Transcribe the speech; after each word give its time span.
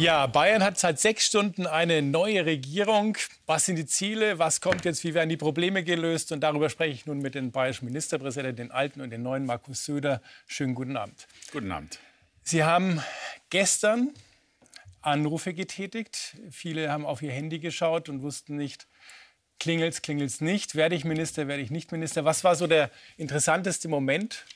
Ja, 0.00 0.26
Bayern 0.26 0.64
hat 0.64 0.78
seit 0.78 0.98
sechs 0.98 1.26
Stunden 1.26 1.66
eine 1.66 2.00
neue 2.00 2.46
Regierung. 2.46 3.18
Was 3.44 3.66
sind 3.66 3.76
die 3.76 3.84
Ziele? 3.84 4.38
Was 4.38 4.62
kommt 4.62 4.86
jetzt? 4.86 5.04
Wie 5.04 5.12
werden 5.12 5.28
die 5.28 5.36
Probleme 5.36 5.84
gelöst? 5.84 6.32
Und 6.32 6.40
darüber 6.40 6.70
spreche 6.70 6.94
ich 6.94 7.04
nun 7.04 7.18
mit 7.18 7.34
dem 7.34 7.52
bayerischen 7.52 7.84
Ministerpräsidenten, 7.84 8.56
den 8.56 8.70
alten 8.70 9.02
und 9.02 9.10
den 9.10 9.22
neuen 9.22 9.44
Markus 9.44 9.84
Söder. 9.84 10.22
Schönen 10.46 10.74
guten 10.74 10.96
Abend. 10.96 11.28
Guten 11.52 11.70
Abend. 11.70 11.98
Sie 12.44 12.64
haben 12.64 13.02
gestern 13.50 14.14
Anrufe 15.02 15.52
getätigt. 15.52 16.34
Viele 16.50 16.90
haben 16.90 17.04
auf 17.04 17.20
ihr 17.20 17.32
Handy 17.32 17.58
geschaut 17.58 18.08
und 18.08 18.22
wussten 18.22 18.56
nicht, 18.56 18.86
klingelt's, 19.58 20.00
klingelt's 20.00 20.40
nicht. 20.40 20.76
Werde 20.76 20.94
ich 20.94 21.04
Minister, 21.04 21.46
werde 21.46 21.62
ich 21.62 21.70
nicht 21.70 21.92
Minister? 21.92 22.24
Was 22.24 22.42
war 22.42 22.56
so 22.56 22.66
der 22.66 22.90
interessanteste 23.18 23.88
Moment? 23.88 24.46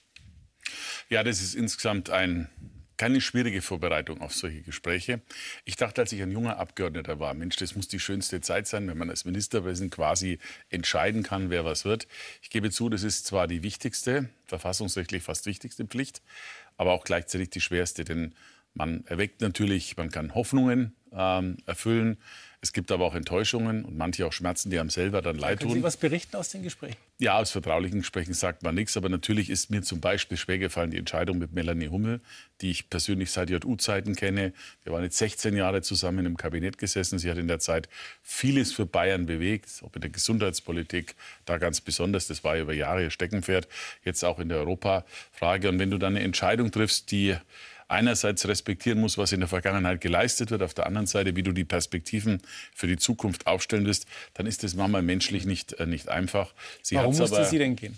Ja, 1.11 1.23
das 1.23 1.43
ist 1.43 1.55
insgesamt 1.55 2.09
ein 2.09 2.49
keine 2.97 3.21
schwierige 3.21 3.63
Vorbereitung 3.63 4.21
auf 4.21 4.35
solche 4.35 4.63
Gespräche. 4.63 5.21
Ich 5.65 5.77
dachte, 5.77 6.03
als 6.03 6.13
ich 6.13 6.23
ein 6.23 6.31
junger 6.31 6.59
Abgeordneter 6.59 7.19
war, 7.21 7.35
Mensch, 7.35 7.57
das 7.57 7.77
muss 7.77 7.89
die 7.89 8.01
schönste 8.01 8.41
Zeit 8.41 8.67
sein, 8.67 8.89
wenn 8.89 8.99
man 8.99 9.11
als 9.11 9.25
Ministerpräsident 9.25 9.93
quasi 9.93 10.39
entscheiden 10.71 11.23
kann, 11.23 11.51
wer 11.51 11.65
was 11.65 11.85
wird. 11.85 12.07
Ich 12.43 12.51
gebe 12.51 12.71
zu, 12.71 12.89
das 12.89 13.03
ist 13.03 13.27
zwar 13.27 13.47
die 13.47 13.63
wichtigste, 13.63 14.29
verfassungsrechtlich 14.47 15.23
fast 15.23 15.47
wichtigste 15.47 15.85
Pflicht, 15.85 16.23
aber 16.77 16.93
auch 16.93 17.05
gleichzeitig 17.05 17.51
die 17.51 17.61
schwerste, 17.61 18.05
denn 18.05 18.35
man 18.75 19.05
erweckt 19.07 19.41
natürlich, 19.41 19.97
man 19.97 20.11
kann 20.11 20.35
Hoffnungen 20.35 20.95
ähm, 21.13 21.59
erfüllen. 21.65 22.19
Es 22.65 22.73
gibt 22.73 22.91
aber 22.91 23.05
auch 23.05 23.15
Enttäuschungen 23.15 23.85
und 23.85 23.99
manche 23.99 24.25
auch 24.25 24.33
Schmerzen, 24.33 24.71
die 24.71 24.79
einem 24.79 24.89
selber 24.89 25.21
dann 25.21 25.37
leid 25.37 25.61
tun. 25.61 25.69
Können 25.69 25.81
Sie 25.81 25.85
was 25.85 25.99
berichten 25.99 26.35
aus 26.35 26.49
den 26.49 26.63
Gesprächen? 26.63 26.97
Ja, 27.19 27.39
aus 27.39 27.51
vertraulichen 27.51 27.99
Gesprächen 27.99 28.33
sagt 28.33 28.63
man 28.63 28.75
nichts. 28.75 28.97
Aber 28.97 29.11
natürlich 29.11 29.51
ist 29.51 29.71
mir 29.71 29.83
zum 29.83 30.01
Beispiel 30.01 30.39
schwergefallen 30.39 30.91
die 30.91 30.97
Entscheidung 30.97 31.37
mit 31.37 31.53
Melanie 31.53 31.89
Hummel, 31.89 32.23
die 32.63 32.71
ich 32.71 32.89
persönlich 32.89 33.33
seit 33.33 33.51
JU-Zeiten 33.51 34.17
kenne. 34.17 34.55
Wir 34.83 34.95
waren 34.95 35.03
jetzt 35.03 35.19
16 35.19 35.55
Jahre 35.55 35.83
zusammen 35.83 36.25
im 36.25 36.39
Kabinett 36.39 36.79
gesessen. 36.79 37.19
Sie 37.19 37.31
hat 37.31 37.37
in 37.37 37.49
der 37.49 37.59
Zeit 37.59 37.87
vieles 38.23 38.73
für 38.73 38.87
Bayern 38.87 39.27
bewegt, 39.27 39.69
ob 39.83 39.95
in 39.97 40.01
der 40.01 40.11
Gesundheitspolitik, 40.11 41.17
da 41.45 41.59
ganz 41.59 41.83
besonders. 41.83 42.29
Das 42.29 42.45
war 42.45 42.57
über 42.57 42.73
Jahre 42.73 43.03
ihr 43.03 43.11
Steckenpferd, 43.11 43.69
jetzt 44.07 44.25
auch 44.25 44.39
in 44.39 44.49
der 44.49 44.57
Europafrage. 44.57 45.69
Und 45.69 45.79
wenn 45.79 45.91
du 45.91 45.99
dann 45.99 46.17
eine 46.17 46.25
Entscheidung 46.25 46.71
triffst, 46.71 47.11
die 47.11 47.37
einerseits 47.89 48.47
respektieren 48.47 49.01
muss, 49.01 49.19
was 49.19 49.33
in 49.33 49.41
der 49.41 49.49
Vergangenheit 49.49 50.01
geleistet 50.01 50.51
wird, 50.51 50.63
auf 50.63 50.75
der 50.75 50.87
anderen 50.87 51.07
Seite, 51.07 51.37
wie 51.37 51.43
du 51.43 51.53
die 51.53 51.65
Perspektiven 51.65 52.41
für 52.75 52.87
die 52.87 52.97
Zukunft 52.97 53.47
aufstellen 53.47 53.87
wirst, 53.87 54.07
dann 54.35 54.47
ist 54.47 54.63
das 54.63 54.75
manchmal 54.75 55.03
menschlich 55.03 55.45
nicht, 55.47 55.75
äh, 55.75 55.87
nicht 55.87 56.09
einfach. 56.09 56.55
Sie 56.83 56.97
Warum 56.97 57.17
musste 57.17 57.37
aber, 57.37 57.45
sie 57.45 57.59
denn 57.59 57.77
gehen? 57.77 57.97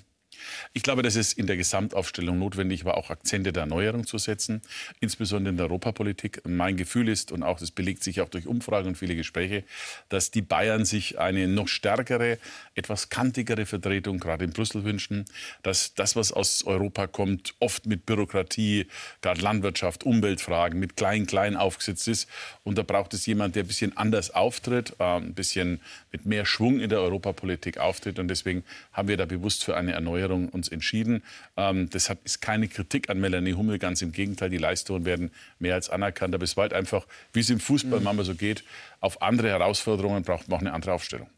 Ich 0.73 0.83
glaube, 0.83 1.03
dass 1.03 1.17
es 1.17 1.33
in 1.33 1.47
der 1.47 1.57
Gesamtaufstellung 1.57 2.39
notwendig 2.39 2.85
war, 2.85 2.97
auch 2.97 3.11
Akzente 3.11 3.53
der 3.53 3.63
Erneuerung 3.63 4.07
zu 4.07 4.19
setzen, 4.19 4.63
insbesondere 5.01 5.51
in 5.51 5.57
der 5.57 5.67
Europapolitik. 5.67 6.43
Mein 6.47 6.77
Gefühl 6.77 7.09
ist, 7.09 7.33
und 7.33 7.43
auch 7.43 7.59
das 7.59 7.71
belegt 7.71 8.03
sich 8.03 8.21
auch 8.21 8.29
durch 8.29 8.47
Umfragen 8.47 8.89
und 8.89 8.99
viele 8.99 9.17
Gespräche, 9.17 9.65
dass 10.09 10.31
die 10.31 10.43
Bayern 10.43 10.85
sich 10.85 11.19
eine 11.19 11.49
noch 11.49 11.69
stärkere, 11.69 12.39
etwas 12.75 13.09
kantigere 13.09 13.67
Vertretung 13.67 14.19
gerade 14.19 14.45
in 14.45 14.51
Brüssel 14.51 14.85
wünschen, 14.85 15.25
dass 15.63 15.95
das, 15.95 16.17
was 16.17 16.33
aus 16.33 16.65
Europa 16.65 17.07
kommt, 17.07 17.55
oft 17.61 17.87
mit 17.87 18.07
Bürokratie, 18.07 18.87
gerade 19.23 19.41
Landwirtschaft, 19.41 20.05
Umweltfragen, 20.05 20.79
mit 20.79 20.97
Klein-Klein 20.97 21.57
aufgesetzt 21.57 22.09
ist. 22.09 22.29
Und 22.65 22.79
da 22.79 22.83
braucht 22.83 23.15
es 23.15 23.27
jemanden, 23.27 23.55
der 23.55 23.65
ein 23.65 23.69
bisschen 23.69 23.97
anders 23.97 24.31
auftritt, 24.31 24.95
äh, 24.99 25.05
ein 25.05 25.35
bisschen 25.35 25.81
mit 26.13 26.27
mehr 26.27 26.45
Schwung 26.45 26.81
in 26.81 26.89
der 26.89 27.01
Europapolitik 27.01 27.79
auftritt. 27.79 28.19
Und 28.19 28.29
deswegen 28.29 28.65
haben 28.93 29.09
wir 29.09 29.17
da 29.17 29.27
bewusst 29.27 29.65
für 29.65 29.77
eine 29.77 29.93
Erneuerung 29.93 30.26
Erneuerung 30.27 30.49
uns 30.49 30.69
entschieden. 30.69 31.23
Ähm, 31.57 31.89
deshalb 31.91 32.25
ist 32.25 32.41
keine 32.41 32.69
Kritik 32.69 33.09
an 33.11 33.21
Melanie 33.21 33.55
Hummel, 33.55 33.79
ganz 33.79 34.03
im 34.03 34.13
Gegenteil. 34.13 34.51
Die 34.51 34.59
Leistungen 34.59 35.05
werden 35.05 35.31
mehr 35.59 35.75
als 35.75 35.91
anerkannt. 35.91 36.35
Aber 36.35 36.45
es 36.45 36.57
war 36.57 36.63
halt 36.63 36.73
einfach, 36.73 37.07
wie 37.33 37.41
es 37.41 37.51
im 37.51 37.61
Fußball 37.61 37.99
mhm. 37.99 38.05
manchmal 38.05 38.27
so 38.27 38.35
geht, 38.35 38.65
auf 39.01 39.23
andere 39.23 39.49
Herausforderungen 39.49 40.23
braucht 40.23 40.49
man 40.49 40.57
auch 40.57 40.61
eine 40.61 40.73
andere 40.73 40.93
Aufstellung. 40.93 41.29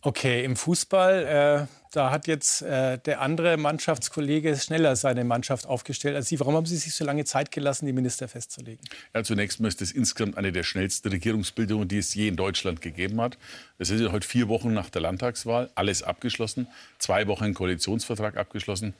Okay, 0.00 0.44
im 0.44 0.54
Fußball, 0.54 1.66
äh, 1.66 1.87
da 1.92 2.10
hat 2.10 2.26
jetzt 2.26 2.62
äh, 2.62 2.98
der 2.98 3.20
andere 3.20 3.56
Mannschaftskollege 3.56 4.56
schneller 4.56 4.96
seine 4.96 5.24
Mannschaft 5.24 5.66
aufgestellt 5.66 6.16
als 6.16 6.28
Sie. 6.28 6.38
Warum 6.40 6.54
haben 6.54 6.66
Sie 6.66 6.76
sich 6.76 6.94
so 6.94 7.04
lange 7.04 7.24
Zeit 7.24 7.50
gelassen, 7.50 7.86
die 7.86 7.92
Minister 7.92 8.28
festzulegen? 8.28 8.84
Ja, 9.14 9.24
zunächst 9.24 9.60
mal 9.60 9.68
ist 9.68 9.80
das 9.80 9.92
insgesamt 9.92 10.36
eine 10.36 10.52
der 10.52 10.62
schnellsten 10.62 11.08
Regierungsbildungen, 11.08 11.88
die 11.88 11.98
es 11.98 12.14
je 12.14 12.28
in 12.28 12.36
Deutschland 12.36 12.80
gegeben 12.80 13.20
hat. 13.20 13.38
Es 13.78 13.90
ist 13.90 14.10
heute 14.10 14.26
vier 14.26 14.48
Wochen 14.48 14.72
nach 14.72 14.90
der 14.90 15.02
Landtagswahl, 15.02 15.70
alles 15.74 16.02
abgeschlossen, 16.02 16.66
zwei 16.98 17.26
Wochen 17.26 17.54
Koalitionsvertrag 17.54 18.36
abgeschlossen. 18.36 18.94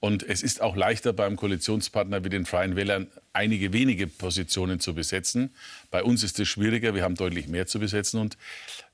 Und 0.00 0.22
es 0.22 0.42
ist 0.42 0.60
auch 0.60 0.76
leichter 0.76 1.12
beim 1.12 1.36
Koalitionspartner 1.36 2.24
wie 2.24 2.28
den 2.28 2.44
Freien 2.44 2.76
Wählern 2.76 3.06
einige 3.32 3.72
wenige 3.72 4.06
Positionen 4.06 4.80
zu 4.80 4.94
besetzen. 4.94 5.50
Bei 5.90 6.02
uns 6.02 6.22
ist 6.22 6.38
es 6.38 6.48
schwieriger, 6.48 6.94
wir 6.94 7.02
haben 7.02 7.16
deutlich 7.16 7.48
mehr 7.48 7.66
zu 7.66 7.80
besetzen. 7.80 8.20
Und 8.20 8.36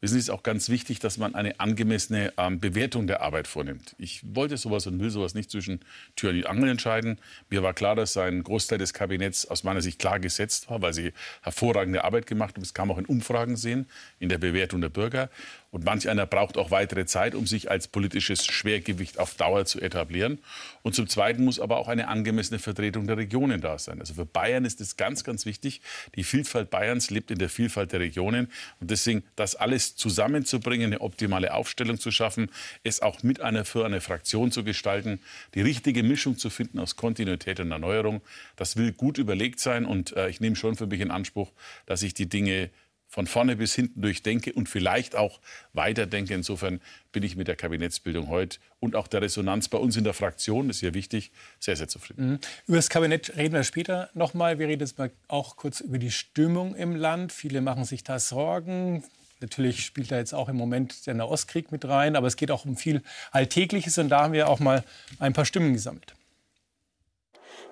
es 0.00 0.12
ist 0.12 0.30
auch 0.30 0.42
ganz 0.42 0.68
wichtig, 0.68 0.98
dass 0.98 1.18
man 1.18 1.34
eine 1.34 1.60
angemessene 1.60 2.32
ähm, 2.36 2.58
Bewertung 2.58 3.06
der 3.06 3.20
Arbeit 3.22 3.39
Arbeit 3.40 3.48
vornimmt. 3.48 3.96
Ich 3.98 4.20
wollte 4.34 4.58
sowas 4.58 4.86
und 4.86 5.00
will 5.00 5.08
sowas 5.08 5.32
nicht 5.32 5.50
zwischen 5.50 5.80
Tür 6.14 6.30
und 6.30 6.46
Angel 6.46 6.68
entscheiden. 6.68 7.18
Mir 7.48 7.62
war 7.62 7.72
klar, 7.72 7.96
dass 7.96 8.16
ein 8.18 8.42
Großteil 8.42 8.76
des 8.76 8.92
Kabinetts 8.92 9.46
aus 9.46 9.64
meiner 9.64 9.80
Sicht 9.80 9.98
klar 9.98 10.20
gesetzt 10.20 10.68
war, 10.68 10.82
weil 10.82 10.92
sie 10.92 11.12
hervorragende 11.40 12.04
Arbeit 12.04 12.26
gemacht 12.26 12.54
haben. 12.54 12.62
Das 12.62 12.74
kann 12.74 12.88
man 12.88 12.96
auch 12.96 13.00
in 13.00 13.06
Umfragen 13.06 13.56
sehen, 13.56 13.86
in 14.18 14.28
der 14.28 14.36
Bewertung 14.36 14.82
der 14.82 14.90
Bürger. 14.90 15.30
Und 15.72 15.84
manch 15.84 16.08
einer 16.08 16.26
braucht 16.26 16.56
auch 16.56 16.72
weitere 16.72 17.06
Zeit, 17.06 17.36
um 17.36 17.46
sich 17.46 17.70
als 17.70 17.86
politisches 17.86 18.44
Schwergewicht 18.44 19.20
auf 19.20 19.34
Dauer 19.34 19.66
zu 19.66 19.80
etablieren. 19.80 20.40
Und 20.82 20.96
zum 20.96 21.08
Zweiten 21.08 21.44
muss 21.44 21.60
aber 21.60 21.76
auch 21.78 21.86
eine 21.86 22.08
angemessene 22.08 22.58
Vertretung 22.58 23.06
der 23.06 23.16
Regionen 23.16 23.60
da 23.60 23.78
sein. 23.78 24.00
Also 24.00 24.14
für 24.14 24.26
Bayern 24.26 24.64
ist 24.64 24.80
es 24.80 24.96
ganz, 24.96 25.22
ganz 25.22 25.46
wichtig. 25.46 25.80
Die 26.16 26.24
Vielfalt 26.24 26.70
Bayerns 26.70 27.10
lebt 27.10 27.30
in 27.30 27.38
der 27.38 27.48
Vielfalt 27.48 27.92
der 27.92 28.00
Regionen. 28.00 28.50
Und 28.80 28.90
deswegen 28.90 29.22
das 29.36 29.54
alles 29.54 29.94
zusammenzubringen, 29.94 30.86
eine 30.86 31.00
optimale 31.02 31.54
Aufstellung 31.54 32.00
zu 32.00 32.10
schaffen, 32.10 32.50
es 32.82 33.00
auch 33.00 33.22
mit 33.22 33.40
einer 33.40 33.64
für 33.64 33.84
eine 33.84 34.00
Fraktion 34.00 34.50
zu 34.50 34.64
gestalten, 34.64 35.20
die 35.54 35.60
richtige 35.60 36.02
Mischung 36.02 36.36
zu 36.36 36.50
finden 36.50 36.80
aus 36.80 36.96
Kontinuität 36.96 37.60
und 37.60 37.70
Erneuerung, 37.70 38.22
das 38.56 38.76
will 38.76 38.90
gut 38.90 39.18
überlegt 39.18 39.60
sein. 39.60 39.84
Und 39.84 40.16
äh, 40.16 40.28
ich 40.30 40.40
nehme 40.40 40.56
schon 40.56 40.74
für 40.74 40.88
mich 40.88 41.00
in 41.00 41.12
Anspruch, 41.12 41.52
dass 41.86 42.02
ich 42.02 42.12
die 42.12 42.28
Dinge 42.28 42.70
von 43.10 43.26
vorne 43.26 43.56
bis 43.56 43.74
hinten 43.74 44.00
durchdenke 44.00 44.52
und 44.52 44.68
vielleicht 44.68 45.16
auch 45.16 45.40
weiterdenke. 45.72 46.32
Insofern 46.32 46.80
bin 47.10 47.24
ich 47.24 47.34
mit 47.34 47.48
der 47.48 47.56
Kabinettsbildung 47.56 48.28
heute 48.28 48.60
und 48.78 48.94
auch 48.94 49.08
der 49.08 49.20
Resonanz 49.20 49.68
bei 49.68 49.78
uns 49.78 49.96
in 49.96 50.04
der 50.04 50.14
Fraktion, 50.14 50.68
das 50.68 50.76
ist 50.76 50.82
ja 50.82 50.94
wichtig, 50.94 51.32
sehr, 51.58 51.74
sehr 51.74 51.88
zufrieden. 51.88 52.30
Mhm. 52.30 52.38
Über 52.68 52.76
das 52.76 52.88
Kabinett 52.88 53.36
reden 53.36 53.52
wir 53.52 53.64
später 53.64 54.10
nochmal. 54.14 54.60
Wir 54.60 54.68
reden 54.68 54.80
jetzt 54.80 54.96
mal 54.96 55.10
auch 55.26 55.56
kurz 55.56 55.80
über 55.80 55.98
die 55.98 56.12
Stimmung 56.12 56.76
im 56.76 56.94
Land. 56.94 57.32
Viele 57.32 57.60
machen 57.60 57.84
sich 57.84 58.04
da 58.04 58.20
Sorgen. 58.20 59.02
Natürlich 59.40 59.84
spielt 59.84 60.12
da 60.12 60.18
jetzt 60.18 60.32
auch 60.32 60.48
im 60.48 60.56
Moment 60.56 61.06
der 61.06 61.14
Nahostkrieg 61.14 61.72
mit 61.72 61.84
rein, 61.86 62.14
aber 62.14 62.28
es 62.28 62.36
geht 62.36 62.52
auch 62.52 62.64
um 62.64 62.76
viel 62.76 63.02
Alltägliches 63.32 63.98
und 63.98 64.08
da 64.10 64.22
haben 64.22 64.34
wir 64.34 64.48
auch 64.48 64.60
mal 64.60 64.84
ein 65.18 65.32
paar 65.32 65.46
Stimmen 65.46 65.72
gesammelt. 65.72 66.14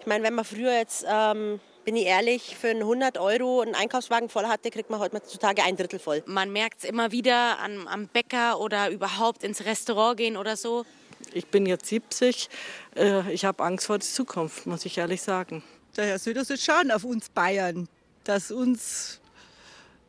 Ich 0.00 0.06
meine, 0.06 0.24
wenn 0.24 0.34
man 0.34 0.44
früher 0.44 0.72
jetzt 0.72 1.04
ähm 1.08 1.60
bin 1.88 1.96
ich 1.96 2.04
ehrlich, 2.04 2.54
für 2.54 2.68
100 2.68 3.16
Euro 3.16 3.62
einen 3.62 3.74
Einkaufswagen 3.74 4.28
voll 4.28 4.44
hatte, 4.44 4.70
kriegt 4.70 4.90
man 4.90 5.00
heutzutage 5.00 5.62
ein 5.62 5.74
Drittel 5.74 5.98
voll. 5.98 6.22
Man 6.26 6.52
merkt 6.52 6.80
es 6.80 6.84
immer 6.84 7.12
wieder 7.12 7.58
am, 7.60 7.88
am 7.88 8.08
Bäcker 8.08 8.60
oder 8.60 8.90
überhaupt 8.90 9.42
ins 9.42 9.64
Restaurant 9.64 10.18
gehen 10.18 10.36
oder 10.36 10.58
so. 10.58 10.84
Ich 11.32 11.46
bin 11.46 11.64
jetzt 11.64 11.86
70. 11.86 12.50
Äh, 12.94 13.32
ich 13.32 13.46
habe 13.46 13.64
Angst 13.64 13.86
vor 13.86 13.96
der 13.96 14.06
Zukunft, 14.06 14.66
muss 14.66 14.84
ich 14.84 14.98
ehrlich 14.98 15.22
sagen. 15.22 15.62
Der 15.96 16.04
Herr 16.04 16.18
Söder 16.18 16.44
soll 16.44 16.58
schauen 16.58 16.90
auf 16.90 17.04
uns 17.04 17.30
Bayern, 17.30 17.88
dass 18.22 18.50
uns, 18.50 19.22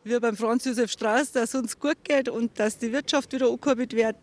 wir 0.04 0.20
beim 0.20 0.36
Franz 0.36 0.66
Josef 0.66 0.92
Strauß, 0.92 1.32
dass 1.32 1.56
uns 1.56 1.80
gut 1.80 2.04
geht 2.04 2.28
und 2.28 2.60
dass 2.60 2.78
die 2.78 2.92
Wirtschaft 2.92 3.32
wieder 3.32 3.46
angekurbelt 3.46 3.94
wird. 3.94 4.18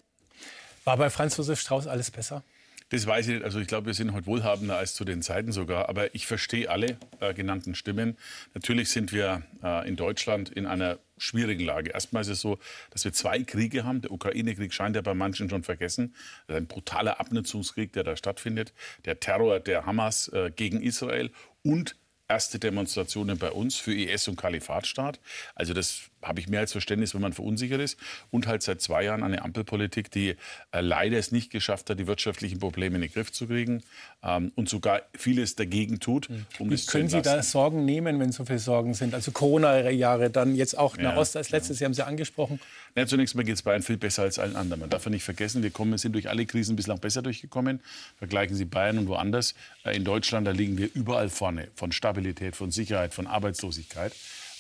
War 0.84 0.98
bei 0.98 1.08
Franz 1.08 1.38
Josef 1.38 1.58
Strauß 1.58 1.86
alles 1.86 2.10
besser? 2.10 2.42
Das 2.90 3.04
weiß 3.04 3.26
ich 3.26 3.34
nicht. 3.34 3.44
Also 3.44 3.58
ich 3.58 3.66
glaube, 3.66 3.86
wir 3.86 3.94
sind 3.94 4.12
heute 4.12 4.26
wohlhabender 4.26 4.76
als 4.76 4.94
zu 4.94 5.04
den 5.04 5.20
Zeiten 5.20 5.50
sogar. 5.50 5.88
Aber 5.88 6.14
ich 6.14 6.26
verstehe 6.26 6.70
alle 6.70 6.98
äh, 7.18 7.34
genannten 7.34 7.74
Stimmen. 7.74 8.16
Natürlich 8.54 8.90
sind 8.90 9.12
wir 9.12 9.42
äh, 9.62 9.88
in 9.88 9.96
Deutschland 9.96 10.50
in 10.50 10.66
einer 10.66 10.98
schwierigen 11.18 11.64
Lage. 11.64 11.90
Erstmal 11.90 12.22
ist 12.22 12.28
es 12.28 12.40
so, 12.40 12.58
dass 12.90 13.04
wir 13.04 13.12
zwei 13.12 13.42
Kriege 13.42 13.82
haben. 13.82 14.02
Der 14.02 14.12
Ukraine-Krieg 14.12 14.72
scheint 14.72 14.94
ja 14.94 15.02
bei 15.02 15.14
manchen 15.14 15.50
schon 15.50 15.64
vergessen. 15.64 16.14
Ein 16.46 16.68
brutaler 16.68 17.18
Abnutzungskrieg, 17.18 17.92
der 17.92 18.04
da 18.04 18.16
stattfindet. 18.16 18.72
Der 19.04 19.18
Terror 19.18 19.58
der 19.58 19.84
Hamas 19.84 20.28
äh, 20.28 20.52
gegen 20.54 20.80
Israel 20.80 21.32
und 21.64 21.96
erste 22.28 22.58
Demonstrationen 22.58 23.38
bei 23.38 23.50
uns 23.50 23.76
für 23.76 23.94
IS 23.94 24.28
und 24.28 24.36
Kalifatstaat. 24.36 25.20
Also 25.54 25.74
das 25.74 26.10
habe 26.26 26.40
ich 26.40 26.48
mehr 26.48 26.60
als 26.60 26.72
Verständnis, 26.72 27.14
wenn 27.14 27.20
man 27.20 27.32
verunsichert 27.32 27.80
ist. 27.80 27.98
Und 28.30 28.46
halt 28.46 28.62
seit 28.62 28.80
zwei 28.80 29.04
Jahren 29.04 29.22
eine 29.22 29.42
Ampelpolitik, 29.42 30.10
die 30.10 30.36
äh, 30.72 30.80
leider 30.80 31.18
es 31.18 31.32
nicht 31.32 31.50
geschafft 31.50 31.90
hat, 31.90 31.98
die 31.98 32.06
wirtschaftlichen 32.06 32.58
Probleme 32.58 32.96
in 32.96 33.02
den 33.02 33.10
Griff 33.12 33.32
zu 33.32 33.46
kriegen 33.46 33.82
ähm, 34.22 34.52
und 34.54 34.68
sogar 34.68 35.02
vieles 35.16 35.56
dagegen 35.56 36.00
tut. 36.00 36.28
Hm. 36.28 36.46
Um 36.58 36.70
Wie 36.70 36.86
können 36.86 37.08
Sie 37.08 37.22
da 37.22 37.42
Sorgen 37.42 37.84
nehmen, 37.84 38.18
wenn 38.20 38.32
so 38.32 38.44
viele 38.44 38.58
Sorgen 38.58 38.94
sind? 38.94 39.14
Also 39.14 39.30
Corona-Jahre, 39.32 40.30
dann 40.30 40.54
jetzt 40.54 40.76
auch 40.76 40.96
Nahost 40.96 41.34
ja, 41.34 41.40
als 41.40 41.50
letztes, 41.50 41.76
ja. 41.76 41.78
Sie 41.78 41.84
haben 41.84 41.94
Sie 41.94 42.06
angesprochen. 42.06 42.60
Ja, 42.94 43.06
zunächst 43.06 43.34
mal 43.34 43.44
geht 43.44 43.54
es 43.54 43.62
Bayern 43.62 43.82
viel 43.82 43.96
besser 43.96 44.22
als 44.22 44.38
allen 44.38 44.56
anderen. 44.56 44.80
Man 44.80 44.90
darf 44.90 45.04
ja 45.04 45.10
nicht 45.10 45.24
vergessen, 45.24 45.62
wir 45.62 45.70
kommen, 45.70 45.96
sind 45.98 46.12
durch 46.12 46.28
alle 46.28 46.46
Krisen 46.46 46.76
bislang 46.76 46.98
besser 46.98 47.22
durchgekommen. 47.22 47.80
Vergleichen 48.18 48.56
Sie 48.56 48.64
Bayern 48.64 48.98
und 48.98 49.08
woanders. 49.08 49.54
Äh, 49.84 49.96
in 49.96 50.04
Deutschland, 50.04 50.46
da 50.46 50.50
liegen 50.50 50.78
wir 50.78 50.88
überall 50.94 51.28
vorne. 51.28 51.68
Von 51.74 51.92
Stabilität, 51.92 52.56
von 52.56 52.70
Sicherheit, 52.70 53.14
von 53.14 53.26
Arbeitslosigkeit. 53.26 54.12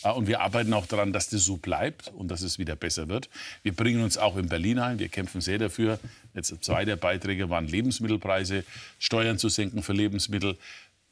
Äh, 0.02 0.10
und 0.10 0.26
wir 0.26 0.40
arbeiten 0.40 0.72
auch 0.74 0.86
daran, 0.86 1.12
dass 1.12 1.28
das 1.28 1.44
so 1.44 1.56
bleibt 1.56 2.12
und 2.14 2.28
dass 2.28 2.42
es 2.42 2.58
wieder 2.58 2.76
besser 2.76 3.08
wird. 3.08 3.28
Wir 3.62 3.74
bringen 3.74 4.02
uns 4.02 4.18
auch 4.18 4.36
in 4.36 4.48
Berlin 4.48 4.78
ein. 4.78 4.98
Wir 4.98 5.08
kämpfen 5.08 5.40
sehr 5.40 5.58
dafür. 5.58 5.98
Jetzt 6.34 6.54
zwei 6.62 6.84
der 6.84 6.96
Beiträge 6.96 7.48
waren 7.48 7.66
Lebensmittelpreise, 7.66 8.64
Steuern 8.98 9.38
zu 9.38 9.48
senken 9.48 9.82
für 9.82 9.92
Lebensmittel 9.92 10.58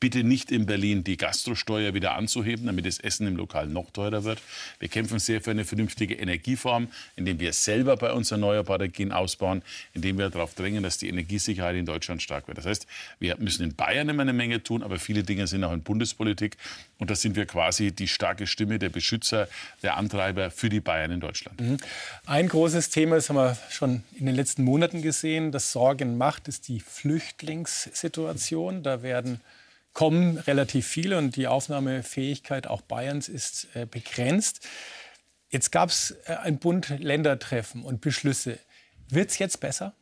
bitte 0.04 0.22
nicht 0.22 0.52
in 0.52 0.66
Berlin 0.66 1.02
die 1.02 1.16
Gastrosteuer 1.16 1.94
wieder 1.94 2.14
anzuheben, 2.14 2.66
damit 2.66 2.84
das 2.84 2.98
Essen 2.98 3.26
im 3.26 3.36
Lokal 3.36 3.68
noch 3.68 3.90
teurer 3.90 4.24
wird. 4.24 4.38
Wir 4.78 4.90
kämpfen 4.90 5.18
sehr 5.18 5.40
für 5.40 5.52
eine 5.52 5.64
vernünftige 5.64 6.16
Energieform, 6.16 6.88
indem 7.16 7.40
wir 7.40 7.54
selber 7.54 7.96
bei 7.96 8.12
uns 8.12 8.30
erneuerbare 8.30 8.84
Energien 8.84 9.12
ausbauen, 9.12 9.62
indem 9.94 10.18
wir 10.18 10.28
darauf 10.28 10.52
drängen, 10.52 10.82
dass 10.82 10.98
die 10.98 11.08
Energiesicherheit 11.08 11.76
in 11.76 11.86
Deutschland 11.86 12.20
stark 12.20 12.48
wird. 12.48 12.58
Das 12.58 12.66
heißt, 12.66 12.86
wir 13.18 13.38
müssen 13.38 13.62
in 13.62 13.74
Bayern 13.74 14.10
immer 14.10 14.20
eine 14.20 14.34
Menge 14.34 14.62
tun, 14.62 14.82
aber 14.82 14.98
viele 14.98 15.22
Dinge 15.22 15.46
sind 15.46 15.64
auch 15.64 15.72
in 15.72 15.80
Bundespolitik. 15.80 16.58
Und 16.98 17.08
da 17.08 17.14
sind 17.14 17.34
wir 17.34 17.46
quasi 17.46 17.90
die 17.90 18.06
starke 18.06 18.46
Stimme, 18.46 18.78
der 18.78 18.90
Beschützer, 18.90 19.48
der 19.82 19.96
Antreiber 19.96 20.50
für 20.50 20.68
die 20.68 20.80
Bayern 20.80 21.12
in 21.12 21.20
Deutschland. 21.20 21.58
Mhm. 21.58 21.78
Ein 22.26 22.48
großes 22.48 22.90
Thema, 22.90 23.16
das 23.16 23.30
haben 23.30 23.36
wir 23.36 23.56
schon 23.70 24.02
in 24.18 24.26
den 24.26 24.34
letzten 24.34 24.64
Monaten 24.64 25.00
gesehen, 25.00 25.50
das 25.50 25.72
Sorgen 25.72 26.18
macht, 26.18 26.46
ist 26.46 26.68
die 26.68 26.80
Flüchtlingssituation. 26.80 28.82
Da 28.82 29.02
werden 29.02 29.40
kommen 29.94 30.38
relativ 30.38 30.86
viele 30.86 31.16
und 31.18 31.36
die 31.36 31.46
Aufnahmefähigkeit 31.46 32.66
auch 32.66 32.82
Bayerns 32.82 33.28
ist 33.28 33.68
äh, 33.74 33.86
begrenzt. 33.86 34.68
Jetzt 35.48 35.70
gab 35.70 35.88
es 35.88 36.16
äh, 36.26 36.34
ein 36.34 36.58
Bund-Länder-Treffen 36.58 37.82
und 37.82 38.00
Beschlüsse. 38.00 38.58
Wird 39.08 39.30
es 39.30 39.38
jetzt 39.38 39.60
besser? 39.60 39.94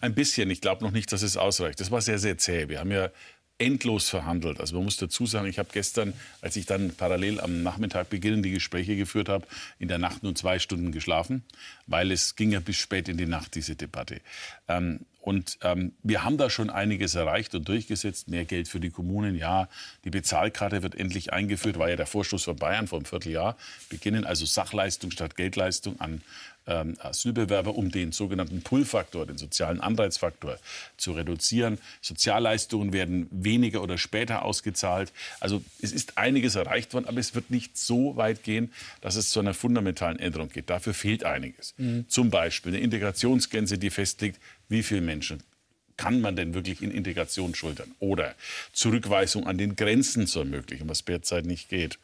Ein 0.00 0.14
bisschen. 0.14 0.50
Ich 0.50 0.60
glaube 0.60 0.84
noch 0.84 0.92
nicht, 0.92 1.12
dass 1.12 1.22
es 1.22 1.36
ausreicht. 1.36 1.80
Das 1.80 1.90
war 1.90 2.00
sehr, 2.00 2.18
sehr 2.18 2.38
zäh. 2.38 2.68
Wir 2.68 2.78
haben 2.78 2.92
ja 2.92 3.10
endlos 3.58 4.08
verhandelt. 4.08 4.60
Also 4.60 4.76
man 4.76 4.84
muss 4.84 4.96
dazu 4.96 5.26
sagen, 5.26 5.46
ich 5.46 5.58
habe 5.58 5.70
gestern, 5.72 6.12
als 6.42 6.56
ich 6.56 6.66
dann 6.66 6.94
parallel 6.94 7.40
am 7.40 7.62
Nachmittag 7.62 8.10
beginnend 8.10 8.44
die 8.44 8.50
Gespräche 8.50 8.96
geführt 8.96 9.28
habe, 9.28 9.46
in 9.78 9.88
der 9.88 9.98
Nacht 9.98 10.22
nur 10.22 10.34
zwei 10.34 10.58
Stunden 10.58 10.92
geschlafen, 10.92 11.42
weil 11.86 12.12
es 12.12 12.36
ging 12.36 12.52
ja 12.52 12.60
bis 12.60 12.76
spät 12.76 13.08
in 13.08 13.16
die 13.16 13.26
Nacht, 13.26 13.54
diese 13.54 13.74
Debatte. 13.74 14.20
Ähm, 14.68 15.00
und 15.26 15.58
ähm, 15.62 15.92
wir 16.04 16.22
haben 16.22 16.38
da 16.38 16.50
schon 16.50 16.70
einiges 16.70 17.16
erreicht 17.16 17.52
und 17.56 17.66
durchgesetzt. 17.66 18.28
Mehr 18.28 18.44
Geld 18.44 18.68
für 18.68 18.78
die 18.78 18.90
Kommunen, 18.90 19.34
ja. 19.34 19.68
Die 20.04 20.10
Bezahlkarte 20.10 20.84
wird 20.84 20.94
endlich 20.94 21.32
eingeführt, 21.32 21.80
war 21.80 21.88
ja 21.88 21.96
der 21.96 22.06
Vorstoß 22.06 22.44
von 22.44 22.54
Bayern 22.54 22.86
vor 22.86 23.00
einem 23.00 23.06
Vierteljahr. 23.06 23.56
Beginnen 23.88 24.24
also 24.24 24.46
Sachleistung 24.46 25.10
statt 25.10 25.34
Geldleistung 25.34 25.98
an 25.98 26.22
ähm, 26.66 26.96
Asylbewerber, 26.98 27.76
um 27.76 27.90
den 27.90 28.12
sogenannten 28.12 28.62
Pull-Faktor, 28.62 29.26
den 29.26 29.38
sozialen 29.38 29.80
Anreizfaktor 29.80 30.58
zu 30.96 31.12
reduzieren. 31.12 31.78
Sozialleistungen 32.00 32.92
werden 32.92 33.28
weniger 33.30 33.82
oder 33.82 33.98
später 33.98 34.44
ausgezahlt. 34.44 35.12
Also 35.40 35.62
es 35.80 35.92
ist 35.92 36.18
einiges 36.18 36.54
erreicht 36.54 36.94
worden, 36.94 37.06
aber 37.06 37.18
es 37.18 37.34
wird 37.34 37.50
nicht 37.50 37.76
so 37.78 38.16
weit 38.16 38.42
gehen, 38.42 38.72
dass 39.00 39.16
es 39.16 39.30
zu 39.30 39.40
einer 39.40 39.54
fundamentalen 39.54 40.18
Änderung 40.18 40.48
geht. 40.48 40.70
Dafür 40.70 40.94
fehlt 40.94 41.24
einiges. 41.24 41.74
Mhm. 41.78 42.06
Zum 42.08 42.30
Beispiel 42.30 42.72
eine 42.72 42.82
Integrationsgrenze, 42.82 43.78
die 43.78 43.90
festlegt, 43.90 44.40
wie 44.68 44.82
viele 44.82 45.00
Menschen 45.00 45.42
kann 45.96 46.20
man 46.20 46.36
denn 46.36 46.54
wirklich 46.54 46.82
in 46.82 46.90
Integration 46.90 47.54
schultern? 47.54 47.94
Oder 47.98 48.34
Zurückweisung 48.72 49.46
an 49.46 49.58
den 49.58 49.76
Grenzen 49.76 50.26
zu 50.26 50.40
ermöglichen, 50.40 50.88
was 50.88 51.04
derzeit 51.04 51.46
nicht 51.46 51.68
geht. 51.68 51.98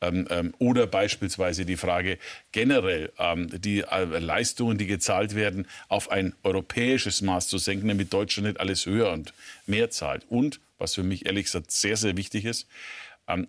Ähm, 0.00 0.26
ähm, 0.30 0.54
oder 0.58 0.86
beispielsweise 0.86 1.64
die 1.64 1.76
Frage 1.76 2.18
generell 2.52 3.12
ähm, 3.18 3.48
die 3.60 3.80
äh, 3.80 4.04
Leistungen, 4.04 4.78
die 4.78 4.86
gezahlt 4.86 5.34
werden, 5.34 5.66
auf 5.88 6.10
ein 6.10 6.34
europäisches 6.42 7.22
Maß 7.22 7.48
zu 7.48 7.58
senken, 7.58 7.88
damit 7.88 8.12
Deutschland 8.12 8.48
nicht 8.48 8.60
alles 8.60 8.86
höher 8.86 9.12
und 9.12 9.32
mehr 9.66 9.90
zahlt. 9.90 10.24
Und, 10.28 10.60
was 10.78 10.94
für 10.94 11.02
mich 11.02 11.26
ehrlich 11.26 11.46
gesagt 11.46 11.70
sehr, 11.72 11.96
sehr 11.96 12.16
wichtig 12.16 12.44
ist, 12.44 12.66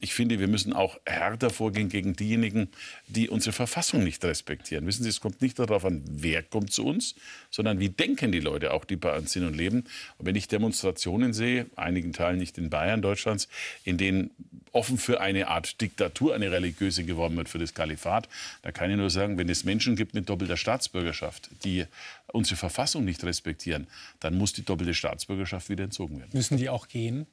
ich 0.01 0.13
finde, 0.13 0.39
wir 0.39 0.47
müssen 0.47 0.73
auch 0.73 0.99
härter 1.05 1.49
vorgehen 1.49 1.89
gegen 1.89 2.15
diejenigen, 2.15 2.69
die 3.07 3.29
unsere 3.29 3.53
Verfassung 3.53 4.03
nicht 4.03 4.23
respektieren. 4.25 4.85
Wissen 4.85 5.03
Sie, 5.03 5.09
es 5.09 5.21
kommt 5.21 5.41
nicht 5.41 5.57
darauf 5.57 5.85
an, 5.85 6.03
wer 6.05 6.43
kommt 6.43 6.73
zu 6.73 6.85
uns, 6.85 7.15
sondern 7.49 7.79
wie 7.79 7.89
denken 7.89 8.31
die 8.31 8.41
Leute 8.41 8.73
auch, 8.73 8.83
die 8.83 8.97
bei 8.97 9.15
uns 9.17 9.31
sind 9.31 9.45
und 9.45 9.55
leben. 9.55 9.85
Und 10.17 10.25
wenn 10.25 10.35
ich 10.35 10.47
Demonstrationen 10.47 11.33
sehe, 11.33 11.67
einigen 11.77 12.11
Teilen 12.11 12.39
nicht 12.39 12.57
in 12.57 12.69
Bayern, 12.69 13.01
Deutschlands, 13.01 13.47
in 13.85 13.97
denen 13.97 14.31
offen 14.71 14.97
für 14.97 15.21
eine 15.21 15.47
Art 15.47 15.79
Diktatur, 15.79 16.35
eine 16.35 16.51
religiöse 16.51 17.05
geworben 17.05 17.37
wird 17.37 17.49
für 17.49 17.57
das 17.57 17.73
Kalifat, 17.73 18.27
da 18.61 18.71
kann 18.71 18.91
ich 18.91 18.97
nur 18.97 19.09
sagen, 19.09 19.37
wenn 19.37 19.49
es 19.49 19.63
Menschen 19.63 19.95
gibt 19.95 20.13
mit 20.13 20.29
doppelter 20.29 20.57
Staatsbürgerschaft, 20.57 21.49
die 21.63 21.85
unsere 22.27 22.57
Verfassung 22.57 23.05
nicht 23.05 23.23
respektieren, 23.23 23.87
dann 24.19 24.37
muss 24.37 24.53
die 24.53 24.63
doppelte 24.63 24.93
Staatsbürgerschaft 24.93 25.69
wieder 25.69 25.85
entzogen 25.85 26.19
werden. 26.19 26.31
Müssen 26.33 26.57
die 26.57 26.69
auch 26.69 26.87
gehen? 26.87 27.27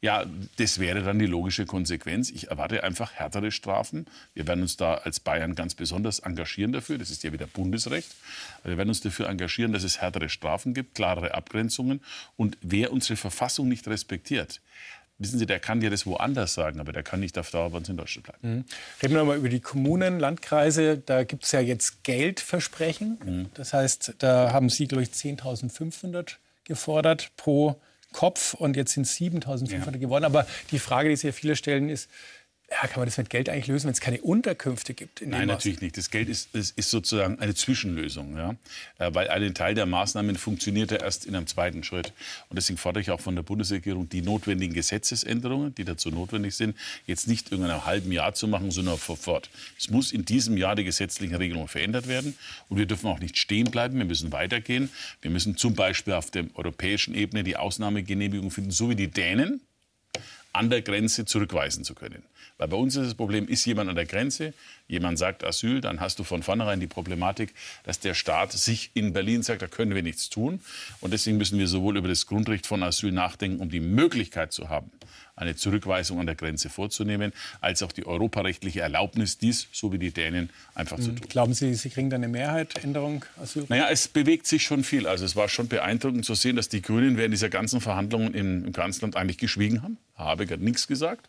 Ja, 0.00 0.24
das 0.58 0.78
wäre 0.78 1.02
dann 1.02 1.18
die 1.18 1.26
logische 1.26 1.66
Konsequenz. 1.66 2.30
Ich 2.30 2.50
erwarte 2.50 2.84
einfach 2.84 3.14
härtere 3.14 3.50
Strafen. 3.50 4.06
Wir 4.32 4.46
werden 4.46 4.62
uns 4.62 4.76
da 4.76 4.94
als 4.94 5.18
Bayern 5.18 5.56
ganz 5.56 5.74
besonders 5.74 6.20
engagieren 6.20 6.70
dafür. 6.72 6.98
Das 6.98 7.10
ist 7.10 7.24
ja 7.24 7.32
wieder 7.32 7.48
Bundesrecht. 7.48 8.14
Wir 8.62 8.76
werden 8.76 8.90
uns 8.90 9.00
dafür 9.00 9.28
engagieren, 9.28 9.72
dass 9.72 9.82
es 9.82 10.00
härtere 10.00 10.28
Strafen 10.28 10.72
gibt, 10.72 10.94
klarere 10.94 11.34
Abgrenzungen. 11.34 12.00
Und 12.36 12.58
wer 12.60 12.92
unsere 12.92 13.16
Verfassung 13.16 13.66
nicht 13.68 13.88
respektiert, 13.88 14.60
wissen 15.18 15.36
Sie, 15.36 15.46
der 15.46 15.58
kann 15.58 15.80
dir 15.80 15.90
das 15.90 16.06
woanders 16.06 16.54
sagen, 16.54 16.78
aber 16.78 16.92
der 16.92 17.02
kann 17.02 17.18
nicht 17.18 17.36
auf 17.36 17.50
Dauer 17.50 17.70
bei 17.70 17.78
uns 17.78 17.88
in 17.88 17.96
Deutschland 17.96 18.28
bleiben. 18.28 18.54
Mhm. 18.54 18.64
Reden 19.02 19.14
wir 19.14 19.24
mal 19.24 19.36
über 19.36 19.48
die 19.48 19.60
Kommunen, 19.60 20.20
Landkreise. 20.20 20.98
Da 20.98 21.24
gibt 21.24 21.42
es 21.42 21.50
ja 21.50 21.58
jetzt 21.58 22.04
Geldversprechen. 22.04 23.18
Mhm. 23.24 23.46
Das 23.54 23.72
heißt, 23.72 24.14
da 24.18 24.52
haben 24.52 24.70
Sie, 24.70 24.86
glaube 24.86 25.02
ich, 25.02 25.10
10.500 25.10 26.36
gefordert 26.62 27.32
pro 27.36 27.80
Kopf 28.12 28.54
und 28.54 28.76
jetzt 28.76 28.92
sind 28.92 29.04
es 29.04 29.16
7.500 29.16 29.92
ja. 29.92 29.98
geworden. 29.98 30.24
Aber 30.24 30.46
die 30.70 30.78
Frage, 30.78 31.08
die 31.08 31.16
sich 31.16 31.24
ja 31.24 31.32
viele 31.32 31.56
stellen, 31.56 31.88
ist, 31.88 32.10
ja, 32.70 32.86
kann 32.86 33.00
man 33.00 33.06
das 33.06 33.16
mit 33.16 33.30
Geld 33.30 33.48
eigentlich 33.48 33.66
lösen, 33.66 33.86
wenn 33.86 33.92
es 33.92 34.00
keine 34.00 34.20
Unterkünfte 34.20 34.92
gibt? 34.92 35.22
Nein, 35.22 35.48
natürlich 35.48 35.80
nicht. 35.80 35.96
Das 35.96 36.10
Geld 36.10 36.28
ist, 36.28 36.54
ist, 36.54 36.76
ist 36.76 36.90
sozusagen 36.90 37.38
eine 37.38 37.54
Zwischenlösung, 37.54 38.36
ja? 38.36 38.56
Äh, 38.98 39.14
weil 39.14 39.28
ein 39.28 39.54
Teil 39.54 39.74
der 39.74 39.86
Maßnahmen 39.86 40.36
funktioniert 40.36 40.90
ja 40.90 40.98
erst 40.98 41.24
in 41.24 41.34
einem 41.34 41.46
zweiten 41.46 41.82
Schritt. 41.82 42.12
Und 42.50 42.56
deswegen 42.56 42.76
fordere 42.76 43.00
ich 43.00 43.10
auch 43.10 43.20
von 43.20 43.34
der 43.34 43.42
Bundesregierung, 43.42 44.10
die 44.10 44.20
notwendigen 44.20 44.74
Gesetzesänderungen, 44.74 45.74
die 45.74 45.84
dazu 45.84 46.10
notwendig 46.10 46.56
sind, 46.56 46.76
jetzt 47.06 47.26
nicht 47.26 47.52
in 47.52 47.64
einem 47.64 47.86
halben 47.86 48.12
Jahr 48.12 48.34
zu 48.34 48.46
machen, 48.46 48.70
sondern 48.70 48.98
sofort. 48.98 49.48
Es 49.78 49.88
muss 49.88 50.12
in 50.12 50.26
diesem 50.26 50.58
Jahr 50.58 50.76
die 50.76 50.84
gesetzlichen 50.84 51.36
Regelungen 51.36 51.68
verändert 51.68 52.06
werden. 52.06 52.36
Und 52.68 52.76
wir 52.76 52.84
dürfen 52.84 53.06
auch 53.06 53.20
nicht 53.20 53.38
stehen 53.38 53.70
bleiben. 53.70 53.96
Wir 53.96 54.04
müssen 54.04 54.30
weitergehen. 54.30 54.90
Wir 55.22 55.30
müssen 55.30 55.56
zum 55.56 55.74
Beispiel 55.74 56.12
auf 56.12 56.30
der 56.30 56.44
europäischen 56.52 57.14
Ebene 57.14 57.44
die 57.44 57.56
Ausnahmegenehmigung 57.56 58.50
finden, 58.50 58.72
so 58.72 58.90
wie 58.90 58.94
die 58.94 59.08
Dänen 59.08 59.62
an 60.58 60.70
der 60.70 60.82
Grenze 60.82 61.24
zurückweisen 61.24 61.84
zu 61.84 61.94
können. 61.94 62.24
Weil 62.58 62.66
bei 62.66 62.76
uns 62.76 62.96
ist 62.96 63.06
das 63.06 63.14
Problem, 63.14 63.46
ist 63.46 63.64
jemand 63.64 63.88
an 63.88 63.94
der 63.94 64.06
Grenze, 64.06 64.52
jemand 64.88 65.16
sagt 65.16 65.44
Asyl, 65.44 65.80
dann 65.80 66.00
hast 66.00 66.18
du 66.18 66.24
von 66.24 66.42
vornherein 66.42 66.80
die 66.80 66.88
Problematik, 66.88 67.54
dass 67.84 68.00
der 68.00 68.14
Staat 68.14 68.50
sich 68.52 68.90
in 68.94 69.12
Berlin 69.12 69.44
sagt, 69.44 69.62
da 69.62 69.68
können 69.68 69.94
wir 69.94 70.02
nichts 70.02 70.28
tun. 70.28 70.60
Und 71.00 71.12
deswegen 71.12 71.38
müssen 71.38 71.60
wir 71.60 71.68
sowohl 71.68 71.96
über 71.96 72.08
das 72.08 72.26
Grundrecht 72.26 72.66
von 72.66 72.82
Asyl 72.82 73.12
nachdenken, 73.12 73.60
um 73.60 73.70
die 73.70 73.78
Möglichkeit 73.78 74.52
zu 74.52 74.68
haben, 74.68 74.90
eine 75.38 75.56
Zurückweisung 75.56 76.20
an 76.20 76.26
der 76.26 76.34
Grenze 76.34 76.68
vorzunehmen, 76.68 77.32
als 77.60 77.82
auch 77.82 77.92
die 77.92 78.06
europarechtliche 78.06 78.80
Erlaubnis, 78.80 79.38
dies, 79.38 79.68
so 79.72 79.92
wie 79.92 79.98
die 79.98 80.10
Dänen, 80.10 80.50
einfach 80.74 80.98
zu 80.98 81.12
tun. 81.12 81.28
Glauben 81.28 81.54
Sie, 81.54 81.74
Sie 81.74 81.90
kriegen 81.90 82.10
da 82.10 82.16
eine 82.16 82.28
Mehrheit, 82.28 82.82
Änderung 82.82 83.24
Asyl? 83.40 83.64
Naja, 83.68 83.88
es 83.90 84.08
bewegt 84.08 84.46
sich 84.46 84.62
schon 84.62 84.84
viel. 84.84 85.06
Also 85.06 85.24
es 85.24 85.36
war 85.36 85.48
schon 85.48 85.68
beeindruckend 85.68 86.24
zu 86.24 86.34
sehen, 86.34 86.56
dass 86.56 86.68
die 86.68 86.82
Grünen 86.82 87.16
während 87.16 87.32
dieser 87.32 87.48
ganzen 87.48 87.80
Verhandlungen 87.80 88.34
im, 88.34 88.64
im 88.64 88.72
Kanzleramt 88.72 89.16
eigentlich 89.16 89.38
geschwiegen 89.38 89.82
haben. 89.82 89.98
Habeck 90.16 90.50
hat 90.50 90.60
nichts 90.60 90.86
gesagt 90.86 91.28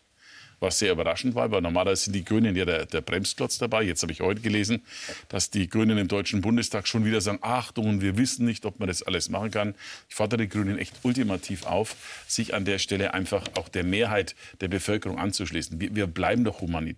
was 0.60 0.78
sehr 0.78 0.92
überraschend 0.92 1.34
war, 1.34 1.50
weil 1.50 1.60
normalerweise 1.62 2.04
sind 2.04 2.14
die 2.14 2.24
Grünen 2.24 2.54
ja 2.54 2.64
der, 2.64 2.86
der 2.86 3.00
Bremsklotz 3.00 3.58
dabei. 3.58 3.82
Jetzt 3.82 4.02
habe 4.02 4.12
ich 4.12 4.20
heute 4.20 4.40
gelesen, 4.40 4.82
dass 5.28 5.50
die 5.50 5.68
Grünen 5.68 5.98
im 5.98 6.08
Deutschen 6.08 6.40
Bundestag 6.40 6.86
schon 6.86 7.04
wieder 7.04 7.20
sagen, 7.20 7.38
Achtung, 7.42 8.00
wir 8.00 8.16
wissen 8.16 8.46
nicht, 8.46 8.64
ob 8.66 8.78
man 8.78 8.88
das 8.88 9.02
alles 9.02 9.28
machen 9.28 9.50
kann. 9.50 9.74
Ich 10.08 10.14
fordere 10.14 10.42
die 10.42 10.48
Grünen 10.48 10.78
echt 10.78 10.94
ultimativ 11.02 11.66
auf, 11.66 11.96
sich 12.26 12.54
an 12.54 12.64
der 12.64 12.78
Stelle 12.78 13.14
einfach 13.14 13.46
auch 13.54 13.68
der 13.68 13.84
Mehrheit 13.84 14.34
der 14.60 14.68
Bevölkerung 14.68 15.18
anzuschließen. 15.18 15.80
Wir, 15.80 15.94
wir 15.94 16.06
bleiben 16.06 16.44
doch 16.44 16.60
human. 16.60 16.96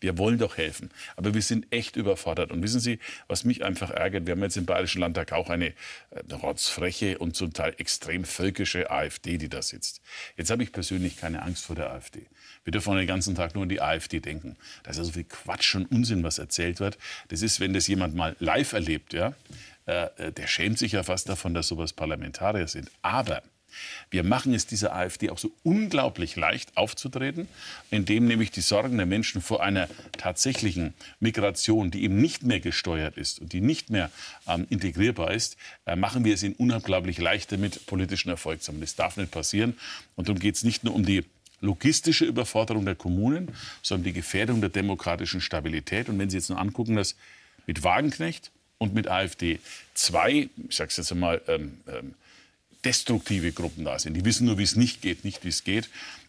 Wir 0.00 0.18
wollen 0.18 0.38
doch 0.38 0.56
helfen. 0.56 0.90
Aber 1.16 1.34
wir 1.34 1.42
sind 1.42 1.66
echt 1.70 1.96
überfordert. 1.96 2.50
Und 2.50 2.62
wissen 2.62 2.80
Sie, 2.80 2.98
was 3.26 3.44
mich 3.44 3.64
einfach 3.64 3.90
ärgert, 3.90 4.26
wir 4.26 4.32
haben 4.32 4.42
jetzt 4.42 4.56
im 4.56 4.66
Bayerischen 4.66 5.00
Landtag 5.00 5.32
auch 5.32 5.50
eine 5.50 5.68
äh, 5.68 5.74
rotzfreche 6.32 7.18
und 7.18 7.34
zum 7.36 7.52
Teil 7.52 7.74
extrem 7.78 8.24
völkische 8.24 8.90
AfD, 8.90 9.38
die 9.38 9.48
da 9.48 9.62
sitzt. 9.62 10.00
Jetzt 10.36 10.50
habe 10.50 10.62
ich 10.62 10.72
persönlich 10.72 11.16
keine 11.16 11.42
Angst 11.42 11.64
vor 11.64 11.76
der 11.76 11.90
AfD. 11.90 12.26
Wir 12.68 12.72
dürfen 12.72 12.96
den 12.96 13.06
ganzen 13.06 13.34
Tag 13.34 13.54
nur 13.54 13.62
an 13.62 13.70
die 13.70 13.80
AfD 13.80 14.20
denken. 14.20 14.54
Da 14.82 14.90
ist 14.90 14.98
ja 14.98 15.04
so 15.04 15.12
viel 15.12 15.24
Quatsch 15.24 15.74
und 15.74 15.90
Unsinn, 15.90 16.22
was 16.22 16.38
erzählt 16.38 16.80
wird. 16.80 16.98
Das 17.28 17.40
ist, 17.40 17.60
wenn 17.60 17.72
das 17.72 17.86
jemand 17.86 18.14
mal 18.14 18.36
live 18.40 18.74
erlebt, 18.74 19.14
ja, 19.14 19.32
äh, 19.86 20.08
äh, 20.18 20.32
der 20.32 20.46
schämt 20.48 20.78
sich 20.78 20.92
ja 20.92 21.02
fast 21.02 21.30
davon, 21.30 21.54
dass 21.54 21.68
sowas 21.68 21.94
Parlamentarier 21.94 22.68
sind. 22.68 22.90
Aber 23.00 23.42
wir 24.10 24.22
machen 24.22 24.52
es 24.52 24.66
dieser 24.66 24.94
AfD 24.94 25.30
auch 25.30 25.38
so 25.38 25.50
unglaublich 25.62 26.36
leicht 26.36 26.76
aufzutreten, 26.76 27.48
indem 27.90 28.26
nämlich 28.26 28.50
die 28.50 28.60
Sorgen 28.60 28.98
der 28.98 29.06
Menschen 29.06 29.40
vor 29.40 29.62
einer 29.62 29.88
tatsächlichen 30.18 30.92
Migration, 31.20 31.90
die 31.90 32.04
eben 32.04 32.20
nicht 32.20 32.42
mehr 32.42 32.60
gesteuert 32.60 33.16
ist 33.16 33.40
und 33.40 33.54
die 33.54 33.62
nicht 33.62 33.88
mehr 33.88 34.10
ähm, 34.46 34.66
integrierbar 34.68 35.32
ist, 35.32 35.56
äh, 35.86 35.96
machen 35.96 36.22
wir 36.26 36.34
es 36.34 36.42
ihnen 36.42 36.54
unglaublich 36.56 37.16
leicht 37.16 37.50
damit, 37.50 37.86
politischen 37.86 38.28
Erfolg 38.28 38.62
zu 38.62 38.72
haben. 38.72 38.80
Das 38.82 38.94
darf 38.94 39.16
nicht 39.16 39.30
passieren. 39.30 39.74
Und 40.16 40.28
darum 40.28 40.38
geht 40.38 40.56
es 40.56 40.64
nicht 40.64 40.84
nur 40.84 40.94
um 40.94 41.06
die 41.06 41.24
logistische 41.60 42.24
Überforderung 42.24 42.84
der 42.84 42.94
Kommunen, 42.94 43.50
sondern 43.82 44.04
die 44.04 44.12
Gefährdung 44.12 44.60
der 44.60 44.70
demokratischen 44.70 45.40
Stabilität. 45.40 46.08
Und 46.08 46.18
wenn 46.18 46.30
Sie 46.30 46.36
jetzt 46.36 46.50
nur 46.50 46.58
angucken, 46.58 46.96
dass 46.96 47.16
mit 47.66 47.82
Wagenknecht 47.82 48.50
und 48.78 48.94
mit 48.94 49.08
AfD 49.08 49.58
zwei, 49.94 50.48
ich 50.68 50.76
sage 50.76 50.90
es 50.90 50.96
jetzt 50.96 51.12
einmal, 51.12 51.40
ähm, 51.48 51.78
ähm, 51.88 52.14
destruktive 52.84 53.52
Gruppen 53.52 53.84
da 53.84 53.98
sind. 53.98 54.14
Die 54.14 54.24
wissen 54.24 54.46
nur, 54.46 54.58
wie 54.58 54.62
es 54.62 54.76
nicht 54.76 55.02
geht, 55.02 55.24
nicht 55.24 55.44
wie 55.44 55.48
es 55.48 55.64
geht. 55.64 55.88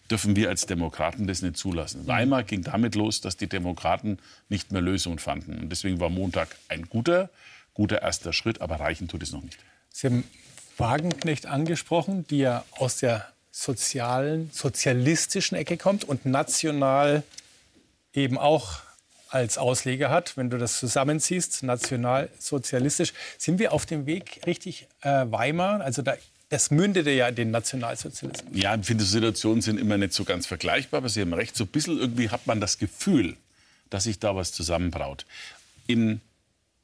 Dürfen 0.09 0.35
wir 0.35 0.49
als 0.49 0.65
Demokraten 0.65 1.27
das 1.27 1.43
nicht 1.43 1.57
zulassen. 1.57 2.07
Weimar 2.07 2.43
ging 2.43 2.63
damit 2.63 2.95
los, 2.95 3.21
dass 3.21 3.37
die 3.37 3.47
Demokraten 3.47 4.17
nicht 4.49 4.71
mehr 4.71 4.81
Lösungen 4.81 5.19
fanden. 5.19 5.59
Und 5.59 5.69
deswegen 5.69 5.99
war 5.99 6.09
Montag 6.09 6.55
ein 6.67 6.89
guter, 6.89 7.29
guter 7.75 8.01
erster 8.01 8.33
Schritt, 8.33 8.61
aber 8.61 8.79
reichen 8.79 9.07
tut 9.07 9.21
es 9.21 9.31
noch 9.31 9.43
nicht. 9.43 9.59
Sie 9.91 10.07
haben 10.07 10.23
Wagenknecht 10.77 11.45
angesprochen, 11.45 12.25
die 12.27 12.39
ja 12.39 12.65
aus 12.71 12.97
der 12.97 13.31
sozialen, 13.59 14.49
sozialistischen 14.53 15.57
Ecke 15.57 15.75
kommt 15.75 16.05
und 16.05 16.25
national 16.25 17.23
eben 18.13 18.37
auch 18.37 18.79
als 19.29 19.57
Ausleger 19.57 20.09
hat, 20.09 20.37
wenn 20.37 20.49
du 20.49 20.57
das 20.57 20.79
zusammenziehst, 20.79 21.61
nationalsozialistisch. 21.63 23.13
Sind 23.37 23.59
wir 23.59 23.73
auf 23.73 23.85
dem 23.85 24.05
Weg 24.05 24.41
richtig 24.47 24.87
äh, 25.01 25.25
Weimar? 25.29 25.81
Also 25.81 26.01
da, 26.01 26.15
das 26.47 26.71
mündete 26.71 27.11
ja 27.11 27.27
in 27.27 27.35
den 27.35 27.51
Nationalsozialismus. 27.51 28.49
Ja, 28.53 28.75
ich 28.75 28.85
finde, 28.85 29.03
Situationen 29.03 29.61
sind 29.61 29.77
immer 29.77 29.97
nicht 29.97 30.13
so 30.13 30.23
ganz 30.23 30.47
vergleichbar, 30.47 30.99
aber 30.99 31.09
Sie 31.09 31.21
haben 31.21 31.33
recht. 31.33 31.55
So 31.55 31.65
ein 31.65 31.67
bisschen 31.67 31.99
irgendwie 31.99 32.29
hat 32.29 32.47
man 32.47 32.61
das 32.61 32.77
Gefühl, 32.77 33.35
dass 33.89 34.05
sich 34.05 34.19
da 34.19 34.35
was 34.35 34.53
zusammenbraut. 34.53 35.25
In 35.85 36.21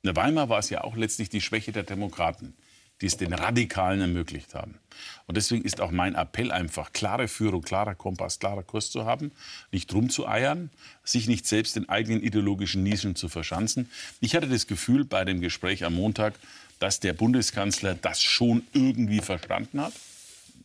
Weimar 0.04 0.50
war 0.50 0.60
es 0.60 0.70
ja 0.70 0.84
auch 0.84 0.98
letztlich 0.98 1.30
die 1.30 1.42
Schwäche 1.42 1.72
der 1.72 1.84
Demokraten 1.84 2.54
die 3.02 3.08
es 3.08 3.18
den 3.18 3.34
Radikalen 3.34 4.02
ermöglicht 4.02 4.56
haben. 4.56 4.80
Und 5.28 5.36
deswegen 5.36 5.66
ist 5.66 5.82
auch 5.82 5.92
mein 5.92 6.16
Appell 6.16 6.52
einfach, 6.52 6.94
klare 6.94 7.28
Führung, 7.28 7.62
klarer 7.62 7.96
Kompass, 7.96 8.40
klarer 8.40 8.64
Kurs 8.64 8.90
zu 8.92 9.06
haben, 9.06 9.32
nicht 9.72 9.94
rumzueiern, 9.94 10.70
sich 11.04 11.28
nicht 11.28 11.46
selbst 11.46 11.76
in 11.78 11.90
eigenen 11.90 12.24
ideologischen 12.24 12.84
Nischen 12.84 13.16
zu 13.16 13.28
verschanzen. 13.28 13.90
Ich 14.22 14.36
hatte 14.36 14.48
das 14.48 14.68
Gefühl 14.68 15.04
bei 15.04 15.26
dem 15.26 15.42
Gespräch 15.42 15.84
am 15.84 15.96
Montag, 15.96 16.36
dass 16.80 17.00
der 17.00 17.14
Bundeskanzler 17.14 17.96
das 17.96 18.22
schon 18.22 18.64
irgendwie 18.74 19.20
verstanden 19.20 19.82
hat. 19.82 19.94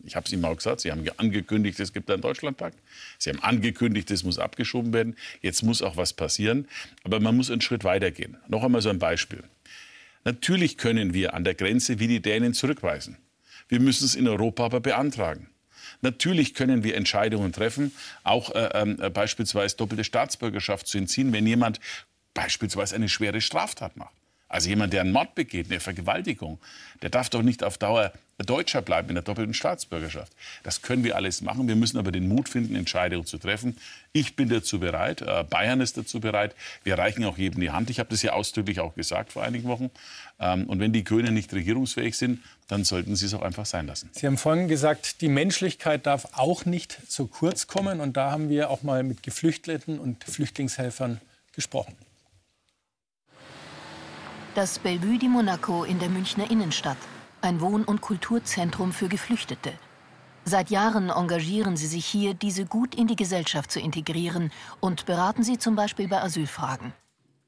Ich 0.05 0.17
habe 0.17 0.27
es 0.27 0.33
ihm 0.33 0.45
auch 0.45 0.57
gesagt, 0.57 0.81
Sie 0.81 0.91
haben 0.91 1.05
angekündigt, 1.19 1.79
es 1.79 1.93
gibt 1.93 2.11
einen 2.11 2.23
Deutschlandpakt. 2.23 2.79
Sie 3.19 3.31
haben 3.31 3.41
angekündigt, 3.41 4.11
es 4.11 4.25
muss 4.25 4.39
abgeschoben 4.39 4.93
werden. 4.93 5.17
Jetzt 5.43 5.63
muss 5.63 5.83
auch 5.83 5.97
was 5.97 6.15
passieren. 6.15 6.69
Aber 7.05 7.21
man 7.21 7.37
muss 7.37 7.51
einen 7.51 7.61
Schritt 7.61 7.85
weitergehen. 7.85 8.39
Noch 8.49 8.65
einmal 8.65 8.81
so 8.81 8.89
ein 8.89 8.99
Beispiel. 8.99 9.45
Natürlich 10.25 10.77
können 10.77 11.15
wir 11.15 11.35
an 11.35 11.45
der 11.45 11.55
Grenze 11.55 11.99
wie 11.99 12.09
die 12.09 12.21
Dänen 12.21 12.55
zurückweisen. 12.55 13.17
Wir 13.69 13.81
müssen 13.81 14.05
es 14.05 14.15
in 14.15 14.29
Europa 14.29 14.65
aber 14.65 14.81
beantragen. 14.81 15.49
Natürlich 16.03 16.55
können 16.55 16.83
wir 16.85 16.97
Entscheidungen 16.97 17.53
treffen, 17.53 17.93
auch 18.23 18.55
äh, 18.55 18.83
äh, 18.83 19.11
beispielsweise 19.11 19.77
doppelte 19.77 20.05
Staatsbürgerschaft 20.05 20.87
zu 20.87 20.99
entziehen, 20.99 21.33
wenn 21.33 21.47
jemand 21.47 21.81
beispielsweise 22.35 22.95
eine 22.95 23.09
schwere 23.09 23.41
Straftat 23.41 23.97
macht. 23.97 24.15
Also 24.49 24.69
jemand, 24.69 24.93
der 24.93 25.03
einen 25.03 25.13
Mord 25.13 25.35
begeht, 25.35 25.71
eine 25.71 25.81
Vergewaltigung, 25.81 26.59
der 27.03 27.11
darf 27.11 27.31
doch 27.31 27.43
nicht 27.43 27.63
auf 27.63 27.79
Dauer 27.79 28.13
Deutscher 28.45 28.83
bleiben 28.83 29.09
in 29.09 29.15
der 29.15 29.25
doppelten 29.25 29.55
Staatsbürgerschaft. 29.55 30.33
Das 30.63 30.83
können 30.83 31.05
wir 31.05 31.17
alles 31.17 31.41
machen. 31.41 31.69
Wir 31.69 31.77
müssen 31.77 31.99
aber 31.99 32.13
den 32.13 32.29
Mut 32.29 32.49
finden, 32.49 32.77
Entscheidungen 32.77 33.27
zu 33.27 33.39
treffen. 33.39 33.77
Ich 34.13 34.37
bin 34.37 34.49
dazu 34.49 34.81
bereit. 34.81 35.23
Äh, 35.23 35.45
Bayern 35.49 35.81
ist 35.81 35.97
dazu 35.97 36.21
bereit. 36.21 36.55
Wir 36.85 36.99
reichen 36.99 37.25
auch 37.25 37.39
jedem 37.39 37.61
die 37.61 37.71
Hand. 37.71 37.91
Ich 37.91 37.99
habe 37.99 38.11
das 38.11 38.23
ja 38.23 38.33
ausdrücklich 38.33 38.81
auch 38.81 38.95
gesagt 38.95 39.33
vor 39.33 39.43
einigen 39.43 39.69
Wochen. 39.69 39.91
Ähm, 40.39 40.65
und 40.67 40.81
wenn 40.81 40.93
die 40.93 41.05
Grünen 41.05 41.35
nicht 41.35 41.53
regierungsfähig 41.53 42.17
sind, 42.17 42.41
dann 42.69 42.85
sollten 42.85 43.17
sie 43.17 43.27
es 43.27 43.35
auch 43.35 43.43
einfach 43.43 43.67
sein 43.67 43.87
lassen. 43.87 44.11
Sie 44.13 44.27
haben 44.27 44.39
vorhin 44.39 44.69
gesagt, 44.69 45.21
die 45.21 45.29
Menschlichkeit 45.29 46.07
darf 46.07 46.29
auch 46.33 46.65
nicht 46.65 46.99
zu 47.09 47.27
kurz 47.27 47.67
kommen. 47.67 48.01
Und 48.01 48.17
da 48.17 48.31
haben 48.31 48.49
wir 48.49 48.71
auch 48.71 48.83
mal 48.83 49.03
mit 49.03 49.23
Geflüchteten 49.23 49.99
und 49.99 50.25
Flüchtlingshelfern 50.25 51.21
gesprochen. 51.53 51.97
Das 54.55 54.81
Bellevue 54.81 55.19
di 55.19 55.29
Monaco 55.29 55.85
in 55.85 56.01
der 56.01 56.09
Münchner 56.09 56.51
Innenstadt, 56.51 56.97
ein 57.43 57.61
Wohn- 57.61 57.85
und 57.85 58.01
Kulturzentrum 58.01 58.93
für 58.93 59.09
Geflüchtete. 59.09 59.73
Seit 60.45 60.71
Jahren 60.71 61.11
engagieren 61.11 61.77
sie 61.77 61.87
sich 61.87 62.07
hier, 62.07 62.35
diese 62.35 62.65
gut 62.65 62.95
in 62.95 63.07
die 63.07 63.17
Gesellschaft 63.17 63.71
zu 63.71 63.81
integrieren 63.81 64.51
und 64.81 65.07
beraten 65.07 65.43
sie 65.43 65.59
zum 65.59 65.77
Beispiel 65.77 66.09
bei 66.09 66.23
Asylfragen. 66.23 66.93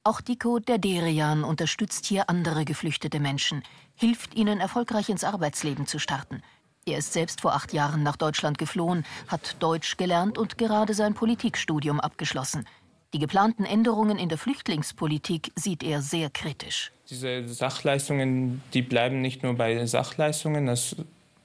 Auch 0.05 0.21
Diko 0.21 0.59
der 0.59 0.79
Derian 0.79 1.45
unterstützt 1.45 2.07
hier 2.07 2.29
andere 2.29 2.65
geflüchtete 2.65 3.21
Menschen, 3.21 3.63
hilft 3.95 4.35
ihnen 4.35 4.61
erfolgreich 4.61 5.09
ins 5.09 5.25
Arbeitsleben 5.25 5.87
zu 5.87 5.99
starten. 5.99 6.43
Er 6.85 6.99
ist 6.99 7.13
selbst 7.13 7.41
vor 7.41 7.55
acht 7.55 7.73
Jahren 7.73 8.03
nach 8.03 8.17
Deutschland 8.17 8.59
geflohen, 8.59 9.05
hat 9.29 9.57
Deutsch 9.61 9.97
gelernt 9.97 10.37
und 10.37 10.59
gerade 10.59 10.95
sein 10.95 11.15
Politikstudium 11.15 12.01
abgeschlossen– 12.01 12.67
die 13.15 13.19
geplanten 13.19 13.67
Änderungen 13.67 14.19
in 14.19 14.31
der 14.31 14.39
Flüchtlingspolitik 14.39 15.53
sieht 15.55 15.83
er 15.83 16.01
sehr 16.01 16.31
kritisch. 16.31 16.93
Diese 17.13 17.47
Sachleistungen, 17.47 18.63
die 18.73 18.81
bleiben 18.81 19.21
nicht 19.21 19.43
nur 19.43 19.53
bei 19.53 19.85
Sachleistungen, 19.85 20.65
das 20.65 20.97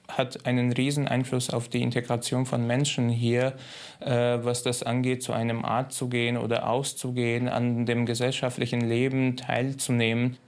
hat 0.08 0.46
einen 0.46 0.72
riesen 0.72 1.06
Einfluss 1.06 1.50
auf 1.50 1.68
die 1.68 1.82
Integration 1.82 2.46
von 2.46 2.66
Menschen 2.66 3.10
hier, 3.10 3.52
äh, 4.00 4.38
was 4.40 4.62
das 4.62 4.82
angeht, 4.82 5.22
zu 5.22 5.34
einem 5.34 5.66
Art 5.66 5.92
zu 5.92 6.08
gehen 6.08 6.38
oder 6.38 6.70
auszugehen, 6.70 7.50
an 7.50 7.84
dem 7.84 8.06
gesellschaftlichen 8.06 8.80
Leben 8.80 9.36
teilzunehmen. 9.36 10.38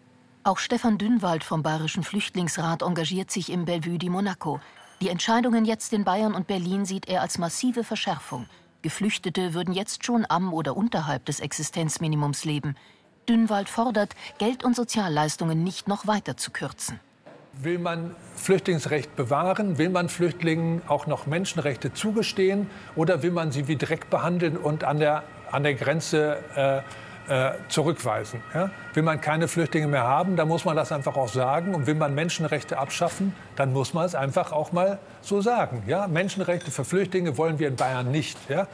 Auch 0.42 0.56
Stefan 0.56 0.96
Dünnwald 0.96 1.44
vom 1.44 1.62
Bayerischen 1.62 2.02
Flüchtlingsrat 2.02 2.80
engagiert 2.80 3.30
sich 3.30 3.52
im 3.52 3.66
Bellevue 3.66 3.98
di 3.98 4.08
Monaco. 4.08 4.58
Die 5.02 5.10
Entscheidungen 5.10 5.66
jetzt 5.66 5.92
in 5.92 6.04
Bayern 6.04 6.32
und 6.32 6.46
Berlin 6.46 6.86
sieht 6.86 7.10
er 7.10 7.20
als 7.20 7.36
massive 7.36 7.84
Verschärfung. 7.84 8.46
Geflüchtete 8.80 9.52
würden 9.52 9.74
jetzt 9.74 10.06
schon 10.06 10.24
am 10.30 10.54
oder 10.54 10.78
unterhalb 10.78 11.26
des 11.26 11.40
Existenzminimums 11.40 12.46
leben. 12.46 12.74
Dünnwald 13.30 13.68
fordert, 13.68 14.16
Geld- 14.38 14.64
und 14.64 14.74
Sozialleistungen 14.74 15.62
nicht 15.62 15.86
noch 15.86 16.08
weiter 16.08 16.36
zu 16.36 16.50
kürzen. 16.50 16.98
Will 17.52 17.78
man 17.78 18.16
Flüchtlingsrecht 18.34 19.14
bewahren? 19.14 19.78
Will 19.78 19.88
man 19.88 20.08
Flüchtlingen 20.08 20.82
auch 20.88 21.06
noch 21.06 21.26
Menschenrechte 21.26 21.92
zugestehen? 21.92 22.68
Oder 22.96 23.22
will 23.22 23.30
man 23.30 23.52
sie 23.52 23.68
wie 23.68 23.76
Dreck 23.76 24.10
behandeln 24.10 24.56
und 24.56 24.82
an 24.82 24.98
der, 24.98 25.22
an 25.52 25.62
der 25.62 25.74
Grenze 25.74 26.38
äh, 27.28 27.32
äh, 27.32 27.52
zurückweisen. 27.68 28.42
Ja? 28.52 28.70
Will 28.94 29.04
man 29.04 29.20
keine 29.20 29.46
Flüchtlinge 29.46 29.86
mehr 29.86 30.02
haben, 30.02 30.34
dann 30.34 30.48
muss 30.48 30.64
man 30.64 30.74
das 30.74 30.90
einfach 30.90 31.16
auch 31.16 31.28
sagen. 31.28 31.76
Und 31.76 31.86
will 31.86 31.94
man 31.94 32.12
Menschenrechte 32.16 32.78
abschaffen, 32.78 33.32
dann 33.54 33.72
muss 33.72 33.94
man 33.94 34.06
es 34.06 34.16
einfach 34.16 34.50
auch 34.50 34.72
mal 34.72 34.98
so 35.20 35.40
sagen. 35.40 35.84
Ja? 35.86 36.08
Menschenrechte 36.08 36.72
für 36.72 36.84
Flüchtlinge 36.84 37.38
wollen 37.38 37.60
wir 37.60 37.68
in 37.68 37.76
Bayern 37.76 38.10
nicht. 38.10 38.36
Ja? 38.48 38.66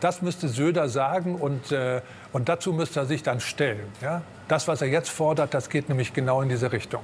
Das 0.00 0.22
müsste 0.22 0.48
Söder 0.48 0.88
sagen 0.88 1.34
und, 1.34 1.72
äh, 1.72 2.02
und 2.32 2.48
dazu 2.48 2.72
müsste 2.72 3.00
er 3.00 3.06
sich 3.06 3.22
dann 3.22 3.40
stellen. 3.40 3.86
Ja? 4.00 4.22
Das, 4.46 4.68
was 4.68 4.80
er 4.80 4.88
jetzt 4.88 5.08
fordert, 5.08 5.54
das 5.54 5.70
geht 5.70 5.88
nämlich 5.88 6.12
genau 6.12 6.40
in 6.42 6.48
diese 6.48 6.70
Richtung. 6.72 7.02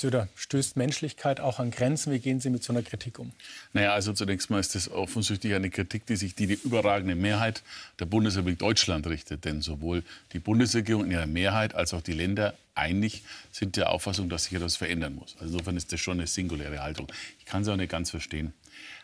Söder, 0.00 0.28
stößt 0.34 0.76
Menschlichkeit 0.76 1.40
auch 1.40 1.58
an 1.58 1.70
Grenzen? 1.72 2.12
Wie 2.12 2.20
gehen 2.20 2.40
Sie 2.40 2.48
mit 2.48 2.62
so 2.62 2.72
einer 2.72 2.82
Kritik 2.82 3.18
um? 3.18 3.32
Naja, 3.72 3.92
also 3.92 4.12
zunächst 4.12 4.48
mal 4.48 4.60
ist 4.60 4.74
das 4.74 4.90
offensichtlich 4.90 5.52
eine 5.52 5.68
Kritik, 5.68 6.06
die 6.06 6.16
sich 6.16 6.34
die, 6.34 6.46
die 6.46 6.58
überragende 6.64 7.14
Mehrheit 7.16 7.62
der 7.98 8.06
Bundesrepublik 8.06 8.58
Deutschland 8.58 9.06
richtet. 9.08 9.44
Denn 9.44 9.60
sowohl 9.60 10.02
die 10.32 10.38
Bundesregierung 10.38 11.06
in 11.06 11.10
ihrer 11.10 11.26
Mehrheit 11.26 11.74
als 11.74 11.92
auch 11.92 12.00
die 12.00 12.12
Länder 12.12 12.54
einig 12.74 13.24
sind 13.52 13.76
der 13.76 13.90
Auffassung, 13.90 14.30
dass 14.30 14.44
sich 14.44 14.54
etwas 14.54 14.76
verändern 14.76 15.14
muss. 15.16 15.34
Also 15.34 15.52
insofern 15.52 15.76
ist 15.76 15.92
das 15.92 16.00
schon 16.00 16.18
eine 16.18 16.26
singuläre 16.26 16.82
Haltung. 16.82 17.08
Ich 17.38 17.44
kann 17.44 17.64
sie 17.64 17.72
auch 17.72 17.76
nicht 17.76 17.90
ganz 17.90 18.10
verstehen. 18.10 18.54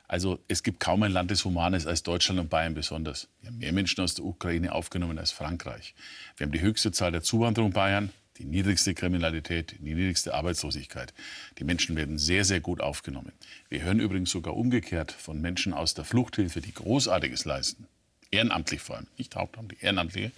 Also 0.09 0.39
es 0.49 0.63
gibt 0.63 0.81
kaum 0.81 1.03
ein 1.03 1.13
Land 1.13 1.31
des 1.31 1.45
Humanes 1.45 1.87
als 1.87 2.03
Deutschland 2.03 2.39
und 2.39 2.51
Bayern 2.51 2.75
besonders. 2.75 3.29
Wir 3.41 3.51
haben 3.51 3.59
mehr 3.59 3.73
Menschen 3.73 4.03
aus 4.03 4.15
der 4.15 4.25
Ukraine 4.25 4.73
aufgenommen 4.73 5.19
als 5.19 5.33
Frankreich. 5.33 5.95
Wir 6.37 6.47
haben 6.47 6.53
die 6.53 6.61
höchste 6.61 6.93
Zahl 6.93 7.13
der 7.13 7.23
Zuwanderung 7.23 7.73
Bayern 7.73 8.11
die 8.39 8.45
niedrigste 8.45 8.95
Kriminalität, 8.95 9.77
die 9.79 9.95
niedrigste 9.95 10.35
Arbeitslosigkeit. 10.35 11.15
Die 11.59 11.65
Menschen 11.65 11.97
werden 11.97 12.19
sehr, 12.19 12.45
sehr 12.45 12.61
gut 12.61 12.81
aufgenommen. 12.81 13.33
Wir 13.69 13.83
hören 13.83 14.01
übrigens 14.01 14.31
sogar 14.31 14.57
umgekehrt 14.57 15.13
von 15.13 15.41
Menschen 15.41 15.73
aus 15.73 15.95
der 15.95 16.05
Fluchthilfe, 16.05 16.61
die 16.61 16.75
Großartiges 16.75 17.45
leisten, 17.45 17.87
ehrenamtlich 18.31 18.81
vor 18.81 18.97
allem, 18.97 19.07
nicht 19.17 19.35
hauptamtlich, 19.37 19.83
ehrenamtliche, 19.83 20.33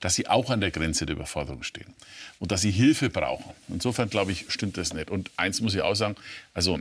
dass 0.00 0.14
sie 0.14 0.26
auch 0.26 0.50
an 0.50 0.60
der 0.60 0.70
Grenze 0.70 1.06
der 1.06 1.16
Überforderung 1.16 1.62
stehen 1.62 1.94
und 2.38 2.52
dass 2.52 2.62
sie 2.62 2.70
Hilfe 2.70 3.10
brauchen. 3.10 3.52
Insofern, 3.68 4.10
glaube 4.10 4.32
ich, 4.32 4.46
stimmt 4.48 4.76
das 4.76 4.92
nicht. 4.92 5.10
Und 5.10 5.30
eins 5.36 5.60
muss 5.60 5.74
ich 5.74 5.82
auch 5.82 5.94
sagen, 5.94 6.16
also 6.54 6.80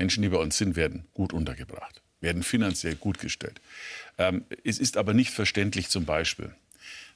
Menschen, 0.00 0.22
die 0.22 0.30
bei 0.30 0.38
uns 0.38 0.56
sind, 0.56 0.76
werden 0.76 1.04
gut 1.12 1.34
untergebracht, 1.34 2.00
werden 2.22 2.42
finanziell 2.42 2.94
gut 2.94 3.18
gestellt. 3.18 3.60
Ähm, 4.16 4.46
es 4.64 4.78
ist 4.78 4.96
aber 4.96 5.12
nicht 5.12 5.30
verständlich 5.30 5.90
zum 5.90 6.06
Beispiel, 6.06 6.54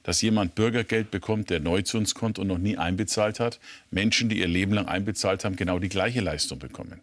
dass 0.03 0.21
jemand 0.21 0.53
Bürgergeld 0.53 1.09
bekommt, 1.09 1.49
der 1.49 1.59
neu 1.59 1.81
zu 1.81 1.97
uns 1.97 2.13
kommt 2.13 2.37
und 2.37 2.45
noch 2.45 2.59
nie 2.59 2.77
einbezahlt 2.77 3.39
hat, 3.39 3.59
Menschen, 3.89 4.29
die 4.29 4.37
ihr 4.37 4.47
Leben 4.47 4.71
lang 4.71 4.87
einbezahlt 4.87 5.45
haben, 5.45 5.55
genau 5.55 5.79
die 5.79 5.89
gleiche 5.89 6.21
Leistung 6.21 6.59
bekommen. 6.59 7.01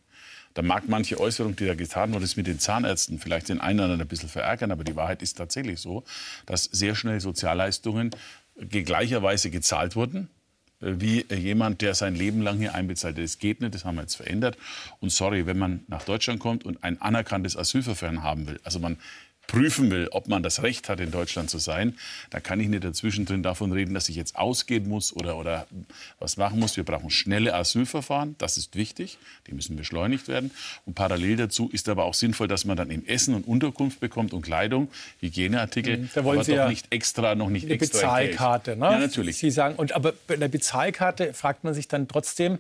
Da 0.55 0.63
mag 0.63 0.85
manche 0.87 1.19
Äußerung, 1.19 1.57
die 1.57 1.67
da 1.67 1.75
getan 1.75 2.13
wurde, 2.13 2.29
mit 2.37 2.47
den 2.47 2.61
Zahnärzten 2.61 3.19
vielleicht 3.19 3.49
den 3.49 3.61
einen 3.61 3.81
oder 3.81 3.85
anderen 3.87 4.03
ein 4.03 4.09
bisschen 4.09 4.29
verärgern, 4.29 4.71
aber 4.71 4.85
die 4.85 4.95
Wahrheit 4.95 5.21
ist 5.21 5.37
tatsächlich 5.37 5.81
so, 5.81 6.05
dass 6.47 6.63
sehr 6.63 6.95
schnell 6.95 7.19
Sozialleistungen 7.19 8.11
gleicherweise 8.71 9.51
gezahlt 9.51 9.97
wurden 9.97 10.29
wie 10.83 11.25
jemand, 11.33 11.81
der 11.81 11.95
sein 11.95 12.15
Leben 12.15 12.43
lang 12.43 12.59
hier 12.59 12.75
einbezahlt. 12.75 13.17
Das 13.17 13.39
geht 13.39 13.61
nicht, 13.61 13.75
das 13.75 13.85
haben 13.85 13.95
wir 13.95 14.03
jetzt 14.03 14.17
verändert. 14.17 14.59
Und 15.01 15.11
sorry, 15.11 15.47
wenn 15.47 15.59
man 15.59 15.85
nach 15.87 16.03
Deutschland 16.03 16.41
kommt 16.41 16.65
und 16.65 16.83
ein 16.83 17.01
anerkanntes 17.01 17.57
Asylverfahren 17.57 18.23
haben 18.23 18.47
will, 18.49 18.61
also 18.65 18.79
man 18.79 18.99
prüfen 19.47 19.91
will, 19.91 20.09
ob 20.13 20.29
man 20.29 20.43
das 20.43 20.63
Recht 20.63 20.89
hat, 20.89 21.01
in 21.01 21.11
Deutschland 21.11 21.51
zu 21.51 21.59
sein, 21.59 21.99
da 22.31 22.41
kann 22.41 22.61
ich 22.61 22.69
nicht 22.69 22.85
dazwischen 22.85 23.27
drin 23.27 23.43
davon 23.43 23.73
reden, 23.73 23.93
dass 23.95 24.09
ich 24.09 24.17
jetzt 24.17 24.37
ausgehen 24.37 24.89
muss 24.89 25.15
oder, 25.15 25.37
oder 25.37 25.67
was 26.19 26.37
machen 26.37 26.59
muss. 26.59 26.77
Wir 26.77 26.85
brauchen 26.85 27.11
schnelle 27.11 27.55
Asylverfahren, 27.55 28.35
das 28.39 28.57
ist 28.57 28.77
wichtig, 28.77 29.19
die 29.47 29.53
müssen 29.53 29.77
beschleunigt 29.77 30.29
werden. 30.29 30.51
Und 30.87 30.95
parallel 30.95 31.37
dazu 31.37 31.69
ist 31.71 31.89
aber 31.89 32.05
auch 32.05 32.15
sinnvoll, 32.15 32.49
dass 32.49 32.65
man 32.65 32.77
dann 32.77 32.91
im 32.91 33.05
Essen 33.05 33.35
und 33.35 33.47
Unterkunft 33.47 34.01
bekommt 34.01 34.33
und 34.33 34.43
Kleidung, 34.43 34.89
Hygieneartikel, 35.21 35.99
mhm. 35.99 36.11
da 36.15 36.25
wollen 36.25 36.39
aber 36.39 36.45
Sie 36.45 36.53
doch 36.53 36.59
ja 36.59 36.69
nicht 36.69 36.87
extra, 36.91 37.35
noch 37.35 37.51
nicht 37.51 37.65
eine 37.65 37.75
extra 37.75 37.99
Bezahlkarte, 37.99 38.77
ne? 38.77 38.87
Ja, 38.87 38.99
natürlich. 38.99 39.39
Sie 39.39 39.51
sagen, 39.51 39.77
und 39.77 39.93
aber 39.93 40.15
bei 40.27 40.37
der 40.37 40.49
Bezahlkarte 40.49 41.35
fragt 41.35 41.65
man 41.65 41.75
sich 41.75 41.89
dann 41.89 42.09
trotzdem, 42.09 42.59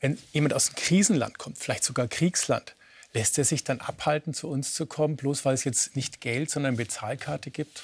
wenn 0.00 0.18
jemand 0.32 0.54
aus 0.54 0.68
einem 0.68 0.76
Krisenland 0.76 1.38
kommt, 1.38 1.58
vielleicht 1.58 1.84
sogar 1.84 2.08
Kriegsland, 2.08 2.74
Lässt 3.14 3.36
er 3.38 3.44
sich 3.44 3.64
dann 3.64 3.80
abhalten, 3.80 4.32
zu 4.32 4.48
uns 4.48 4.74
zu 4.74 4.86
kommen, 4.86 5.16
bloß 5.16 5.44
weil 5.44 5.54
es 5.54 5.64
jetzt 5.64 5.96
nicht 5.96 6.20
Geld, 6.20 6.50
sondern 6.50 6.76
Bezahlkarte 6.76 7.50
gibt? 7.50 7.82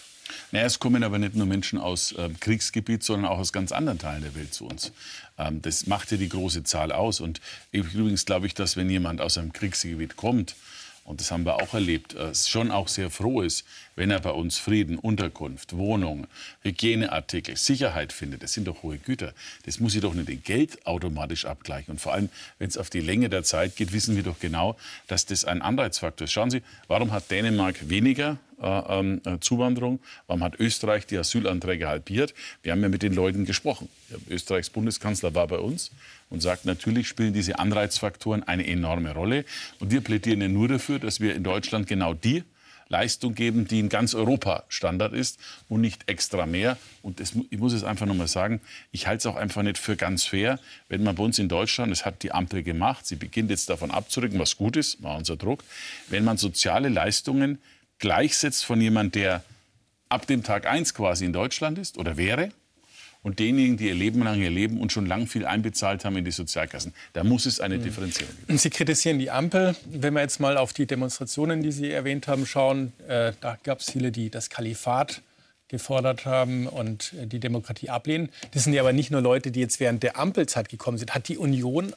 Naja, 0.52 0.66
es 0.66 0.78
kommen 0.78 1.02
aber 1.02 1.18
nicht 1.18 1.34
nur 1.34 1.46
Menschen 1.46 1.78
aus 1.78 2.12
äh, 2.12 2.28
Kriegsgebiet, 2.40 3.02
sondern 3.02 3.30
auch 3.30 3.38
aus 3.38 3.52
ganz 3.52 3.72
anderen 3.72 3.98
Teilen 3.98 4.22
der 4.22 4.34
Welt 4.34 4.54
zu 4.54 4.66
uns. 4.66 4.92
Ähm, 5.38 5.62
das 5.62 5.86
macht 5.86 6.10
ja 6.10 6.16
die 6.16 6.28
große 6.28 6.64
Zahl 6.64 6.92
aus. 6.92 7.20
Und 7.20 7.40
übrigens 7.72 8.24
glaube 8.24 8.46
ich, 8.46 8.54
dass 8.54 8.76
wenn 8.76 8.90
jemand 8.90 9.20
aus 9.20 9.38
einem 9.38 9.52
Kriegsgebiet 9.52 10.16
kommt, 10.16 10.54
und 11.08 11.22
das 11.22 11.30
haben 11.30 11.46
wir 11.46 11.54
auch 11.54 11.72
erlebt, 11.72 12.14
äh, 12.14 12.34
schon 12.34 12.70
auch 12.70 12.86
sehr 12.86 13.08
froh 13.08 13.40
ist, 13.40 13.64
wenn 13.96 14.10
er 14.10 14.20
bei 14.20 14.30
uns 14.30 14.58
Frieden, 14.58 14.98
Unterkunft, 14.98 15.74
Wohnung, 15.74 16.26
Hygieneartikel, 16.60 17.56
Sicherheit 17.56 18.12
findet. 18.12 18.42
Das 18.42 18.52
sind 18.52 18.68
doch 18.68 18.82
hohe 18.82 18.98
Güter. 18.98 19.32
Das 19.64 19.80
muss 19.80 19.94
ich 19.94 20.02
doch 20.02 20.12
nicht 20.12 20.28
in 20.28 20.42
Geld 20.42 20.86
automatisch 20.86 21.46
abgleichen. 21.46 21.92
Und 21.92 21.98
vor 21.98 22.12
allem, 22.12 22.28
wenn 22.58 22.68
es 22.68 22.76
auf 22.76 22.90
die 22.90 23.00
Länge 23.00 23.30
der 23.30 23.42
Zeit 23.42 23.74
geht, 23.74 23.94
wissen 23.94 24.16
wir 24.16 24.22
doch 24.22 24.38
genau, 24.38 24.76
dass 25.06 25.24
das 25.24 25.46
ein 25.46 25.62
Anreizfaktor 25.62 26.26
ist. 26.26 26.32
Schauen 26.32 26.50
Sie, 26.50 26.62
warum 26.88 27.10
hat 27.10 27.30
Dänemark 27.30 27.88
weniger 27.88 28.36
äh, 28.60 28.66
ähm, 28.66 29.20
äh, 29.24 29.38
Zuwanderung? 29.40 30.00
Warum 30.26 30.42
hat 30.42 30.58
Österreich 30.58 31.06
die 31.06 31.18
Asylanträge 31.18 31.88
halbiert? 31.88 32.34
Wir 32.62 32.72
haben 32.72 32.82
ja 32.82 32.88
mit 32.88 33.02
den 33.02 33.14
Leuten 33.14 33.44
gesprochen. 33.44 33.88
Österreichs 34.28 34.70
Bundeskanzler 34.70 35.34
war 35.34 35.46
bei 35.46 35.58
uns 35.58 35.90
und 36.30 36.40
sagt, 36.40 36.64
natürlich 36.64 37.08
spielen 37.08 37.32
diese 37.32 37.58
Anreizfaktoren 37.58 38.42
eine 38.42 38.66
enorme 38.66 39.12
Rolle. 39.12 39.44
Und 39.80 39.90
wir 39.90 40.00
plädieren 40.00 40.40
ja 40.40 40.48
nur 40.48 40.68
dafür, 40.68 40.98
dass 40.98 41.20
wir 41.20 41.34
in 41.34 41.44
Deutschland 41.44 41.86
genau 41.86 42.14
die 42.14 42.42
Leistung 42.88 43.34
geben, 43.34 43.66
die 43.68 43.80
in 43.80 43.88
ganz 43.88 44.14
Europa 44.14 44.64
Standard 44.68 45.12
ist 45.12 45.38
und 45.68 45.80
nicht 45.80 46.08
extra 46.08 46.46
mehr. 46.46 46.78
Und 47.02 47.20
das, 47.20 47.34
ich 47.50 47.58
muss 47.58 47.72
es 47.72 47.84
einfach 47.84 48.06
noch 48.06 48.14
mal 48.14 48.28
sagen, 48.28 48.60
ich 48.92 49.06
halte 49.06 49.18
es 49.18 49.26
auch 49.26 49.36
einfach 49.36 49.62
nicht 49.62 49.78
für 49.78 49.96
ganz 49.96 50.24
fair, 50.24 50.58
wenn 50.88 51.02
man 51.02 51.14
bei 51.14 51.22
uns 51.22 51.38
in 51.38 51.48
Deutschland, 51.48 51.92
das 51.92 52.04
hat 52.04 52.22
die 52.22 52.32
Ampel 52.32 52.62
gemacht, 52.62 53.06
sie 53.06 53.16
beginnt 53.16 53.50
jetzt 53.50 53.68
davon 53.68 53.90
abzurücken, 53.90 54.38
was 54.38 54.56
gut 54.56 54.76
ist, 54.76 55.02
war 55.02 55.16
unser 55.16 55.36
Druck, 55.36 55.62
wenn 56.08 56.24
man 56.24 56.38
soziale 56.38 56.88
Leistungen 56.88 57.58
gleichsetzt 57.98 58.64
von 58.64 58.80
jemandem, 58.80 59.22
der 59.22 59.44
ab 60.08 60.26
dem 60.26 60.42
Tag 60.42 60.66
1 60.66 60.94
quasi 60.94 61.24
in 61.24 61.32
Deutschland 61.32 61.78
ist 61.78 61.98
oder 61.98 62.16
wäre, 62.16 62.50
und 63.22 63.38
denjenigen, 63.40 63.76
die 63.76 63.88
ihr 63.88 63.94
Leben 63.94 64.22
lang 64.22 64.36
hier 64.36 64.50
leben 64.50 64.80
und 64.80 64.92
schon 64.92 65.06
lang 65.06 65.26
viel 65.26 65.44
einbezahlt 65.44 66.04
haben 66.04 66.16
in 66.16 66.24
die 66.24 66.30
Sozialkassen. 66.30 66.94
Da 67.12 67.24
muss 67.24 67.46
es 67.46 67.60
eine 67.60 67.78
Differenzierung 67.78 68.32
geben. 68.46 68.58
Sie 68.58 68.70
kritisieren 68.70 69.18
die 69.18 69.30
Ampel. 69.30 69.74
Wenn 69.86 70.14
wir 70.14 70.20
jetzt 70.20 70.40
mal 70.40 70.56
auf 70.56 70.72
die 70.72 70.86
Demonstrationen, 70.86 71.62
die 71.62 71.72
Sie 71.72 71.90
erwähnt 71.90 72.28
haben, 72.28 72.46
schauen, 72.46 72.92
äh, 73.08 73.32
da 73.40 73.58
gab 73.64 73.80
es 73.80 73.90
viele, 73.90 74.12
die 74.12 74.30
das 74.30 74.50
Kalifat 74.50 75.22
gefordert 75.66 76.24
haben 76.24 76.66
und 76.66 77.12
äh, 77.14 77.26
die 77.26 77.40
Demokratie 77.40 77.90
ablehnen. 77.90 78.30
Das 78.52 78.64
sind 78.64 78.72
ja 78.72 78.82
aber 78.82 78.92
nicht 78.92 79.10
nur 79.10 79.20
Leute, 79.20 79.50
die 79.50 79.60
jetzt 79.60 79.80
während 79.80 80.02
der 80.02 80.16
Ampelzeit 80.16 80.68
gekommen 80.68 80.96
sind. 80.96 81.14
Hat 81.14 81.28
die 81.28 81.38
Union 81.38 81.92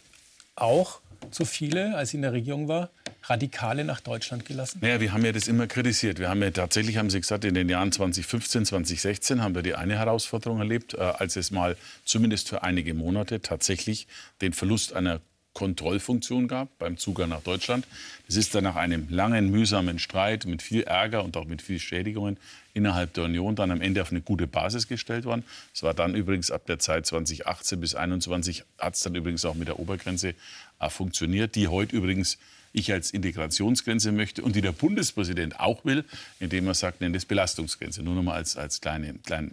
auch 0.56 1.00
zu 1.30 1.46
viele, 1.46 1.96
als 1.96 2.12
sie 2.12 2.18
in 2.18 2.24
der 2.24 2.34
Regierung 2.34 2.68
war, 2.68 2.90
Radikale 3.24 3.86
nach 3.86 4.02
Deutschland 4.02 4.46
gelassen? 4.46 4.80
Naja, 4.82 5.00
wir 5.00 5.14
haben 5.14 5.24
ja 5.24 5.32
das 5.32 5.48
immer 5.48 5.68
kritisiert. 5.68 6.20
Wir 6.20 6.30
haben 6.30 6.42
ja 6.42 6.52
tatsächlich, 6.52 6.98
haben 6.98 7.10
Sie 7.10 7.22
gesagt, 7.22 7.46
in 7.46 7.54
den 7.54 7.70
Jahren 7.70 7.92
2015, 7.92 8.66
2016 8.66 9.44
haben 9.44 9.54
wir 9.54 9.62
die 9.62 9.76
eine 9.76 9.98
Herausforderung 9.98 10.60
erlebt, 10.60 10.96
äh, 10.96 11.02
als 11.02 11.36
es 11.36 11.52
mal 11.52 11.78
zumindest 12.04 12.50
für 12.50 12.64
einige 12.64 12.94
Monate 12.94 13.42
tatsächlich 13.42 14.08
den 14.42 14.54
Verlust 14.54 14.94
einer 14.94 15.22
Kontrollfunktion 15.54 16.48
gab 16.48 16.78
beim 16.80 16.98
Zugang 16.98 17.30
nach 17.30 17.42
Deutschland. 17.42 17.86
Das 18.28 18.38
ist 18.38 18.56
dann 18.56 18.64
nach 18.64 18.76
einem 18.76 19.08
langen, 19.10 19.52
mühsamen 19.52 20.00
Streit 20.00 20.46
mit 20.46 20.62
viel 20.62 20.84
Ärger 20.84 21.24
und 21.24 21.36
auch 21.36 21.46
mit 21.46 21.62
viel 21.62 21.80
Schädigungen 21.80 22.38
innerhalb 22.74 23.14
der 23.14 23.26
Union 23.26 23.56
dann 23.56 23.72
am 23.72 23.82
Ende 23.82 24.02
auf 24.02 24.12
eine 24.12 24.22
gute 24.22 24.48
Basis 24.48 24.88
gestellt 24.88 25.26
worden. 25.26 25.44
Es 25.74 25.84
war 25.84 25.94
dann 25.94 26.16
übrigens 26.16 26.52
ab 26.52 26.66
der 26.68 26.80
Zeit 26.80 27.06
2018 27.06 27.80
bis 27.80 27.92
2021 27.92 28.64
hat 28.78 28.96
es 28.96 29.02
dann 29.02 29.16
übrigens 29.16 29.44
auch 29.46 29.56
mit 29.56 29.68
der 29.68 29.80
Obergrenze 29.80 30.36
äh, 30.80 30.90
funktioniert, 30.90 31.56
die 31.56 31.68
heute 31.68 31.96
übrigens 31.96 32.38
ich 32.74 32.94
als 32.94 33.12
Integrationsgrenze 33.12 34.14
möchte 34.14 34.44
und 34.44 34.56
die 34.56 34.62
der 34.62 34.72
Bundespräsident 34.72 35.60
auch 35.60 35.84
will, 35.84 36.06
indem 36.40 36.68
er 36.68 36.74
sagt, 36.74 37.02
nennt 37.02 37.16
es 37.16 37.26
Belastungsgrenze. 37.26 38.02
Nur 38.02 38.16
noch 38.16 38.24
mal 38.24 38.36
als, 38.36 38.56
als 38.56 38.80
kleinen 38.80 39.22
kleine 39.24 39.52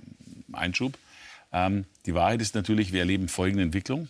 Einschub. 0.53 0.97
Ähm, 1.53 1.85
die 2.07 2.15
Wahrheit 2.15 2.41
ist 2.41 2.55
natürlich, 2.55 2.93
wir 2.93 3.01
erleben 3.01 3.29
folgende 3.29 3.65
Entwicklung. 3.65 4.09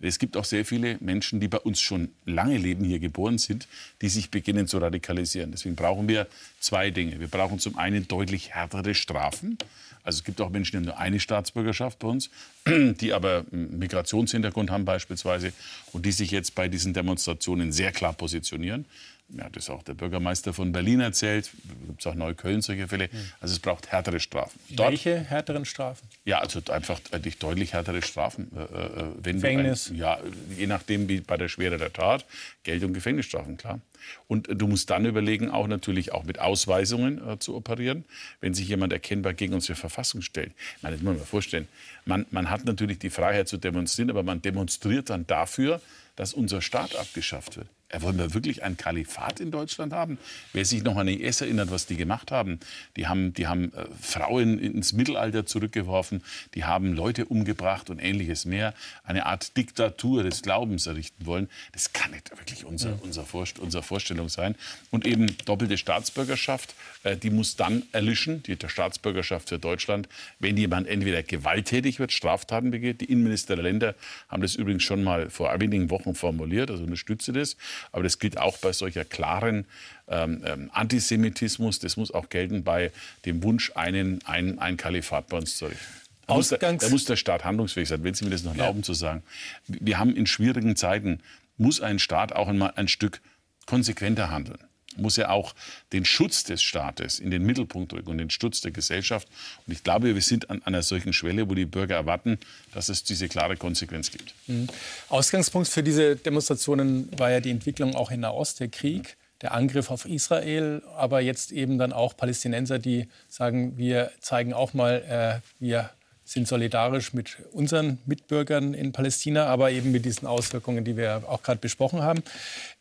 Es 0.00 0.18
gibt 0.18 0.36
auch 0.36 0.44
sehr 0.44 0.64
viele 0.64 0.98
Menschen, 1.00 1.40
die 1.40 1.48
bei 1.48 1.58
uns 1.58 1.80
schon 1.80 2.10
lange 2.26 2.58
leben, 2.58 2.84
hier 2.84 2.98
geboren 2.98 3.38
sind, 3.38 3.68
die 4.02 4.08
sich 4.08 4.30
beginnen 4.30 4.66
zu 4.66 4.78
radikalisieren. 4.78 5.50
Deswegen 5.50 5.76
brauchen 5.76 6.08
wir 6.08 6.26
zwei 6.60 6.90
Dinge. 6.90 7.20
Wir 7.20 7.28
brauchen 7.28 7.58
zum 7.58 7.78
einen 7.78 8.06
deutlich 8.06 8.54
härtere 8.54 8.94
Strafen. 8.94 9.56
Also 10.02 10.18
es 10.18 10.24
gibt 10.24 10.40
auch 10.42 10.50
Menschen, 10.50 10.72
die 10.72 10.76
haben 10.78 10.84
nur 10.84 10.98
eine 10.98 11.18
Staatsbürgerschaft 11.18 11.98
bei 11.98 12.08
uns, 12.08 12.28
die 12.66 13.12
aber 13.12 13.46
einen 13.50 13.78
Migrationshintergrund 13.78 14.70
haben 14.70 14.84
beispielsweise 14.84 15.52
und 15.92 16.04
die 16.04 16.12
sich 16.12 16.30
jetzt 16.30 16.54
bei 16.54 16.68
diesen 16.68 16.92
Demonstrationen 16.92 17.72
sehr 17.72 17.90
klar 17.90 18.12
positionieren. 18.12 18.84
Ja, 19.30 19.48
das 19.48 19.70
auch 19.70 19.82
der 19.82 19.94
Bürgermeister 19.94 20.52
von 20.52 20.72
Berlin 20.72 21.00
erzählt. 21.00 21.46
Es 21.46 21.86
gibt 21.86 22.06
auch 22.06 22.14
Neukölln 22.14 22.60
solche 22.60 22.88
Fälle. 22.88 23.08
Also 23.40 23.54
es 23.54 23.58
braucht 23.58 23.90
härtere 23.90 24.20
Strafen. 24.20 24.60
Dort, 24.70 24.90
Welche 24.90 25.18
härteren 25.18 25.64
Strafen? 25.64 26.06
Ja, 26.24 26.38
also 26.38 26.60
einfach 26.70 27.00
deutlich 27.38 27.72
härtere 27.72 28.02
Strafen. 28.02 28.50
Äh, 28.54 28.62
äh, 28.62 29.04
wenn 29.22 29.36
Gefängnis? 29.36 29.90
Ein, 29.90 29.96
ja, 29.96 30.18
je 30.56 30.66
nachdem 30.66 31.08
wie 31.08 31.20
bei 31.20 31.36
der 31.36 31.48
Schwere 31.48 31.78
der 31.78 31.92
Tat. 31.92 32.26
Geld- 32.64 32.84
und 32.84 32.92
Gefängnisstrafen, 32.92 33.56
klar. 33.56 33.80
Und 34.28 34.48
du 34.50 34.66
musst 34.66 34.90
dann 34.90 35.06
überlegen, 35.06 35.50
auch 35.50 35.66
natürlich 35.66 36.12
auch 36.12 36.24
mit 36.24 36.38
Ausweisungen 36.38 37.26
äh, 37.26 37.38
zu 37.38 37.56
operieren, 37.56 38.04
wenn 38.40 38.52
sich 38.52 38.68
jemand 38.68 38.92
erkennbar 38.92 39.32
gegen 39.32 39.54
unsere 39.54 39.76
Verfassung 39.76 40.20
stellt. 40.20 40.52
Ich 40.76 40.82
meine, 40.82 40.96
das 40.96 41.02
muss 41.02 41.12
man 41.12 41.18
mal 41.18 41.26
vorstellen. 41.26 41.68
Man, 42.04 42.26
man 42.30 42.50
hat 42.50 42.66
natürlich 42.66 42.98
die 42.98 43.10
Freiheit 43.10 43.48
zu 43.48 43.56
demonstrieren, 43.56 44.10
aber 44.10 44.22
man 44.22 44.42
demonstriert 44.42 45.08
dann 45.08 45.26
dafür, 45.26 45.80
dass 46.16 46.34
unser 46.34 46.60
Staat 46.60 46.94
abgeschafft 46.94 47.56
wird. 47.56 47.66
Wollen 47.96 48.18
wir 48.18 48.34
wirklich 48.34 48.62
ein 48.62 48.76
Kalifat 48.76 49.40
in 49.40 49.50
Deutschland 49.50 49.92
haben? 49.92 50.18
Wer 50.52 50.64
sich 50.64 50.82
noch 50.82 50.96
an 50.96 51.06
die 51.06 51.22
IS 51.22 51.40
erinnert, 51.40 51.70
was 51.70 51.86
die 51.86 51.96
gemacht 51.96 52.30
haben, 52.30 52.58
die 52.96 53.06
haben, 53.06 53.34
die 53.34 53.46
haben 53.46 53.72
äh, 53.74 53.84
Frauen 54.00 54.58
ins 54.58 54.92
Mittelalter 54.92 55.46
zurückgeworfen, 55.46 56.22
die 56.54 56.64
haben 56.64 56.94
Leute 56.94 57.26
umgebracht 57.26 57.90
und 57.90 57.98
ähnliches 57.98 58.44
mehr. 58.44 58.74
Eine 59.04 59.26
Art 59.26 59.56
Diktatur 59.56 60.22
des 60.22 60.42
Glaubens 60.42 60.86
errichten 60.86 61.26
wollen. 61.26 61.48
Das 61.72 61.92
kann 61.92 62.10
nicht 62.10 62.30
wirklich 62.30 62.64
unser, 62.64 62.90
ja. 62.90 62.98
unser 63.02 63.24
Vorst 63.24 63.58
unsere 63.58 63.82
Vorstellung 63.82 64.28
sein. 64.28 64.56
Und 64.90 65.06
eben 65.06 65.36
doppelte 65.44 65.78
Staatsbürgerschaft, 65.78 66.74
äh, 67.04 67.16
die 67.16 67.30
muss 67.30 67.56
dann 67.56 67.84
erlischen, 67.92 68.42
die 68.42 68.56
Staatsbürgerschaft 68.66 69.48
für 69.48 69.58
Deutschland, 69.58 70.08
wenn 70.38 70.56
jemand 70.56 70.88
entweder 70.88 71.22
gewalttätig 71.22 71.98
wird, 71.98 72.12
Straftaten 72.12 72.70
begeht. 72.70 73.00
Die 73.00 73.06
Innenminister 73.06 73.56
der 73.56 73.64
Länder 73.64 73.94
haben 74.28 74.42
das 74.42 74.54
übrigens 74.54 74.82
schon 74.82 75.04
mal 75.04 75.30
vor 75.30 75.54
wenigen 75.60 75.90
Wochen 75.90 76.14
formuliert, 76.14 76.70
also 76.70 76.82
unterstütze 76.84 77.32
das. 77.32 77.56
Aber 77.92 78.02
das 78.02 78.18
gilt 78.18 78.38
auch 78.38 78.58
bei 78.58 78.72
solcher 78.72 79.04
klaren 79.04 79.66
ähm, 80.08 80.42
ähm, 80.44 80.70
Antisemitismus. 80.72 81.78
Das 81.78 81.96
muss 81.96 82.12
auch 82.12 82.28
gelten 82.28 82.64
bei 82.64 82.90
dem 83.24 83.42
Wunsch, 83.42 83.72
einen, 83.74 84.20
ein, 84.24 84.58
ein 84.58 84.76
Kalifat 84.76 85.28
bei 85.28 85.38
uns 85.38 85.56
zu 85.56 85.66
richten. 85.66 85.84
Da 86.26 86.34
muss, 86.34 86.48
der, 86.48 86.58
da 86.58 86.88
muss 86.88 87.04
der 87.04 87.16
Staat 87.16 87.44
handlungsfähig 87.44 87.88
sein, 87.88 88.02
wenn 88.02 88.14
Sie 88.14 88.24
mir 88.24 88.30
das 88.30 88.44
noch 88.44 88.52
erlauben 88.52 88.80
ja. 88.80 88.84
zu 88.84 88.94
sagen. 88.94 89.22
Wir 89.66 89.98
haben 89.98 90.16
in 90.16 90.26
schwierigen 90.26 90.74
Zeiten, 90.74 91.20
muss 91.58 91.80
ein 91.80 91.98
Staat 91.98 92.32
auch 92.32 92.48
einmal 92.48 92.72
ein 92.76 92.88
Stück 92.88 93.20
konsequenter 93.66 94.30
handeln 94.30 94.58
muss 94.96 95.18
er 95.18 95.30
auch 95.30 95.54
den 95.92 96.04
Schutz 96.04 96.44
des 96.44 96.62
Staates 96.62 97.18
in 97.18 97.30
den 97.30 97.42
Mittelpunkt 97.44 97.92
rücken 97.92 98.10
und 98.10 98.18
den 98.18 98.30
Schutz 98.30 98.60
der 98.60 98.70
Gesellschaft. 98.70 99.28
Und 99.66 99.72
ich 99.72 99.82
glaube, 99.82 100.14
wir 100.14 100.22
sind 100.22 100.50
an 100.50 100.62
einer 100.64 100.82
solchen 100.82 101.12
Schwelle, 101.12 101.48
wo 101.48 101.54
die 101.54 101.66
Bürger 101.66 101.96
erwarten, 101.96 102.38
dass 102.72 102.88
es 102.88 103.04
diese 103.04 103.28
klare 103.28 103.56
Konsequenz 103.56 104.10
gibt. 104.10 104.34
Mhm. 104.46 104.68
Ausgangspunkt 105.08 105.68
für 105.68 105.82
diese 105.82 106.16
Demonstrationen 106.16 107.08
war 107.18 107.30
ja 107.30 107.40
die 107.40 107.50
Entwicklung 107.50 107.94
auch 107.94 108.10
in 108.10 108.20
Nahost, 108.20 108.60
der 108.60 108.68
Krieg. 108.68 109.16
Der 109.42 109.52
Angriff 109.52 109.90
auf 109.90 110.06
Israel, 110.06 110.80
aber 110.96 111.20
jetzt 111.20 111.52
eben 111.52 111.76
dann 111.76 111.92
auch 111.92 112.16
Palästinenser, 112.16 112.78
die 112.78 113.08
sagen, 113.28 113.76
wir 113.76 114.10
zeigen 114.20 114.54
auch 114.54 114.72
mal, 114.72 115.42
äh, 115.42 115.62
wir 115.62 115.90
sind 116.24 116.48
solidarisch 116.48 117.12
mit 117.12 117.38
unseren 117.52 117.98
Mitbürgern 118.06 118.74
in 118.74 118.92
Palästina, 118.92 119.46
aber 119.46 119.70
eben 119.70 119.92
mit 119.92 120.04
diesen 120.04 120.26
Auswirkungen, 120.26 120.84
die 120.84 120.96
wir 120.96 121.24
auch 121.28 121.42
gerade 121.42 121.60
besprochen 121.60 122.02
haben. 122.02 122.22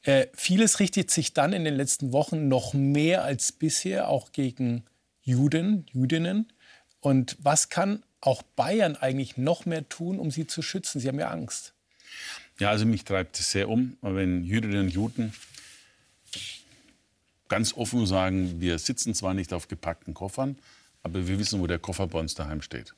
Äh, 0.03 0.27
vieles 0.33 0.79
richtet 0.79 1.11
sich 1.11 1.33
dann 1.33 1.53
in 1.53 1.65
den 1.65 1.75
letzten 1.75 2.13
Wochen 2.13 2.47
noch 2.47 2.73
mehr 2.73 3.23
als 3.23 3.51
bisher 3.51 4.07
auch 4.07 4.31
gegen 4.31 4.83
Juden, 5.21 5.85
Jüdinnen. 5.91 6.51
Und 7.01 7.37
was 7.41 7.69
kann 7.69 8.03
auch 8.21 8.41
Bayern 8.41 8.95
eigentlich 8.95 9.37
noch 9.37 9.65
mehr 9.65 9.87
tun, 9.89 10.19
um 10.19 10.31
sie 10.31 10.47
zu 10.47 10.61
schützen? 10.61 11.01
Sie 11.01 11.07
haben 11.07 11.19
ja 11.19 11.29
Angst. 11.29 11.73
Ja, 12.59 12.69
also 12.69 12.85
mich 12.85 13.03
treibt 13.03 13.39
es 13.39 13.51
sehr 13.51 13.67
um, 13.67 13.97
wenn 14.01 14.43
Jüdinnen 14.45 14.81
und 14.81 14.89
Juden 14.89 15.33
ganz 17.49 17.73
offen 17.73 18.05
sagen, 18.07 18.61
wir 18.61 18.79
sitzen 18.79 19.13
zwar 19.13 19.33
nicht 19.33 19.53
auf 19.53 19.67
gepackten 19.67 20.13
Koffern, 20.13 20.57
aber 21.03 21.27
wir 21.27 21.37
wissen, 21.37 21.59
wo 21.59 21.67
der 21.67 21.77
Koffer 21.77 22.07
bei 22.07 22.19
uns 22.19 22.33
daheim 22.33 22.61
steht. 22.61 22.95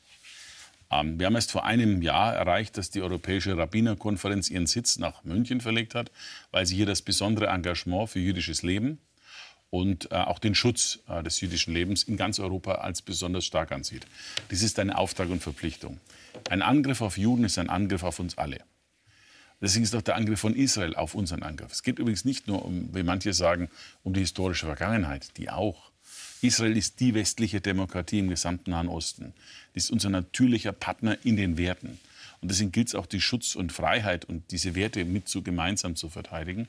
Ähm, 0.91 1.19
wir 1.19 1.27
haben 1.27 1.35
erst 1.35 1.51
vor 1.51 1.65
einem 1.65 2.01
Jahr 2.01 2.33
erreicht, 2.33 2.77
dass 2.77 2.89
die 2.89 3.01
Europäische 3.01 3.57
Rabbinerkonferenz 3.57 4.49
ihren 4.49 4.67
Sitz 4.67 4.97
nach 4.97 5.23
München 5.23 5.61
verlegt 5.61 5.95
hat, 5.95 6.11
weil 6.51 6.65
sie 6.65 6.75
hier 6.75 6.85
das 6.85 7.01
besondere 7.01 7.47
Engagement 7.47 8.09
für 8.09 8.19
jüdisches 8.19 8.63
Leben 8.63 8.99
und 9.69 10.11
äh, 10.11 10.15
auch 10.15 10.39
den 10.39 10.55
Schutz 10.55 10.99
äh, 11.07 11.23
des 11.23 11.41
jüdischen 11.41 11.73
Lebens 11.73 12.03
in 12.03 12.17
ganz 12.17 12.39
Europa 12.39 12.75
als 12.75 13.01
besonders 13.01 13.45
stark 13.45 13.71
ansieht. 13.71 14.05
Dies 14.51 14.63
ist 14.63 14.79
eine 14.79 14.97
Auftrag 14.97 15.29
und 15.29 15.41
Verpflichtung. 15.41 15.99
Ein 16.49 16.61
Angriff 16.61 17.01
auf 17.01 17.17
Juden 17.17 17.43
ist 17.43 17.57
ein 17.57 17.69
Angriff 17.69 18.03
auf 18.03 18.19
uns 18.19 18.37
alle. 18.37 18.59
Deswegen 19.61 19.83
ist 19.83 19.95
auch 19.95 20.01
der 20.01 20.15
Angriff 20.15 20.39
von 20.39 20.55
Israel 20.55 20.95
auf 20.95 21.15
unseren 21.15 21.43
Angriff. 21.43 21.71
Es 21.71 21.81
geht 21.81 21.99
übrigens 21.99 22.25
nicht 22.25 22.47
nur 22.47 22.65
um, 22.65 22.93
wie 22.93 23.03
manche 23.03 23.33
sagen, 23.33 23.69
um 24.03 24.13
die 24.13 24.19
historische 24.19 24.65
Vergangenheit, 24.65 25.37
die 25.37 25.49
auch. 25.49 25.91
Israel 26.41 26.77
ist 26.77 26.99
die 26.99 27.13
westliche 27.13 27.61
Demokratie 27.61 28.19
im 28.19 28.29
gesamten 28.29 28.71
Nahen 28.71 28.87
Osten. 28.87 29.33
Die 29.73 29.79
ist 29.79 29.91
unser 29.91 30.09
natürlicher 30.09 30.71
Partner 30.71 31.17
in 31.23 31.37
den 31.37 31.57
Werten. 31.57 31.99
Und 32.41 32.51
deswegen 32.51 32.71
gilt 32.71 32.89
es 32.89 32.95
auch, 32.95 33.05
die 33.05 33.21
Schutz 33.21 33.55
und 33.55 33.71
Freiheit 33.71 34.25
und 34.25 34.51
diese 34.51 34.75
Werte 34.75 35.05
mit 35.05 35.27
zu 35.27 35.41
gemeinsam 35.41 35.95
zu 35.95 36.09
verteidigen. 36.09 36.67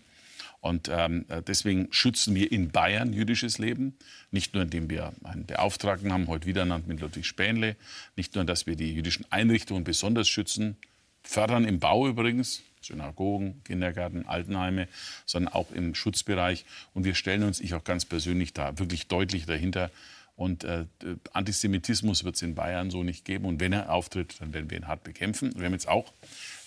Und 0.61 0.89
ähm, 0.91 1.27
deswegen 1.47 1.89
schützen 1.91 2.35
wir 2.35 2.51
in 2.51 2.71
Bayern 2.71 3.13
jüdisches 3.13 3.59
Leben. 3.59 3.95
Nicht 4.31 4.55
nur, 4.55 4.63
indem 4.63 4.89
wir 4.91 5.13
einen 5.23 5.47
Beauftragten 5.47 6.13
haben, 6.13 6.29
heute 6.29 6.47
wieder 6.47 6.63
ernannt 6.63 6.89
mit 6.89 7.01
Ludwig 7.01 7.27
Spähnle. 7.27 7.77
Nicht 8.17 8.35
nur, 8.35 8.45
dass 8.45 8.67
wir 8.67 8.75
die 8.75 8.93
jüdischen 8.93 9.27
Einrichtungen 9.31 9.85
besonders 9.85 10.29
schützen, 10.29 10.77
fördern 11.23 11.65
im 11.65 11.79
Bau 11.79 12.09
übrigens. 12.09 12.63
Synagogen, 12.87 13.63
Kindergärten, 13.65 14.27
Altenheime, 14.27 14.89
sondern 15.25 15.53
auch 15.53 15.71
im 15.73 15.95
Schutzbereich. 15.95 16.65
Und 16.95 17.05
wir 17.05 17.15
stellen 17.15 17.43
uns, 17.43 17.61
ich 17.61 17.75
auch 17.75 17.85
ganz 17.85 18.05
persönlich 18.05 18.53
da, 18.53 18.79
wirklich 18.79 19.07
deutlich 19.07 19.47
dahinter. 19.47 19.91
Und 20.37 20.65
äh, 20.65 20.85
Antisemitismus 21.33 22.25
wird 22.25 22.37
es 22.37 22.43
in 22.43 22.55
Bayern 22.55 22.91
so 22.91 23.03
nicht 23.03 23.25
geben. 23.25 23.47
Und 23.47 23.59
wenn 23.61 23.73
er 23.73 23.91
auftritt, 23.91 24.37
dann 24.41 24.53
werden 24.53 24.71
wir 24.71 24.77
ihn 24.77 24.87
hart 24.87 25.03
bekämpfen. 25.03 25.53
Wir 25.57 25.65
haben 25.65 25.73
jetzt 25.73 25.89
auch 25.89 26.13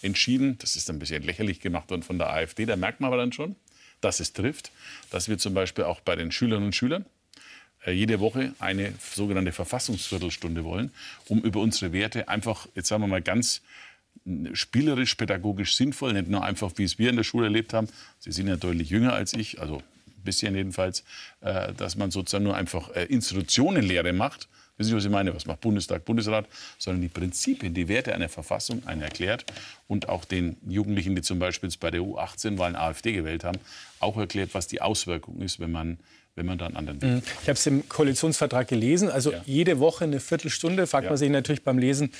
entschieden, 0.01 0.57
das 0.59 0.75
ist 0.75 0.89
ein 0.89 0.99
bisschen 0.99 1.23
lächerlich 1.23 1.59
gemacht 1.59 1.89
worden 1.89 2.03
von 2.03 2.17
der 2.17 2.31
AfD, 2.31 2.65
da 2.65 2.75
merkt 2.75 2.99
man 2.99 3.09
aber 3.09 3.17
dann 3.17 3.31
schon, 3.31 3.55
dass 4.01 4.19
es 4.19 4.33
trifft, 4.33 4.71
dass 5.09 5.27
wir 5.27 5.37
zum 5.37 5.53
Beispiel 5.53 5.83
auch 5.83 5.99
bei 5.99 6.15
den 6.15 6.31
Schülerinnen 6.31 6.67
und 6.67 6.75
Schülern 6.75 7.05
äh, 7.85 7.91
jede 7.91 8.19
Woche 8.19 8.53
eine 8.59 8.93
sogenannte 8.99 9.51
Verfassungsviertelstunde 9.51 10.63
wollen, 10.63 10.91
um 11.27 11.41
über 11.41 11.59
unsere 11.59 11.91
Werte 11.93 12.27
einfach, 12.27 12.67
jetzt 12.75 12.87
sagen 12.87 13.03
wir 13.03 13.07
mal 13.07 13.21
ganz 13.21 13.61
spielerisch, 14.53 15.15
pädagogisch 15.15 15.75
sinnvoll, 15.75 16.13
nicht 16.13 16.27
nur 16.27 16.43
einfach, 16.43 16.71
wie 16.75 16.83
es 16.83 16.99
wir 16.99 17.09
in 17.09 17.15
der 17.15 17.23
Schule 17.23 17.45
erlebt 17.45 17.73
haben. 17.73 17.87
Sie 18.19 18.31
sind 18.31 18.47
ja 18.47 18.57
deutlich 18.57 18.89
jünger 18.89 19.13
als 19.13 19.33
ich, 19.33 19.59
also 19.59 19.77
ein 20.07 20.23
bisschen 20.23 20.55
jedenfalls, 20.55 21.03
äh, 21.41 21.73
dass 21.73 21.95
man 21.95 22.11
sozusagen 22.11 22.43
nur 22.43 22.55
einfach 22.55 22.89
äh, 22.95 23.05
Institutionenlehre 23.05 24.13
macht. 24.13 24.47
Wissen 24.77 24.91
Sie, 24.91 24.95
was 24.95 25.05
ich 25.05 25.11
meine? 25.11 25.35
Was 25.35 25.45
macht 25.45 25.59
Bundestag, 25.61 26.05
Bundesrat? 26.05 26.45
Sondern 26.77 27.01
die 27.01 27.09
Prinzipien, 27.09 27.73
die 27.73 27.89
Werte 27.89 28.13
einer 28.13 28.29
Verfassung 28.29 28.85
einen 28.87 29.01
erklärt 29.01 29.45
und 29.87 30.07
auch 30.07 30.23
den 30.23 30.55
Jugendlichen, 30.67 31.15
die 31.15 31.21
zum 31.21 31.37
Beispiel 31.37 31.69
bei 31.79 31.91
der 31.91 32.01
U18-Wahlen 32.01 32.77
AfD 32.77 33.11
gewählt 33.11 33.43
haben, 33.43 33.59
auch 33.99 34.15
erklärt, 34.15 34.53
was 34.53 34.67
die 34.67 34.81
Auswirkung 34.81 35.41
ist, 35.41 35.59
wenn 35.59 35.71
man 35.71 35.97
wenn 36.35 36.45
man 36.45 36.57
dann 36.57 36.77
anderen 36.77 37.01
Weg. 37.01 37.09
Mhm. 37.09 37.21
Ich 37.41 37.49
habe 37.49 37.57
es 37.57 37.65
im 37.67 37.89
Koalitionsvertrag 37.89 38.65
gelesen. 38.65 39.09
Also 39.09 39.33
ja. 39.33 39.41
jede 39.45 39.79
Woche 39.79 40.05
eine 40.05 40.21
Viertelstunde. 40.21 40.87
Fragt 40.87 41.03
ja. 41.03 41.09
man 41.09 41.17
sich 41.17 41.29
natürlich 41.29 41.65
beim 41.65 41.77
Lesen, 41.77 42.11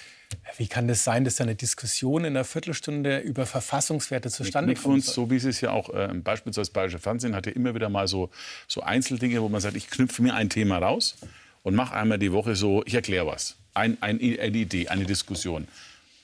wie 0.57 0.67
kann 0.67 0.87
das 0.87 1.03
sein, 1.03 1.23
dass 1.23 1.41
eine 1.41 1.55
Diskussion 1.55 2.25
in 2.25 2.35
einer 2.35 2.43
Viertelstunde 2.43 3.19
über 3.19 3.45
Verfassungswerte 3.45 4.29
zustande 4.29 4.73
kommt? 4.75 4.95
Uns, 4.95 5.05
so 5.07 5.29
wie 5.29 5.37
es 5.37 5.45
ist 5.45 5.61
ja 5.61 5.71
auch 5.71 5.93
äh, 5.93 6.09
beispielsweise 6.13 6.61
das 6.61 6.69
Bayerische 6.69 6.99
Fernsehen 6.99 7.35
hat 7.35 7.45
ja 7.45 7.53
immer 7.53 7.73
wieder 7.75 7.89
mal 7.89 8.07
so, 8.07 8.29
so 8.67 8.81
Einzeldinge, 8.81 9.41
wo 9.41 9.49
man 9.49 9.61
sagt, 9.61 9.75
ich 9.75 9.89
knüpfe 9.89 10.21
mir 10.21 10.35
ein 10.35 10.49
Thema 10.49 10.77
raus 10.77 11.15
und 11.63 11.75
mache 11.75 11.95
einmal 11.95 12.19
die 12.19 12.31
Woche 12.31 12.55
so, 12.55 12.83
ich 12.85 12.93
erkläre 12.93 13.27
was. 13.27 13.55
Ein, 13.73 13.97
ein, 14.01 14.19
eine 14.19 14.57
Idee, 14.57 14.87
eine 14.89 15.05
Diskussion 15.05 15.67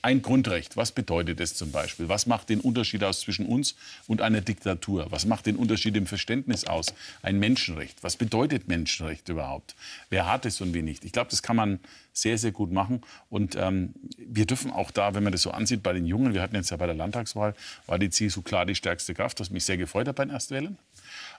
ein 0.06 0.22
Grundrecht, 0.22 0.76
was 0.76 0.92
bedeutet 0.92 1.40
es 1.40 1.56
zum 1.56 1.72
Beispiel? 1.72 2.08
Was 2.08 2.26
macht 2.26 2.48
den 2.48 2.60
Unterschied 2.60 3.02
aus 3.02 3.22
zwischen 3.22 3.44
uns 3.44 3.74
und 4.06 4.22
einer 4.22 4.40
Diktatur? 4.40 5.08
Was 5.10 5.26
macht 5.26 5.46
den 5.46 5.56
Unterschied 5.56 5.96
im 5.96 6.06
Verständnis 6.06 6.62
aus? 6.62 6.94
Ein 7.22 7.40
Menschenrecht. 7.40 8.04
Was 8.04 8.16
bedeutet 8.16 8.68
Menschenrecht 8.68 9.28
überhaupt? 9.28 9.74
Wer 10.08 10.30
hat 10.30 10.46
es 10.46 10.60
und 10.60 10.74
wie 10.74 10.82
nicht? 10.82 11.04
Ich 11.04 11.10
glaube, 11.10 11.30
das 11.30 11.42
kann 11.42 11.56
man 11.56 11.80
sehr, 12.12 12.38
sehr 12.38 12.52
gut 12.52 12.70
machen. 12.70 13.02
Und 13.30 13.56
ähm, 13.56 13.94
wir 14.16 14.46
dürfen 14.46 14.70
auch 14.70 14.92
da, 14.92 15.14
wenn 15.14 15.24
man 15.24 15.32
das 15.32 15.42
so 15.42 15.50
ansieht, 15.50 15.82
bei 15.82 15.92
den 15.92 16.06
Jungen, 16.06 16.34
wir 16.34 16.40
hatten 16.40 16.54
jetzt 16.54 16.70
ja 16.70 16.76
bei 16.76 16.86
der 16.86 16.94
Landtagswahl, 16.94 17.56
war 17.88 17.98
die 17.98 18.08
CSU 18.08 18.42
klar 18.42 18.64
die 18.64 18.76
stärkste 18.76 19.12
Kraft, 19.12 19.40
was 19.40 19.50
mich 19.50 19.64
sehr 19.64 19.76
gefreut 19.76 20.06
hat 20.06 20.14
beim 20.14 20.30
Erstwählen. 20.30 20.78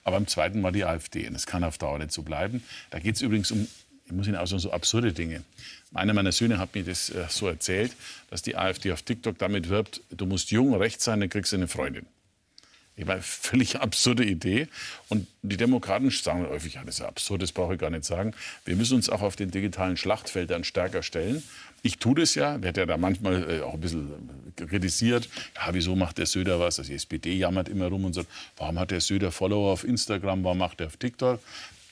Aber 0.03 0.17
im 0.17 0.27
zweiten 0.27 0.61
war 0.61 0.73
die 0.73 0.83
AfD. 0.83 1.25
Und 1.25 1.35
es 1.35 1.45
kann 1.45 1.63
auf 1.63 1.77
Dauer 1.77 1.99
nicht 1.99 2.11
so 2.11 2.21
bleiben. 2.21 2.61
Da 2.89 2.99
geht 2.99 3.15
es 3.15 3.21
übrigens 3.21 3.49
um 3.49 3.65
ich 4.07 4.13
muss 4.13 4.27
Ihnen 4.27 4.37
auch 4.37 4.47
so 4.47 4.71
absurde 4.71 5.13
Dinge. 5.13 5.43
Einer 5.93 6.13
meiner 6.13 6.31
Söhne 6.31 6.57
hat 6.57 6.73
mir 6.75 6.83
das 6.83 7.09
äh, 7.09 7.25
so 7.29 7.47
erzählt, 7.47 7.93
dass 8.29 8.41
die 8.41 8.55
AfD 8.55 8.91
auf 8.91 9.01
TikTok 9.01 9.37
damit 9.37 9.69
wirbt, 9.69 10.01
du 10.09 10.25
musst 10.25 10.51
jung 10.51 10.73
rechts 10.73 11.03
sein, 11.03 11.19
dann 11.19 11.29
kriegst 11.29 11.51
du 11.51 11.57
eine 11.57 11.67
Freundin. 11.67 12.05
Ich 12.95 13.05
war 13.05 13.13
eine 13.13 13.23
völlig 13.23 13.79
absurde 13.79 14.25
Idee. 14.25 14.67
Und 15.07 15.27
die 15.43 15.55
Demokraten 15.55 16.09
sagen 16.09 16.47
häufig, 16.47 16.73
ja, 16.73 16.83
das 16.83 16.95
ist 16.95 17.05
absurd, 17.05 17.43
das 17.43 17.51
brauche 17.51 17.75
ich 17.75 17.79
gar 17.79 17.91
nicht 17.91 18.05
sagen. 18.05 18.33
Wir 18.65 18.75
müssen 18.75 18.95
uns 18.95 19.09
auch 19.09 19.21
auf 19.21 19.35
den 19.35 19.51
digitalen 19.51 19.97
Schlachtfeldern 19.97 20.63
stärker 20.63 21.03
stellen. 21.03 21.43
Ich 21.83 21.99
tue 21.99 22.15
das 22.15 22.33
ja, 22.33 22.61
werde 22.63 22.81
ja 22.81 22.85
da 22.87 22.97
manchmal 22.97 23.49
äh, 23.49 23.61
auch 23.61 23.75
ein 23.75 23.81
bisschen 23.81 24.11
kritisiert. 24.55 25.29
Ja, 25.55 25.73
wieso 25.73 25.95
macht 25.95 26.17
der 26.17 26.25
Söder 26.25 26.59
was? 26.59 26.79
Also 26.79 26.89
die 26.89 26.95
SPD 26.95 27.35
jammert 27.35 27.69
immer 27.69 27.87
rum 27.87 28.05
und 28.05 28.13
sagt, 28.13 28.27
warum 28.57 28.79
hat 28.79 28.89
der 28.89 28.99
Söder 28.99 29.31
Follower 29.31 29.71
auf 29.71 29.83
Instagram, 29.83 30.43
warum 30.43 30.57
macht 30.57 30.81
er 30.81 30.87
auf 30.87 30.97
TikTok? 30.97 31.39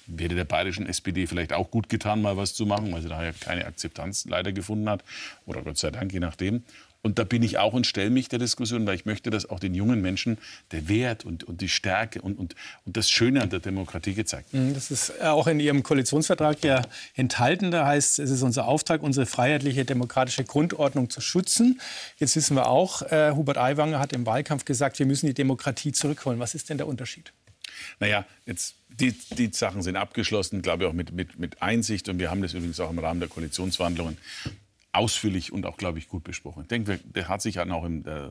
Wäre 0.08 0.36
der 0.36 0.46
bayerischen 0.46 0.88
SPD 0.88 1.28
vielleicht 1.28 1.54
auch 1.54 1.72
gut 1.72 1.90
getan, 1.90 2.22
mal 2.22 2.38
was 2.38 2.54
zu 2.54 2.66
machen, 2.66 2.92
weil 2.92 3.02
sie 3.02 3.10
da 3.10 3.24
ja 3.24 3.32
keine 3.32 3.66
Akzeptanz 3.66 4.26
leider 4.26 4.52
gefunden 4.52 4.90
hat. 4.90 5.04
Oder 5.46 5.62
Gott 5.62 5.78
sei 5.78 5.92
Dank, 5.92 6.14
je 6.14 6.20
nachdem. 6.20 6.64
Und 7.06 7.20
da 7.20 7.24
bin 7.24 7.44
ich 7.44 7.60
auch 7.60 7.74
und 7.74 7.86
stelle 7.86 8.10
mich 8.10 8.30
der 8.30 8.40
Diskussion, 8.40 8.88
weil 8.88 8.96
ich 8.96 9.06
möchte, 9.06 9.30
dass 9.30 9.48
auch 9.48 9.60
den 9.60 9.76
jungen 9.76 10.02
Menschen 10.02 10.40
der 10.72 10.90
Wert 10.90 11.24
und, 11.24 11.44
und 11.44 11.62
die 11.62 11.70
Stärke 11.70 12.20
und, 12.20 12.40
und, 12.40 12.56
und 12.84 12.98
das 12.98 13.12
Schöne 13.12 13.44
an 13.44 13.52
der 13.52 13.60
Demokratie 13.60 14.16
gezeigt 14.16 14.52
wird. 14.52 14.64
Mhm, 14.64 14.74
das 14.74 14.90
ist 14.90 15.22
auch 15.22 15.46
in 15.46 15.60
Ihrem 15.60 15.84
Koalitionsvertrag 15.84 16.64
ja 16.64 16.82
enthalten. 17.14 17.70
Da 17.70 17.86
heißt, 17.86 18.18
es 18.18 18.32
ist 18.32 18.42
unser 18.42 18.68
Auftrag, 18.68 19.04
unsere 19.04 19.28
freiheitliche 19.28 19.86
demokratische 19.86 20.46
Grundordnung 20.46 21.12
zu 21.12 21.22
schützen. 21.22 21.80
Jetzt 22.18 22.36
wissen 22.36 22.56
wir 22.56 22.68
auch, 22.68 23.04
äh, 23.04 23.34
Hubert 23.36 23.60
Aiwanger 23.60 24.00
hat 24.00 24.12
im 24.12 24.26
Wahlkampf 24.26 24.66
gesagt, 24.66 24.98
wir 24.98 25.06
müssen 25.06 25.28
die 25.28 25.36
Demokratie 25.36 25.92
zurückholen. 25.92 26.40
Was 26.40 26.56
ist 26.56 26.72
denn 26.72 26.80
der 26.80 26.88
Unterschied? 26.88 27.32
Naja, 28.00 28.26
jetzt, 28.46 28.76
die, 28.90 29.12
die 29.12 29.52
Sachen 29.52 29.82
sind 29.82 29.96
abgeschlossen, 29.96 30.62
glaube 30.62 30.84
ich, 30.84 30.90
auch 30.90 30.94
mit, 30.94 31.12
mit, 31.12 31.40
mit 31.40 31.62
Einsicht. 31.62 32.10
Und 32.10 32.20
wir 32.20 32.32
haben 32.32 32.42
das 32.42 32.54
übrigens 32.54 32.80
auch 32.80 32.90
im 32.90 33.00
Rahmen 33.00 33.20
der 33.20 33.30
Koalitionsverhandlungen 33.30 34.18
ausführlich 34.92 35.52
und 35.52 35.66
auch, 35.66 35.78
glaube 35.78 36.00
ich, 36.00 36.08
gut 36.08 36.24
besprochen. 36.24 36.64
Ich 36.64 36.68
denke, 36.70 37.00
der 37.04 37.28
hat 37.28 37.42
sich 37.42 37.60
auch 37.60 37.86
in 37.86 38.06
äh, 38.06 38.30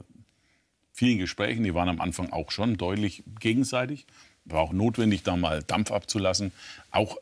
vielen 0.93 1.19
Gesprächen, 1.19 1.65
die 1.65 1.75
waren 1.75 1.89
am 1.89 2.01
Anfang 2.01 2.33
auch 2.33 2.51
schon 2.51 2.77
deutlich 2.77 3.23
gegenseitig. 3.41 4.07
War 4.47 4.61
auch 4.61 4.73
notwendig, 4.73 5.23
da 5.23 5.37
mal 5.37 5.63
Dampf 5.63 5.91
abzulassen. 5.91 6.53
Auch 6.91 7.17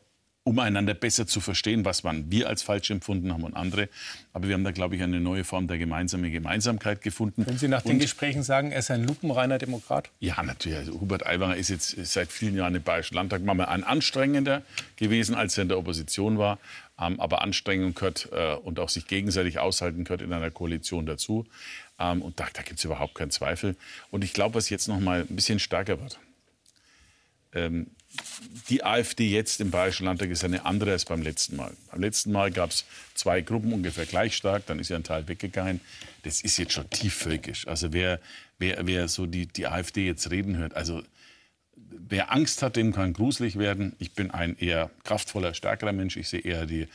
um 0.45 0.59
einander 0.59 0.93
besser 0.93 1.25
zu 1.25 1.39
verstehen, 1.39 1.85
was 1.85 2.03
man 2.03 2.29
wir 2.29 2.49
als 2.49 2.63
falsch 2.63 2.91
empfunden 2.91 3.31
haben 3.31 3.43
und 3.43 3.55
andere. 3.55 3.87
Aber 4.33 4.47
wir 4.47 4.55
haben 4.55 4.65
da, 4.65 4.71
glaube 4.71 4.95
ich, 4.95 5.01
eine 5.01 5.21
neue 5.21 5.45
Form 5.45 5.67
der 5.67 5.77
gemeinsamen 5.77 6.31
Gemeinsamkeit 6.31 7.01
gefunden. 7.01 7.45
Wenn 7.45 7.57
Sie 7.57 7.69
nach 7.69 7.81
den 7.81 7.93
und, 7.93 7.99
Gesprächen 7.99 8.43
sagen, 8.43 8.71
er 8.71 8.79
ist 8.79 8.91
ein 8.91 9.05
lupenreiner 9.05 9.57
Demokrat? 9.57 10.09
Ja, 10.19 10.43
natürlich. 10.43 10.79
Also 10.79 10.99
Hubert 10.99 11.25
Aiwanger 11.25 11.55
ist 11.55 11.69
jetzt 11.69 11.95
seit 12.05 12.31
vielen 12.31 12.55
Jahren 12.55 12.75
im 12.75 12.83
Bayerischen 12.83 13.15
Landtag 13.15 13.43
mal 13.43 13.57
ein 13.61 13.85
anstrengender 13.85 14.63
gewesen, 14.97 15.33
als 15.33 15.57
er 15.57 15.61
in 15.61 15.69
der 15.69 15.77
Opposition 15.77 16.37
war. 16.37 16.59
Ähm, 16.99 17.19
aber 17.19 17.41
Anstrengung 17.41 17.93
gehört 17.93 18.29
äh, 18.33 18.55
und 18.55 18.79
auch 18.79 18.89
sich 18.89 19.07
gegenseitig 19.07 19.59
aushalten 19.59 20.03
gehört 20.03 20.21
in 20.21 20.33
einer 20.33 20.51
Koalition 20.51 21.05
dazu. 21.05 21.45
Ähm, 21.99 22.21
und 22.21 22.39
da, 22.39 22.47
da 22.51 22.63
gibt 22.63 22.79
es 22.79 22.85
überhaupt 22.85 23.15
keinen 23.15 23.31
Zweifel. 23.31 23.77
Und 24.11 24.25
ich 24.25 24.33
glaube, 24.33 24.55
was 24.55 24.69
jetzt 24.69 24.89
noch 24.89 24.99
mal 24.99 25.21
ein 25.21 25.35
bisschen 25.35 25.59
stärker 25.59 26.01
wird. 26.01 26.19
Die 28.69 28.83
AfD 28.83 29.27
jetzt 29.27 29.59
im 29.59 29.71
Bayerischen 29.71 30.05
Landtag 30.05 30.29
ist 30.29 30.43
eine 30.43 30.65
andere 30.65 30.91
als 30.91 31.05
beim 31.05 31.21
letzten 31.21 31.55
Mal. 31.55 31.73
Beim 31.91 32.01
letzten 32.01 32.31
Mal 32.31 32.51
gab 32.51 32.69
es 32.69 32.85
zwei 33.15 33.41
Gruppen 33.41 33.73
ungefähr 33.73 34.05
gleich 34.05 34.35
stark, 34.35 34.65
dann 34.67 34.79
ist 34.79 34.89
ja 34.89 34.97
ein 34.97 35.03
Teil 35.03 35.27
weggegangen. 35.27 35.81
Das 36.21 36.41
ist 36.41 36.57
jetzt 36.57 36.73
schon 36.73 36.89
tiefvölkisch. 36.89 37.67
Also 37.67 37.91
wer, 37.91 38.19
wer, 38.59 38.85
wer 38.85 39.07
so 39.07 39.25
die, 39.25 39.47
die 39.47 39.67
AfD 39.67 40.05
jetzt 40.05 40.29
reden 40.29 40.57
hört, 40.57 40.75
also 40.75 41.01
wer 41.75 42.31
Angst 42.31 42.61
hat, 42.61 42.75
dem 42.75 42.93
kann 42.93 43.13
gruselig 43.13 43.57
werden. 43.57 43.95
Ich 43.99 44.13
bin 44.13 44.31
ein 44.31 44.57
eher 44.57 44.91
kraftvoller, 45.03 45.53
stärkerer 45.53 45.93
Mensch. 45.93 46.15
Ich 46.15 46.29
sehe 46.29 46.41
eher 46.41 46.65
die, 46.65 46.87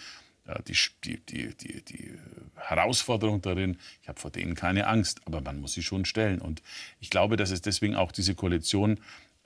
die, 0.66 0.74
die, 1.04 1.18
die, 1.18 1.54
die, 1.54 1.82
die 1.82 2.14
Herausforderung 2.56 3.42
darin. 3.42 3.76
Ich 4.02 4.08
habe 4.08 4.20
vor 4.20 4.30
denen 4.30 4.54
keine 4.54 4.86
Angst, 4.86 5.20
aber 5.24 5.40
man 5.40 5.60
muss 5.60 5.72
sie 5.72 5.82
schon 5.82 6.04
stellen. 6.04 6.40
Und 6.40 6.62
ich 7.00 7.10
glaube, 7.10 7.36
dass 7.36 7.50
es 7.50 7.60
deswegen 7.60 7.96
auch 7.96 8.12
diese 8.12 8.34
Koalition 8.34 8.96
äh, 8.96 9.00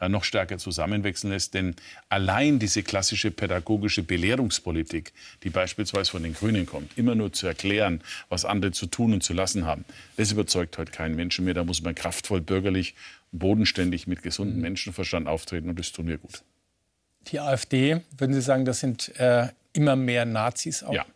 noch 0.09 0.25
stärker 0.25 0.59
zusammenwechseln 0.59 1.33
lässt. 1.33 1.55
Denn 1.55 1.75
allein 2.09 2.59
diese 2.59 2.83
klassische 2.83 3.31
pädagogische 3.31 4.03
Belehrungspolitik, 4.03 5.13
die 5.43 5.51
beispielsweise 5.51 6.11
von 6.11 6.23
den 6.23 6.35
Grünen 6.35 6.67
kommt, 6.67 6.97
immer 6.97 7.15
nur 7.15 7.33
zu 7.33 7.47
erklären, 7.47 8.01
was 8.29 8.45
andere 8.45 8.73
zu 8.73 8.87
tun 8.87 9.13
und 9.13 9.23
zu 9.23 9.33
lassen 9.33 9.67
haben, 9.67 9.85
das 10.17 10.33
überzeugt 10.33 10.79
heute 10.79 10.93
keinen 10.93 11.17
Menschen 11.17 11.45
mehr. 11.45 11.55
Da 11.55 11.65
muss 11.65 11.83
man 11.83 11.95
kraftvoll 11.95 12.41
bürgerlich, 12.41 12.95
bodenständig 13.33 14.07
mit 14.07 14.23
gesundem 14.23 14.57
mhm. 14.57 14.63
Menschenverstand 14.63 15.27
auftreten 15.27 15.69
und 15.69 15.79
das 15.79 15.93
tun 15.93 16.09
wir 16.09 16.19
gut. 16.19 16.43
Die 17.29 17.39
AfD, 17.39 18.01
würden 18.19 18.35
Sie 18.35 18.41
sagen, 18.41 18.65
das 18.65 18.81
sind 18.81 19.17
äh, 19.19 19.49
immer 19.73 19.97
mehr 19.97 20.25
Nazis 20.25 20.83
auch? 20.83 20.93
Ja. 20.93 21.07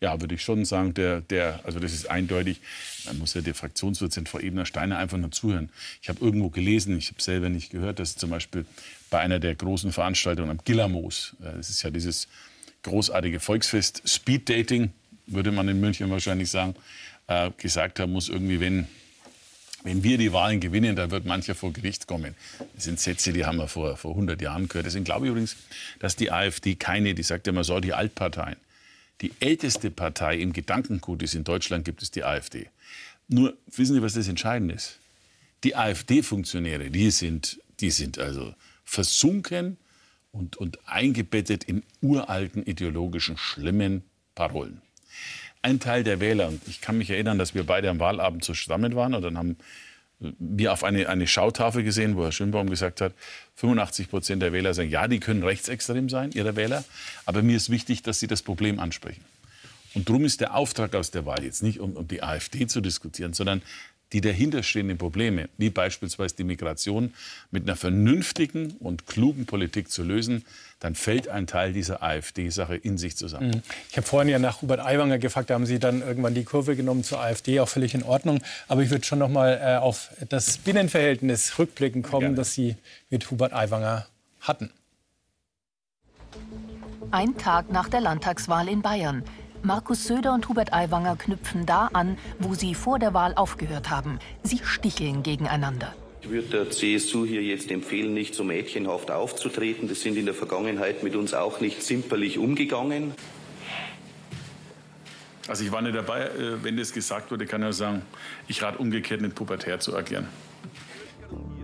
Ja, 0.00 0.18
würde 0.18 0.34
ich 0.34 0.42
schon 0.42 0.64
sagen, 0.64 0.94
der, 0.94 1.20
der, 1.20 1.60
also 1.64 1.78
das 1.78 1.92
ist 1.92 2.08
eindeutig. 2.08 2.60
Man 3.04 3.18
muss 3.18 3.34
ja 3.34 3.42
der 3.42 3.54
Fraktionsvorsitzende 3.54 4.30
Frau 4.30 4.38
Ebner-Steiner 4.38 4.96
einfach 4.96 5.18
nur 5.18 5.30
zuhören. 5.30 5.68
Ich 6.00 6.08
habe 6.08 6.24
irgendwo 6.24 6.48
gelesen, 6.48 6.96
ich 6.96 7.08
habe 7.08 7.20
selber 7.20 7.50
nicht 7.50 7.70
gehört, 7.70 7.98
dass 7.98 8.16
zum 8.16 8.30
Beispiel 8.30 8.64
bei 9.10 9.20
einer 9.20 9.40
der 9.40 9.54
großen 9.54 9.92
Veranstaltungen 9.92 10.50
am 10.50 10.58
Gillermoos, 10.64 11.36
äh, 11.40 11.56
das 11.56 11.68
ist 11.68 11.82
ja 11.82 11.90
dieses 11.90 12.28
großartige 12.82 13.40
Volksfest, 13.40 14.02
Speed 14.08 14.48
Dating, 14.48 14.90
würde 15.26 15.52
man 15.52 15.68
in 15.68 15.80
München 15.80 16.10
wahrscheinlich 16.10 16.50
sagen, 16.50 16.74
äh, 17.26 17.50
gesagt 17.58 18.00
haben 18.00 18.12
muss, 18.12 18.28
irgendwie, 18.30 18.58
wenn, 18.58 18.86
wenn 19.82 20.02
wir 20.02 20.16
die 20.16 20.32
Wahlen 20.32 20.60
gewinnen, 20.60 20.96
dann 20.96 21.10
wird 21.10 21.26
mancher 21.26 21.54
vor 21.54 21.72
Gericht 21.72 22.06
kommen. 22.06 22.34
Das 22.74 22.84
sind 22.84 22.98
Sätze, 23.00 23.32
die 23.32 23.44
haben 23.44 23.58
wir 23.58 23.68
vor, 23.68 23.96
vor 23.96 24.12
100 24.12 24.40
Jahren 24.40 24.68
gehört. 24.68 24.86
Deswegen 24.86 25.04
glaube 25.04 25.26
ich 25.26 25.30
übrigens, 25.30 25.56
dass 25.98 26.16
die 26.16 26.32
AfD 26.32 26.74
keine, 26.74 27.14
die 27.14 27.22
sagt 27.22 27.46
ja 27.46 27.52
immer 27.52 27.64
so, 27.64 27.80
die 27.80 27.92
Altparteien, 27.92 28.56
die 29.20 29.32
älteste 29.40 29.90
Partei 29.90 30.36
im 30.36 30.52
Gedankengut 30.52 31.22
ist 31.22 31.34
in 31.34 31.44
Deutschland, 31.44 31.84
gibt 31.84 32.02
es 32.02 32.10
die 32.10 32.24
AfD. 32.24 32.68
Nur, 33.28 33.56
wissen 33.66 33.94
Sie, 33.94 34.02
was 34.02 34.14
das 34.14 34.28
Entscheidende 34.28 34.74
ist? 34.74 34.98
Die 35.62 35.76
AfD-Funktionäre, 35.76 36.90
die 36.90 37.10
sind, 37.10 37.60
die 37.80 37.90
sind 37.90 38.18
also 38.18 38.54
versunken 38.84 39.76
und, 40.32 40.56
und 40.56 40.78
eingebettet 40.86 41.64
in 41.64 41.82
uralten 42.00 42.64
ideologischen, 42.64 43.36
schlimmen 43.36 44.02
Parolen. 44.34 44.80
Ein 45.62 45.80
Teil 45.80 46.02
der 46.02 46.20
Wähler, 46.20 46.48
und 46.48 46.66
ich 46.66 46.80
kann 46.80 46.96
mich 46.96 47.10
erinnern, 47.10 47.38
dass 47.38 47.54
wir 47.54 47.64
beide 47.64 47.90
am 47.90 47.98
Wahlabend 47.98 48.42
zusammen 48.44 48.94
waren 48.94 49.14
und 49.14 49.22
dann 49.22 49.36
haben 49.36 49.56
wir 50.20 50.72
auf 50.72 50.84
eine, 50.84 51.08
eine 51.08 51.26
Schautafel 51.26 51.82
gesehen, 51.82 52.16
wo 52.16 52.24
Herr 52.24 52.32
Schönbaum 52.32 52.68
gesagt 52.68 53.00
hat, 53.00 53.14
85 53.56 54.10
Prozent 54.10 54.42
der 54.42 54.52
Wähler 54.52 54.74
sagen, 54.74 54.90
ja, 54.90 55.08
die 55.08 55.20
können 55.20 55.42
rechtsextrem 55.42 56.08
sein, 56.08 56.30
ihre 56.32 56.56
Wähler, 56.56 56.84
aber 57.24 57.42
mir 57.42 57.56
ist 57.56 57.70
wichtig, 57.70 58.02
dass 58.02 58.20
sie 58.20 58.26
das 58.26 58.42
Problem 58.42 58.78
ansprechen. 58.78 59.24
Und 59.94 60.08
darum 60.08 60.24
ist 60.24 60.40
der 60.40 60.54
Auftrag 60.54 60.94
aus 60.94 61.10
der 61.10 61.26
Wahl 61.26 61.42
jetzt 61.42 61.62
nicht, 61.62 61.80
um, 61.80 61.96
um 61.96 62.06
die 62.06 62.22
AfD 62.22 62.66
zu 62.66 62.80
diskutieren, 62.80 63.32
sondern 63.32 63.62
die 64.12 64.20
dahinterstehenden 64.20 64.98
Probleme, 64.98 65.48
wie 65.56 65.70
beispielsweise 65.70 66.36
die 66.36 66.44
Migration, 66.44 67.14
mit 67.50 67.64
einer 67.64 67.76
vernünftigen 67.76 68.72
und 68.80 69.06
klugen 69.06 69.46
Politik 69.46 69.90
zu 69.90 70.02
lösen, 70.02 70.44
dann 70.80 70.94
fällt 70.94 71.28
ein 71.28 71.46
Teil 71.46 71.72
dieser 71.72 72.02
AfD-Sache 72.02 72.74
in 72.74 72.98
sich 72.98 73.16
zusammen. 73.16 73.50
Mhm. 73.50 73.62
Ich 73.90 73.96
habe 73.96 74.06
vorhin 74.06 74.28
ja 74.28 74.38
nach 74.38 74.62
Hubert 74.62 74.80
Aiwanger 74.80 75.18
gefragt, 75.18 75.50
da 75.50 75.54
haben 75.54 75.66
Sie 75.66 75.78
dann 75.78 76.02
irgendwann 76.02 76.34
die 76.34 76.44
Kurve 76.44 76.74
genommen 76.74 77.04
zur 77.04 77.20
AfD, 77.20 77.60
auch 77.60 77.68
völlig 77.68 77.94
in 77.94 78.02
Ordnung. 78.02 78.40
Aber 78.66 78.82
ich 78.82 78.90
würde 78.90 79.04
schon 79.04 79.18
noch 79.18 79.28
mal 79.28 79.60
äh, 79.62 79.76
auf 79.76 80.10
das 80.28 80.58
Binnenverhältnis 80.58 81.58
rückblicken 81.58 82.02
kommen, 82.02 82.20
Gerne. 82.20 82.36
das 82.36 82.54
Sie 82.54 82.76
mit 83.10 83.30
Hubert 83.30 83.52
Aiwanger 83.52 84.06
hatten. 84.40 84.70
Ein 87.10 87.36
Tag 87.36 87.70
nach 87.70 87.88
der 87.88 88.00
Landtagswahl 88.00 88.68
in 88.68 88.82
Bayern. 88.82 89.24
Markus 89.62 90.06
Söder 90.06 90.32
und 90.32 90.48
Hubert 90.48 90.72
Aiwanger 90.72 91.16
knüpfen 91.16 91.66
da 91.66 91.90
an, 91.92 92.16
wo 92.38 92.54
sie 92.54 92.74
vor 92.74 92.98
der 92.98 93.12
Wahl 93.12 93.34
aufgehört 93.34 93.90
haben. 93.90 94.18
Sie 94.42 94.60
sticheln 94.62 95.22
gegeneinander. 95.22 95.94
Ich 96.22 96.30
würde 96.30 96.48
der 96.48 96.70
CSU 96.70 97.26
hier 97.26 97.42
jetzt 97.42 97.70
empfehlen, 97.70 98.14
nicht 98.14 98.34
so 98.34 98.42
mädchenhaft 98.44 99.10
aufzutreten. 99.10 99.88
Das 99.88 100.00
sind 100.00 100.16
in 100.16 100.24
der 100.24 100.34
Vergangenheit 100.34 101.02
mit 101.02 101.14
uns 101.14 101.34
auch 101.34 101.60
nicht 101.60 101.82
zimperlich 101.82 102.38
umgegangen. 102.38 103.12
Also 105.46 105.64
ich 105.64 105.72
war 105.72 105.82
nicht 105.82 105.96
dabei, 105.96 106.22
äh, 106.22 106.62
wenn 106.62 106.76
das 106.76 106.92
gesagt 106.92 107.30
wurde, 107.30 107.44
kann 107.44 107.62
ich 107.62 107.74
sagen, 107.74 108.02
ich 108.48 108.62
rate 108.62 108.78
umgekehrt 108.78 109.20
nicht 109.20 109.34
pubertär 109.34 109.80
zu 109.80 109.96
agieren. 109.96 110.28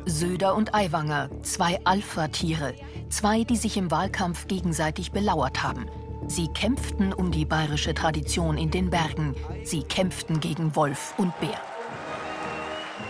Söder 0.07 0.55
und 0.55 0.75
Aiwanger, 0.75 1.31
zwei 1.43 1.79
Alpha-Tiere, 1.85 2.75
zwei, 3.11 3.45
die 3.45 3.57
sich 3.57 3.77
im 3.77 3.91
Wahlkampf 3.91 4.49
gegenseitig 4.49 5.13
belauert 5.13 5.63
haben. 5.63 5.87
Sie 6.27 6.49
kämpften 6.49 7.13
um 7.13 7.31
die 7.31 7.45
bayerische 7.45 7.95
Tradition 7.95 8.59
in 8.59 8.71
den 8.71 8.91
Bergen. 8.91 9.35
Sie 9.65 9.83
kämpften 9.83 10.41
gegen 10.41 10.75
Wolf 10.75 11.15
und 11.19 11.39
Bär. 11.41 11.61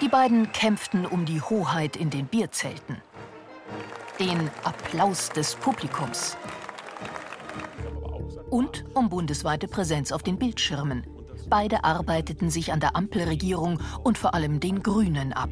Die 0.00 0.08
beiden 0.08 0.52
kämpften 0.52 1.06
um 1.06 1.24
die 1.24 1.40
Hoheit 1.40 1.96
in 1.96 2.10
den 2.10 2.26
Bierzelten. 2.26 2.96
Den 4.18 4.50
Applaus 4.64 5.30
des 5.30 5.54
Publikums. 5.54 6.36
Und 8.50 8.84
um 8.94 9.08
bundesweite 9.08 9.68
Präsenz 9.68 10.12
auf 10.12 10.22
den 10.22 10.38
Bildschirmen. 10.38 11.06
Beide 11.48 11.84
arbeiteten 11.84 12.50
sich 12.50 12.72
an 12.72 12.80
der 12.80 12.96
Ampelregierung 12.96 13.80
und 14.02 14.18
vor 14.18 14.34
allem 14.34 14.60
den 14.60 14.82
Grünen 14.82 15.32
ab 15.32 15.50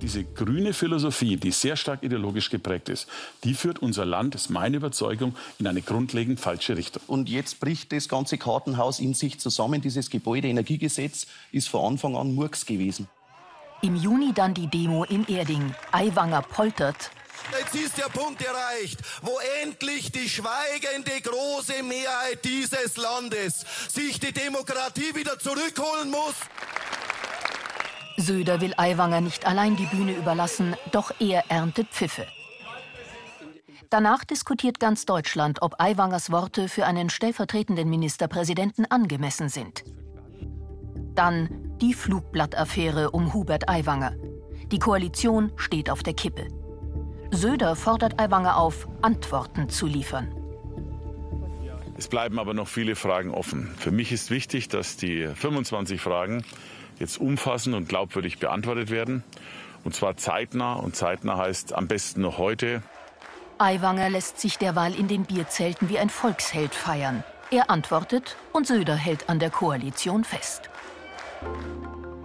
diese 0.00 0.24
grüne 0.24 0.72
Philosophie, 0.72 1.36
die 1.36 1.50
sehr 1.50 1.76
stark 1.76 2.02
ideologisch 2.02 2.50
geprägt 2.50 2.88
ist, 2.88 3.08
die 3.44 3.54
führt 3.54 3.80
unser 3.80 4.04
Land, 4.04 4.34
das 4.34 4.42
ist 4.42 4.50
meine 4.50 4.76
Überzeugung, 4.76 5.34
in 5.58 5.66
eine 5.66 5.82
grundlegend 5.82 6.40
falsche 6.40 6.76
Richtung. 6.76 7.02
Und 7.06 7.28
jetzt 7.28 7.60
bricht 7.60 7.92
das 7.92 8.08
ganze 8.08 8.38
Kartenhaus 8.38 9.00
in 9.00 9.14
sich 9.14 9.38
zusammen. 9.40 9.80
Dieses 9.80 10.10
Gebäudeenergiegesetz 10.10 11.26
ist 11.52 11.68
von 11.68 11.92
Anfang 11.92 12.16
an 12.16 12.34
Murks 12.34 12.66
gewesen. 12.66 13.08
Im 13.82 13.96
Juni 13.96 14.32
dann 14.34 14.54
die 14.54 14.68
Demo 14.68 15.04
in 15.04 15.26
Erding. 15.26 15.74
Aiwanger 15.92 16.42
poltert. 16.42 17.10
Jetzt 17.58 17.74
ist 17.74 17.98
der 17.98 18.08
Punkt 18.08 18.42
erreicht, 18.42 18.98
wo 19.22 19.38
endlich 19.62 20.10
die 20.10 20.28
schweigende 20.28 21.20
große 21.22 21.82
Mehrheit 21.82 22.44
dieses 22.44 22.96
Landes 22.96 23.64
sich 23.88 24.18
die 24.18 24.32
Demokratie 24.32 25.14
wieder 25.14 25.38
zurückholen 25.38 26.10
muss. 26.10 26.34
Söder 28.16 28.60
will 28.60 28.72
Aiwanger 28.76 29.20
nicht 29.20 29.46
allein 29.46 29.76
die 29.76 29.86
Bühne 29.86 30.12
überlassen, 30.12 30.74
doch 30.90 31.12
er 31.20 31.44
erntet 31.48 31.88
Pfiffe. 31.88 32.26
Danach 33.90 34.24
diskutiert 34.24 34.80
ganz 34.80 35.04
Deutschland, 35.04 35.62
ob 35.62 35.80
Aiwangers 35.80 36.32
Worte 36.32 36.68
für 36.68 36.86
einen 36.86 37.08
stellvertretenden 37.10 37.88
Ministerpräsidenten 37.88 38.84
angemessen 38.86 39.48
sind. 39.48 39.84
Dann 41.14 41.76
die 41.80 41.94
Flugblattaffäre 41.94 43.10
um 43.10 43.32
Hubert 43.32 43.68
Aiwanger. 43.68 44.14
Die 44.72 44.78
Koalition 44.78 45.52
steht 45.56 45.88
auf 45.88 46.02
der 46.02 46.14
Kippe. 46.14 46.48
Söder 47.30 47.76
fordert 47.76 48.18
Aiwanger 48.18 48.56
auf, 48.56 48.88
Antworten 49.02 49.68
zu 49.68 49.86
liefern. 49.86 50.34
Es 51.98 52.08
bleiben 52.08 52.38
aber 52.38 52.52
noch 52.52 52.68
viele 52.68 52.94
Fragen 52.94 53.30
offen. 53.30 53.74
Für 53.78 53.90
mich 53.90 54.12
ist 54.12 54.30
wichtig, 54.30 54.68
dass 54.68 54.96
die 54.96 55.28
25 55.28 56.00
Fragen 56.00 56.44
jetzt 56.98 57.18
umfassend 57.20 57.74
und 57.74 57.88
glaubwürdig 57.88 58.38
beantwortet 58.38 58.90
werden. 58.90 59.24
Und 59.84 59.94
zwar 59.94 60.16
zeitnah. 60.16 60.74
Und 60.74 60.96
zeitnah 60.96 61.36
heißt 61.36 61.74
am 61.74 61.86
besten 61.88 62.22
noch 62.22 62.38
heute. 62.38 62.82
Aiwanger 63.58 64.10
lässt 64.10 64.40
sich 64.40 64.58
derweil 64.58 64.94
in 64.94 65.08
den 65.08 65.24
Bierzelten 65.24 65.88
wie 65.88 65.98
ein 65.98 66.10
Volksheld 66.10 66.74
feiern. 66.74 67.24
Er 67.50 67.70
antwortet 67.70 68.36
und 68.52 68.66
Söder 68.66 68.96
hält 68.96 69.28
an 69.28 69.38
der 69.38 69.50
Koalition 69.50 70.24
fest. 70.24 70.68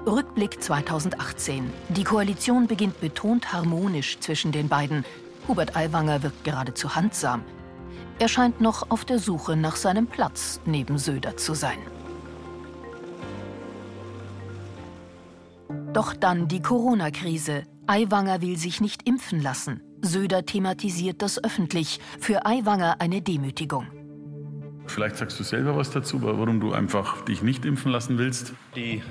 Rückblick 0.05 0.61
2018. 0.61 1.71
Die 1.89 2.03
Koalition 2.03 2.67
beginnt 2.67 2.99
betont 2.99 3.53
harmonisch 3.53 4.19
zwischen 4.19 4.51
den 4.51 4.67
beiden. 4.67 5.05
Hubert 5.47 5.75
Aiwanger 5.75 6.23
wirkt 6.23 6.43
geradezu 6.43 6.95
handsam. 6.95 7.43
Er 8.17 8.27
scheint 8.27 8.61
noch 8.61 8.89
auf 8.89 9.05
der 9.05 9.19
Suche 9.19 9.55
nach 9.55 9.75
seinem 9.75 10.07
Platz 10.07 10.59
neben 10.65 10.97
Söder 10.97 11.37
zu 11.37 11.53
sein. 11.53 11.77
Doch 15.93 16.13
dann 16.13 16.47
die 16.47 16.61
Corona-Krise. 16.61 17.63
Aiwanger 17.85 18.41
will 18.41 18.57
sich 18.57 18.79
nicht 18.79 19.05
impfen 19.07 19.41
lassen. 19.41 19.81
Söder 20.01 20.45
thematisiert 20.45 21.21
das 21.21 21.43
öffentlich. 21.43 21.99
Für 22.19 22.45
Aiwanger 22.45 23.01
eine 23.01 23.21
Demütigung. 23.21 23.87
Vielleicht 24.87 25.17
sagst 25.17 25.37
du 25.39 25.43
selber 25.43 25.75
was 25.75 25.91
dazu, 25.91 26.21
warum 26.21 26.61
du 26.61 26.71
einfach 26.71 27.25
dich 27.25 27.41
nicht 27.41 27.65
impfen 27.65 27.91
lassen 27.91 28.17
willst. 28.17 28.53
Die 28.75 29.01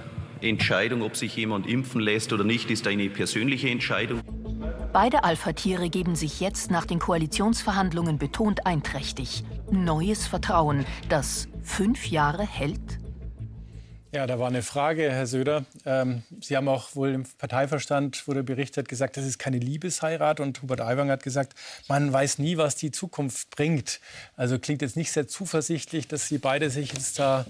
Entscheidung, 0.40 1.02
ob 1.02 1.16
sich 1.16 1.36
jemand 1.36 1.66
impfen 1.66 2.00
lässt 2.00 2.32
oder 2.32 2.44
nicht, 2.44 2.70
ist 2.70 2.86
eine 2.86 3.10
persönliche 3.10 3.68
Entscheidung. 3.68 4.20
Beide 4.92 5.22
Alpha-Tiere 5.22 5.90
geben 5.90 6.16
sich 6.16 6.40
jetzt 6.40 6.70
nach 6.70 6.86
den 6.86 6.98
Koalitionsverhandlungen 6.98 8.18
betont 8.18 8.66
einträchtig. 8.66 9.44
Neues 9.70 10.26
Vertrauen, 10.26 10.86
das 11.10 11.46
fünf 11.62 12.06
Jahre 12.06 12.42
hält? 12.42 12.99
Ja, 14.12 14.26
da 14.26 14.40
war 14.40 14.48
eine 14.48 14.62
Frage, 14.62 15.08
Herr 15.12 15.28
Söder. 15.28 15.64
Ähm, 15.86 16.24
Sie 16.40 16.56
haben 16.56 16.66
auch 16.66 16.96
wohl 16.96 17.10
im 17.10 17.24
Parteiverstand, 17.38 18.26
wurde 18.26 18.42
berichtet, 18.42 18.88
gesagt, 18.88 19.16
das 19.16 19.24
ist 19.24 19.38
keine 19.38 19.58
Liebesheirat. 19.58 20.40
Und 20.40 20.62
Hubert 20.62 20.80
Aiwanger 20.80 21.12
hat 21.12 21.22
gesagt, 21.22 21.54
man 21.86 22.12
weiß 22.12 22.38
nie, 22.38 22.56
was 22.56 22.74
die 22.74 22.90
Zukunft 22.90 23.50
bringt. 23.50 24.00
Also 24.36 24.58
klingt 24.58 24.82
jetzt 24.82 24.96
nicht 24.96 25.12
sehr 25.12 25.28
zuversichtlich, 25.28 26.08
dass 26.08 26.26
Sie 26.26 26.38
beide 26.38 26.70
sich 26.70 26.92
jetzt 26.92 27.20
da 27.20 27.46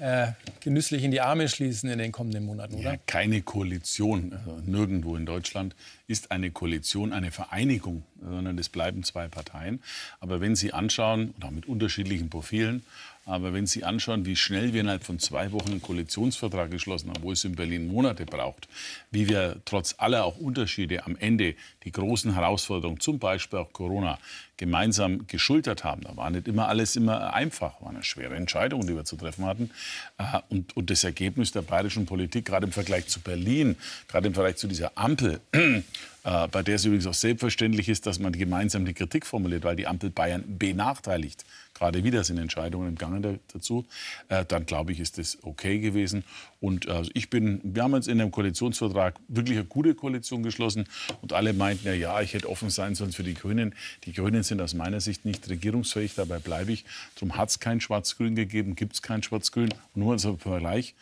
äh, 0.00 0.32
genüsslich 0.60 1.02
in 1.02 1.12
die 1.12 1.22
Arme 1.22 1.48
schließen 1.48 1.88
in 1.88 1.98
den 1.98 2.12
kommenden 2.12 2.44
Monaten, 2.44 2.74
oder? 2.74 2.92
Ja, 2.92 2.96
keine 3.06 3.40
Koalition, 3.40 4.34
also 4.34 4.60
nirgendwo 4.66 5.16
in 5.16 5.24
Deutschland 5.24 5.74
ist 6.12 6.30
eine 6.30 6.50
Koalition 6.50 7.14
eine 7.14 7.30
Vereinigung, 7.30 8.04
sondern 8.20 8.58
es 8.58 8.68
bleiben 8.68 9.02
zwei 9.02 9.28
Parteien. 9.28 9.82
Aber 10.20 10.42
wenn 10.42 10.54
Sie 10.54 10.74
anschauen, 10.74 11.32
und 11.34 11.44
auch 11.44 11.50
mit 11.50 11.66
unterschiedlichen 11.66 12.28
Profilen, 12.28 12.84
aber 13.24 13.54
wenn 13.54 13.66
Sie 13.66 13.84
anschauen, 13.84 14.26
wie 14.26 14.36
schnell 14.36 14.72
wir 14.72 14.80
innerhalb 14.80 15.04
von 15.04 15.18
zwei 15.18 15.52
Wochen 15.52 15.70
einen 15.70 15.82
Koalitionsvertrag 15.82 16.70
geschlossen 16.70 17.10
haben, 17.10 17.22
wo 17.22 17.32
es 17.32 17.44
in 17.44 17.54
Berlin 17.54 17.86
Monate 17.86 18.26
braucht, 18.26 18.68
wie 19.10 19.28
wir 19.28 19.56
trotz 19.64 19.94
aller 19.98 20.24
auch 20.24 20.38
Unterschiede 20.38 21.06
am 21.06 21.16
Ende 21.16 21.54
die 21.84 21.92
großen 21.92 22.34
Herausforderungen, 22.34 23.00
zum 23.00 23.18
Beispiel 23.18 23.60
auch 23.60 23.72
Corona, 23.72 24.18
gemeinsam 24.56 25.26
geschultert 25.26 25.82
haben. 25.82 26.02
Da 26.02 26.16
war 26.16 26.30
nicht 26.30 26.46
immer 26.46 26.68
alles 26.68 26.94
immer 26.96 27.32
einfach, 27.32 27.80
war 27.80 27.90
eine 27.90 28.02
schwere 28.02 28.36
Entscheidung, 28.36 28.86
die 28.86 28.94
wir 28.94 29.04
zu 29.04 29.16
treffen 29.16 29.44
hatten. 29.44 29.70
Äh, 30.18 30.40
und, 30.50 30.76
und 30.76 30.90
das 30.90 31.04
Ergebnis 31.04 31.52
der 31.52 31.62
bayerischen 31.62 32.06
Politik, 32.06 32.44
gerade 32.44 32.66
im 32.66 32.72
Vergleich 32.72 33.06
zu 33.06 33.20
Berlin, 33.20 33.76
gerade 34.08 34.28
im 34.28 34.34
Vergleich 34.34 34.56
zu 34.56 34.66
dieser 34.66 34.92
Ampel, 34.96 35.40
äh, 36.24 36.48
bei 36.48 36.62
der 36.62 36.76
es 36.76 36.84
übrigens 36.84 37.06
auch 37.06 37.14
selbstverständlich 37.14 37.88
ist, 37.88 38.06
dass 38.06 38.18
man 38.18 38.32
gemeinsam 38.32 38.84
die 38.84 38.94
Kritik 38.94 39.26
formuliert, 39.26 39.64
weil 39.64 39.76
die 39.76 39.86
Ampel 39.86 40.10
Bayern 40.10 40.44
benachteiligt 40.58 41.44
gerade 41.82 42.04
wieder 42.04 42.22
sind 42.22 42.38
Entscheidungen 42.38 42.90
im 42.90 42.94
Gange 42.94 43.40
dazu, 43.52 43.84
äh, 44.28 44.44
dann 44.46 44.66
glaube 44.66 44.92
ich, 44.92 45.00
ist 45.00 45.18
das 45.18 45.38
okay 45.42 45.80
gewesen. 45.80 46.22
Und 46.60 46.86
äh, 46.86 47.02
ich 47.12 47.28
bin, 47.28 47.60
wir 47.64 47.82
haben 47.82 47.94
uns 47.94 48.06
in 48.06 48.20
einem 48.20 48.30
Koalitionsvertrag 48.30 49.18
wirklich 49.26 49.58
eine 49.58 49.66
gute 49.66 49.96
Koalition 49.96 50.44
geschlossen 50.44 50.86
und 51.22 51.32
alle 51.32 51.52
meinten 51.52 51.88
ja, 51.88 51.92
ja, 51.92 52.20
ich 52.20 52.34
hätte 52.34 52.48
offen 52.48 52.70
sein 52.70 52.94
sollen 52.94 53.10
für 53.10 53.24
die 53.24 53.34
Grünen. 53.34 53.74
Die 54.04 54.12
Grünen 54.12 54.44
sind 54.44 54.60
aus 54.60 54.74
meiner 54.74 55.00
Sicht 55.00 55.24
nicht 55.24 55.48
regierungsfähig, 55.48 56.14
dabei 56.14 56.38
bleibe 56.38 56.70
ich. 56.70 56.84
Darum 57.16 57.36
hat 57.36 57.48
es 57.48 57.58
kein 57.58 57.80
Schwarz-Grün 57.80 58.36
gegeben, 58.36 58.76
gibt 58.76 58.92
es 58.92 59.02
kein 59.02 59.24
Schwarz-Grün. 59.24 59.70
Nur 59.96 60.12
als 60.12 60.24
Vergleich, 60.38 60.94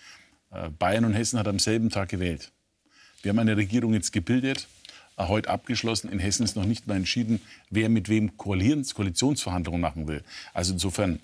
äh, 0.51 0.71
Bayern 0.71 1.05
und 1.05 1.13
Hessen 1.13 1.39
hat 1.39 1.47
am 1.47 1.59
selben 1.59 1.91
Tag 1.91 2.09
gewählt. 2.09 2.53
Wir 3.21 3.29
haben 3.29 3.39
eine 3.39 3.59
Regierung 3.59 3.93
jetzt 3.93 4.13
gebildet, 4.13 4.67
heute 5.29 5.49
abgeschlossen. 5.49 6.11
In 6.11 6.19
Hessen 6.19 6.45
ist 6.45 6.57
noch 6.57 6.65
nicht 6.65 6.87
mal 6.87 6.97
entschieden, 6.97 7.41
wer 7.71 7.89
mit 7.89 8.09
wem 8.09 8.37
Koalitionsverhandlungen 8.37 9.81
machen 9.81 10.09
will. 10.09 10.23
Also 10.53 10.73
insofern 10.73 11.21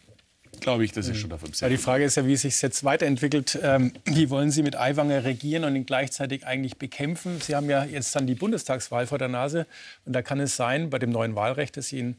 glaube 0.61 0.85
ich, 0.85 0.93
das 0.93 1.09
ist 1.09 1.19
schon 1.19 1.31
davon 1.31 1.51
ja, 1.55 1.69
Die 1.69 1.77
Frage 1.77 2.05
ist 2.05 2.17
ja, 2.17 2.27
wie 2.27 2.33
es 2.33 2.43
sich 2.43 2.61
jetzt 2.63 2.85
weiterentwickelt. 2.85 3.59
Ähm, 3.63 3.93
wie 4.05 4.31
wollen 4.31 4.51
Sie 4.51 4.63
mit 4.63 4.77
Aiwanger 4.77 5.25
regieren 5.25 5.65
und 5.65 5.77
ihn 5.77 5.87
gleichzeitig 5.87 6.47
eigentlich 6.47 6.77
bekämpfen? 6.77 7.41
Sie 7.41 7.55
haben 7.55 7.69
ja 7.69 7.85
jetzt 7.85 8.15
dann 8.17 8.27
die 8.27 8.35
Bundestagswahl 8.35 9.07
vor 9.07 9.19
der 9.19 9.29
Nase. 9.29 9.67
Und 10.05 10.13
da 10.13 10.23
kann 10.23 10.41
es 10.41 10.57
sein, 10.57 10.91
bei 10.91 10.99
dem 10.99 11.11
neuen 11.11 11.35
Wahlrecht, 11.35 11.77
dass 11.77 11.93
Ihnen 11.93 12.17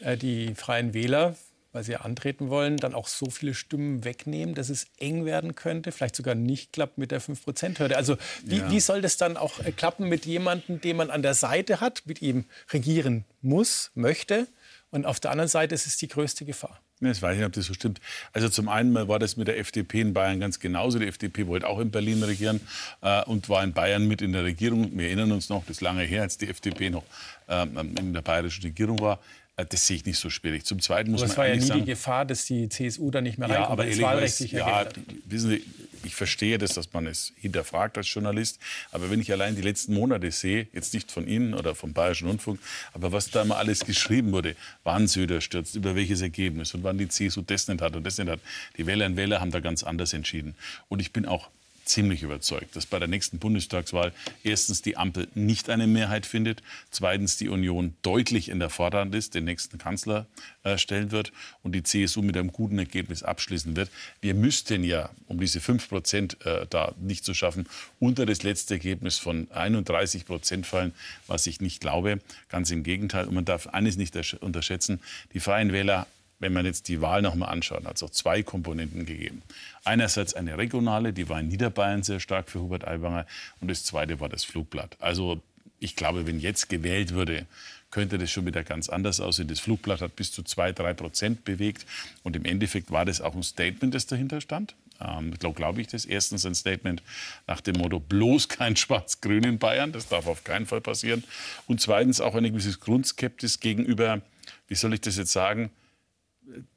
äh, 0.00 0.16
die 0.16 0.54
Freien 0.54 0.94
Wähler 0.94 1.36
weil 1.76 1.84
sie 1.84 1.96
antreten 1.96 2.48
wollen, 2.48 2.78
dann 2.78 2.94
auch 2.94 3.06
so 3.06 3.28
viele 3.28 3.52
Stimmen 3.52 4.02
wegnehmen, 4.02 4.54
dass 4.54 4.70
es 4.70 4.86
eng 4.98 5.26
werden 5.26 5.54
könnte, 5.54 5.92
vielleicht 5.92 6.16
sogar 6.16 6.34
nicht 6.34 6.72
klappt 6.72 6.96
mit 6.96 7.10
der 7.10 7.20
5-Prozent-Hürde. 7.20 7.98
Also 7.98 8.16
wie, 8.44 8.58
ja. 8.58 8.70
wie 8.70 8.80
soll 8.80 9.02
das 9.02 9.18
dann 9.18 9.36
auch 9.36 9.60
äh, 9.60 9.72
klappen 9.72 10.08
mit 10.08 10.24
jemandem, 10.24 10.80
den 10.80 10.96
man 10.96 11.10
an 11.10 11.20
der 11.20 11.34
Seite 11.34 11.80
hat, 11.80 12.04
mit 12.06 12.22
ihm 12.22 12.46
regieren 12.72 13.26
muss, 13.42 13.90
möchte? 13.94 14.48
Und 14.90 15.04
auf 15.04 15.20
der 15.20 15.32
anderen 15.32 15.50
Seite 15.50 15.74
ist 15.74 15.86
es 15.86 15.98
die 15.98 16.08
größte 16.08 16.46
Gefahr. 16.46 16.80
Ich 17.00 17.20
weiß 17.20 17.36
nicht, 17.36 17.44
ob 17.44 17.52
das 17.52 17.66
so 17.66 17.74
stimmt. 17.74 18.00
Also 18.32 18.48
zum 18.48 18.70
einen 18.70 18.94
war 18.94 19.18
das 19.18 19.36
mit 19.36 19.46
der 19.46 19.58
FDP 19.58 20.00
in 20.00 20.14
Bayern 20.14 20.40
ganz 20.40 20.58
genauso. 20.58 20.98
Die 20.98 21.06
FDP 21.06 21.46
wollte 21.46 21.68
auch 21.68 21.78
in 21.78 21.90
Berlin 21.90 22.22
regieren 22.22 22.60
äh, 23.02 23.22
und 23.24 23.50
war 23.50 23.62
in 23.62 23.74
Bayern 23.74 24.08
mit 24.08 24.22
in 24.22 24.32
der 24.32 24.44
Regierung. 24.44 24.96
Wir 24.96 25.08
erinnern 25.08 25.32
uns 25.32 25.50
noch, 25.50 25.60
das 25.66 25.76
ist 25.76 25.80
lange 25.82 26.04
her, 26.04 26.22
als 26.22 26.38
die 26.38 26.48
FDP 26.48 26.88
noch 26.88 27.04
ähm, 27.48 27.94
in 27.98 28.14
der 28.14 28.22
bayerischen 28.22 28.62
Regierung 28.62 28.98
war. 29.00 29.20
Äh, 29.56 29.66
das 29.66 29.86
sehe 29.86 29.96
ich 29.96 30.04
nicht 30.04 30.18
so 30.18 30.30
schwierig. 30.30 30.64
Zum 30.64 30.80
Zweiten 30.80 31.10
muss 31.10 31.22
aber 31.22 31.28
man 31.28 31.32
es 31.32 31.38
war 31.38 31.48
ja 31.48 31.54
nie 31.54 31.60
sagen, 31.60 31.80
die 31.80 31.86
Gefahr, 31.86 32.24
dass 32.24 32.44
die 32.44 32.68
CSU 32.68 33.10
da 33.10 33.20
nicht 33.20 33.38
mehr 33.38 33.48
ja, 33.48 33.54
reinkommt, 33.54 33.80
aber 33.80 33.86
das 33.86 34.00
Wahlrecht 34.00 34.40
ja, 34.52 34.86
wissen 35.26 35.50
Sie, 35.50 35.64
ich 36.04 36.14
verstehe 36.14 36.56
das, 36.58 36.74
dass 36.74 36.92
man 36.92 37.06
es 37.06 37.32
hinterfragt 37.36 37.98
als 37.98 38.12
Journalist. 38.12 38.60
Aber 38.92 39.10
wenn 39.10 39.20
ich 39.20 39.32
allein 39.32 39.56
die 39.56 39.62
letzten 39.62 39.94
Monate 39.94 40.30
sehe, 40.30 40.68
jetzt 40.72 40.94
nicht 40.94 41.10
von 41.10 41.26
Ihnen 41.26 41.52
oder 41.52 41.74
vom 41.74 41.92
Bayerischen 41.92 42.28
Rundfunk, 42.28 42.60
aber 42.92 43.10
was 43.12 43.30
da 43.30 43.42
immer 43.42 43.56
alles 43.56 43.84
geschrieben 43.84 44.30
wurde, 44.32 44.54
wann 44.84 45.08
Söder 45.08 45.40
stürzt, 45.40 45.74
über 45.74 45.96
welches 45.96 46.20
Ergebnis 46.20 46.74
und 46.74 46.84
wann 46.84 46.98
die 46.98 47.08
CSU 47.08 47.42
das 47.42 47.66
nicht 47.66 47.82
hat 47.82 47.96
und 47.96 48.04
das 48.04 48.18
nicht 48.18 48.30
hat. 48.30 48.40
Die 48.76 48.86
Wählerinnen 48.86 49.12
und 49.12 49.16
Wähler 49.16 49.40
haben 49.40 49.50
da 49.50 49.60
ganz 49.60 49.82
anders 49.82 50.12
entschieden. 50.12 50.54
Und 50.88 51.00
ich 51.00 51.12
bin 51.12 51.26
auch 51.26 51.48
ziemlich 51.86 52.22
überzeugt, 52.22 52.76
dass 52.76 52.84
bei 52.84 52.98
der 52.98 53.08
nächsten 53.08 53.38
Bundestagswahl 53.38 54.12
erstens 54.42 54.82
die 54.82 54.96
Ampel 54.96 55.28
nicht 55.34 55.70
eine 55.70 55.86
Mehrheit 55.86 56.26
findet, 56.26 56.62
zweitens 56.90 57.36
die 57.36 57.48
Union 57.48 57.94
deutlich 58.02 58.48
in 58.48 58.58
der 58.58 58.70
Vorderhand 58.70 59.14
ist, 59.14 59.34
den 59.34 59.44
nächsten 59.44 59.78
Kanzler 59.78 60.26
äh, 60.64 60.78
stellen 60.78 61.12
wird 61.12 61.32
und 61.62 61.72
die 61.72 61.82
CSU 61.82 62.22
mit 62.22 62.36
einem 62.36 62.52
guten 62.52 62.78
Ergebnis 62.78 63.22
abschließen 63.22 63.76
wird. 63.76 63.90
Wir 64.20 64.34
müssten 64.34 64.84
ja, 64.84 65.10
um 65.28 65.40
diese 65.40 65.60
5 65.60 65.88
Prozent 65.88 66.44
äh, 66.44 66.66
da 66.68 66.94
nicht 67.00 67.24
zu 67.24 67.34
schaffen, 67.34 67.68
unter 68.00 68.26
das 68.26 68.42
letzte 68.42 68.74
Ergebnis 68.74 69.18
von 69.18 69.50
31 69.50 70.26
Prozent 70.26 70.66
fallen, 70.66 70.92
was 71.26 71.46
ich 71.46 71.60
nicht 71.60 71.80
glaube. 71.80 72.20
Ganz 72.48 72.70
im 72.70 72.82
Gegenteil. 72.82 73.26
Und 73.26 73.34
man 73.34 73.44
darf 73.44 73.68
eines 73.68 73.96
nicht 73.96 74.16
unterschätzen. 74.40 75.00
Die 75.34 75.40
Freien 75.40 75.72
Wähler 75.72 76.06
wenn 76.38 76.52
man 76.52 76.66
jetzt 76.66 76.88
die 76.88 77.00
Wahl 77.00 77.22
noch 77.22 77.34
mal 77.34 77.46
anschaut, 77.46 77.84
hat 77.84 77.96
es 77.96 78.02
auch 78.02 78.10
zwei 78.10 78.42
Komponenten 78.42 79.06
gegeben. 79.06 79.42
Einerseits 79.84 80.34
eine 80.34 80.58
regionale, 80.58 81.12
die 81.12 81.28
war 81.28 81.40
in 81.40 81.48
Niederbayern 81.48 82.02
sehr 82.02 82.20
stark 82.20 82.50
für 82.50 82.60
Hubert 82.60 82.86
Aiwanger. 82.86 83.26
Und 83.60 83.70
das 83.70 83.84
zweite 83.84 84.20
war 84.20 84.28
das 84.28 84.44
Flugblatt. 84.44 84.96
Also 85.00 85.40
ich 85.78 85.96
glaube, 85.96 86.26
wenn 86.26 86.40
jetzt 86.40 86.68
gewählt 86.68 87.12
würde, 87.12 87.46
könnte 87.90 88.18
das 88.18 88.30
schon 88.30 88.44
wieder 88.44 88.64
ganz 88.64 88.88
anders 88.88 89.20
aussehen. 89.20 89.48
Das 89.48 89.60
Flugblatt 89.60 90.00
hat 90.00 90.16
bis 90.16 90.32
zu 90.32 90.42
zwei, 90.42 90.72
drei 90.72 90.92
Prozent 90.92 91.44
bewegt. 91.44 91.86
Und 92.22 92.36
im 92.36 92.44
Endeffekt 92.44 92.90
war 92.90 93.04
das 93.04 93.20
auch 93.20 93.34
ein 93.34 93.42
Statement, 93.42 93.94
das 93.94 94.06
dahinter 94.06 94.40
stand. 94.40 94.74
Ähm, 95.00 95.32
glaube 95.38 95.56
glaub 95.56 95.78
ich 95.78 95.86
das. 95.88 96.04
Erstens 96.04 96.44
ein 96.46 96.54
Statement 96.54 97.02
nach 97.46 97.60
dem 97.60 97.76
Motto, 97.76 98.00
bloß 98.00 98.48
kein 98.48 98.76
Schwarz-Grün 98.76 99.44
in 99.44 99.58
Bayern. 99.58 99.92
Das 99.92 100.08
darf 100.08 100.26
auf 100.26 100.44
keinen 100.44 100.66
Fall 100.66 100.80
passieren. 100.80 101.24
Und 101.66 101.80
zweitens 101.80 102.20
auch 102.20 102.34
ein 102.34 102.44
gewisses 102.44 102.80
Grundskeptis 102.80 103.60
gegenüber, 103.60 104.20
wie 104.68 104.74
soll 104.74 104.94
ich 104.94 105.00
das 105.00 105.16
jetzt 105.16 105.32
sagen, 105.32 105.70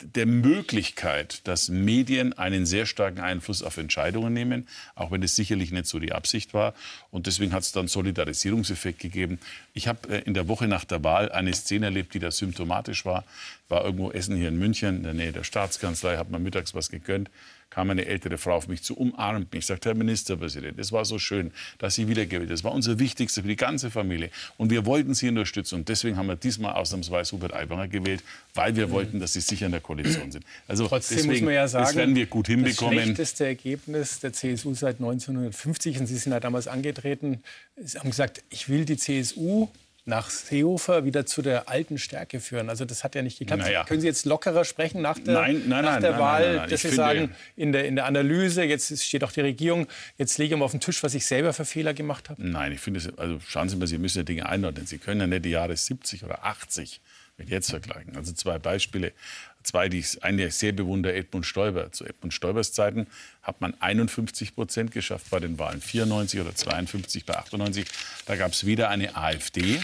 der 0.01 0.25
Möglichkeit, 0.25 1.47
dass 1.47 1.69
Medien 1.69 2.34
einen 2.34 2.65
sehr 2.65 2.86
starken 2.86 3.19
Einfluss 3.19 3.62
auf 3.62 3.77
Entscheidungen 3.77 4.34
nehmen, 4.34 4.67
auch 4.95 5.12
wenn 5.12 5.21
es 5.21 5.36
sicherlich 5.36 5.71
nicht 5.71 5.86
so 5.86 5.99
die 5.99 6.12
Absicht 6.12 6.53
war. 6.53 6.73
Und 7.12 7.27
deswegen 7.27 7.53
hat 7.53 7.63
es 7.63 7.71
dann 7.71 7.88
Solidarisierungseffekt 7.88 8.99
gegeben. 8.99 9.39
Ich 9.73 9.88
habe 9.88 10.10
äh, 10.10 10.21
in 10.21 10.34
der 10.34 10.47
Woche 10.47 10.67
nach 10.67 10.86
der 10.86 11.03
Wahl 11.03 11.32
eine 11.32 11.53
Szene 11.53 11.88
erlebt, 11.88 12.13
die 12.13 12.19
da 12.19 12.32
symptomatisch 12.32 13.05
war. 13.05 13.25
War 13.67 13.86
irgendwo 13.86 14.12
Essen 14.12 14.36
hier 14.36 14.47
in 14.47 14.58
München, 14.58 14.97
in 14.97 15.03
der 15.03 15.13
Nähe 15.13 15.32
der 15.32 15.43
Staatskanzlei, 15.43 16.17
hat 16.17 16.32
man 16.32 16.41
mittags 16.41 16.73
was 16.73 16.89
gegönnt 16.89 17.29
kam 17.69 17.89
eine 17.89 18.05
ältere 18.05 18.38
Frau 18.38 18.53
auf 18.53 18.67
mich 18.67 18.84
zu, 18.84 18.95
umarmt 18.95 19.53
mich, 19.53 19.65
sagt, 19.65 19.86
Herr 19.86 19.93
Ministerpräsident, 19.93 20.79
es 20.79 20.91
war 20.91 21.05
so 21.05 21.19
schön, 21.19 21.51
dass 21.77 21.95
Sie 21.95 22.08
wiedergewählt 22.08 22.49
Das 22.49 22.63
war 22.63 22.71
unser 22.71 22.99
Wichtigster 22.99 23.41
für 23.41 23.47
die 23.47 23.55
ganze 23.55 23.91
Familie. 23.91 24.32
Und 24.58 24.71
wir 24.71 24.86
wollten 24.86 25.13
Sie 25.13 25.29
unterstützen. 25.29 25.75
Und 25.75 25.89
deswegen 25.89 26.17
haben 26.17 26.27
wir 26.27 26.36
diesmal 26.36 26.73
ausnahmsweise 26.73 27.34
Hubert 27.34 27.53
Aiwanger 27.53 27.88
gewählt, 27.88 28.23
weil 28.53 28.75
wir 28.75 28.89
wollten, 28.91 29.19
dass 29.19 29.34
Sie 29.34 29.41
sicher 29.41 29.67
in 29.67 29.71
der 29.71 29.82
Koalition 29.82 30.32
sind. 30.32 30.45
Also 30.67 30.88
Trotzdem 30.88 31.17
deswegen, 31.17 31.34
muss 31.34 31.41
man 31.45 31.53
ja 31.53 31.67
sagen, 31.67 31.86
das 31.86 31.95
werden 31.95 32.15
wir 32.15 32.25
gut 32.25 32.47
hinbekommen. 32.47 32.95
Das 32.95 33.03
schlechteste 33.05 33.45
Ergebnis 33.45 34.19
der 34.19 34.34
CSU 34.34 34.73
seit 34.73 34.95
1950, 34.95 35.99
und 35.99 36.08
Sie 36.08 36.17
sind 36.17 36.32
ja 36.32 36.39
damals 36.39 36.67
angetreten, 36.67 37.43
Sie 37.77 37.99
haben 37.99 38.10
gesagt, 38.10 38.43
ich 38.49 38.69
will 38.69 38.86
die 38.86 38.97
CSU 38.97 39.69
nach 40.10 40.30
Seehofer 40.30 41.06
wieder 41.06 41.26
zu 41.26 41.41
der 41.41 41.69
alten 41.69 41.98
Stärke 41.98 42.39
führen. 42.39 42.69
Also 42.69 42.84
das 42.84 43.04
hat 43.04 43.15
ja 43.15 43.22
nicht 43.22 43.39
geklappt. 43.39 43.62
Naja. 43.62 43.86
Können 43.86 44.02
Sie 44.02 44.08
jetzt 44.08 44.26
lockerer 44.26 44.65
sprechen 44.65 45.02
nach 45.02 45.17
der, 45.17 45.36
nein, 45.36 45.63
nein, 45.67 45.86
nach 45.86 46.00
der 46.00 46.12
nein, 46.12 46.19
Wahl, 46.19 46.67
dass 46.67 46.82
Sie 46.82 46.89
sagen, 46.89 47.34
in 47.56 47.72
der, 47.72 47.86
in 47.86 47.95
der 47.95 48.06
Analyse, 48.06 48.63
jetzt 48.63 49.04
steht 49.04 49.24
auch 49.24 49.32
die 49.32 49.41
Regierung, 49.41 49.88
jetzt 50.17 50.38
lege 50.38 50.56
ich 50.56 50.60
mal 50.60 50.65
auf 50.65 50.72
den 50.72 50.82
Tisch, 50.82 51.02
was 51.04 51.13
ich 51.13 51.26
selber 51.26 51.54
für 51.54 51.65
Fehler 51.65 51.93
gemacht 51.93 52.30
habe? 52.30 52.45
Nein, 52.45 52.74
ich 52.74 52.82
finde, 52.82 53.02
also 53.17 53.39
schauen 53.48 53.69
Sie 53.69 53.78
mal, 53.78 53.88
Sie 53.88 53.98
müssen 53.98 54.17
ja 54.17 54.24
Dinge 54.24 54.50
einordnen. 54.50 54.86
Sie 54.86 54.98
können 54.98 55.22
ja 55.22 55.28
nicht 55.28 55.45
die 55.45 55.52
Jahre 55.52 55.78
70 55.78 56.26
oder 56.26 56.43
80 56.43 57.00
mit 57.38 57.50
jetzt 57.50 57.69
vergleichen. 57.69 58.15
Also 58.15 58.34
zwei 58.34 58.60
Beispiele. 58.60 59.13
Zwei, 59.63 59.89
die 59.89 60.00
ich, 60.00 60.24
eine, 60.24 60.52
sehr 60.52 60.72
bewundere, 60.72 61.13
Edmund 61.13 61.45
Stoiber. 61.45 61.91
Zu 61.91 62.06
Edmund 62.06 62.34
Stoibers 62.34 62.72
Zeiten 62.72 63.08
hat 63.43 63.62
man 63.62 63.74
51 63.80 64.56
Prozent 64.56 64.91
geschafft 64.91 65.30
bei 65.30 65.39
den 65.39 65.60
Wahlen. 65.60 65.82
94 65.82 66.39
oder 66.39 66.56
52 66.56 67.26
bei 67.26 67.36
98. 67.36 67.86
Da 68.26 68.36
gab 68.36 68.54
es 68.54 68.65
wieder 68.65 68.89
eine 68.89 69.15
AfD. 69.15 69.80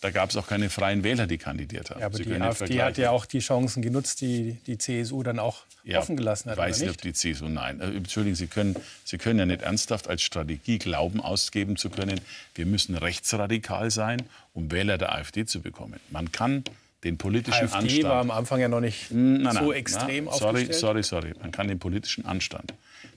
Da 0.00 0.10
gab 0.10 0.30
es 0.30 0.36
auch 0.36 0.46
keine 0.46 0.70
freien 0.70 1.04
Wähler, 1.04 1.26
die 1.26 1.38
kandidiert 1.38 1.90
haben. 1.90 2.00
Ja, 2.00 2.06
aber 2.06 2.16
Sie 2.16 2.24
die 2.24 2.40
AfD 2.40 2.82
hat 2.82 2.98
ja 2.98 3.10
auch 3.10 3.26
die 3.26 3.38
Chancen 3.38 3.82
genutzt, 3.82 4.20
die 4.20 4.58
die 4.66 4.76
CSU 4.76 5.22
dann 5.22 5.38
auch 5.38 5.64
ja, 5.84 6.00
offen 6.00 6.16
gelassen 6.16 6.50
hat. 6.50 6.58
Ich 6.58 6.64
weiß 6.64 6.80
nicht, 6.80 6.90
ob 6.90 7.00
die 7.00 7.12
CSU, 7.12 7.48
nein. 7.48 7.80
Äh, 7.80 7.96
Entschuldigen, 7.96 8.36
Sie 8.36 8.46
können, 8.46 8.76
Sie 9.04 9.18
können 9.18 9.38
ja 9.38 9.46
nicht 9.46 9.62
ernsthaft 9.62 10.08
als 10.08 10.22
Strategie 10.22 10.78
glauben, 10.78 11.20
ausgeben 11.20 11.76
zu 11.76 11.90
können, 11.90 12.20
wir 12.54 12.66
müssen 12.66 12.96
rechtsradikal 12.96 13.90
sein, 13.90 14.22
um 14.52 14.70
Wähler 14.70 14.98
der 14.98 15.14
AfD 15.14 15.46
zu 15.46 15.60
bekommen. 15.62 15.98
Man 16.10 16.30
kann 16.32 16.64
den 17.04 17.18
politischen 17.18 17.64
AfD 17.64 17.76
Anstand. 17.76 18.04
war 18.04 18.20
am 18.20 18.30
Anfang 18.30 18.60
ja 18.60 18.68
noch 18.68 18.80
nicht 18.80 19.10
nein, 19.10 19.42
nein, 19.42 19.56
so 19.56 19.72
extrem 19.72 20.24
na, 20.24 20.32
sorry, 20.32 20.72
sorry, 20.72 21.02
sorry. 21.02 21.32
Man 21.40 21.52
kann 21.52 21.68
den 21.68 21.78
politischen 21.78 22.24
Anstand, 22.24 22.74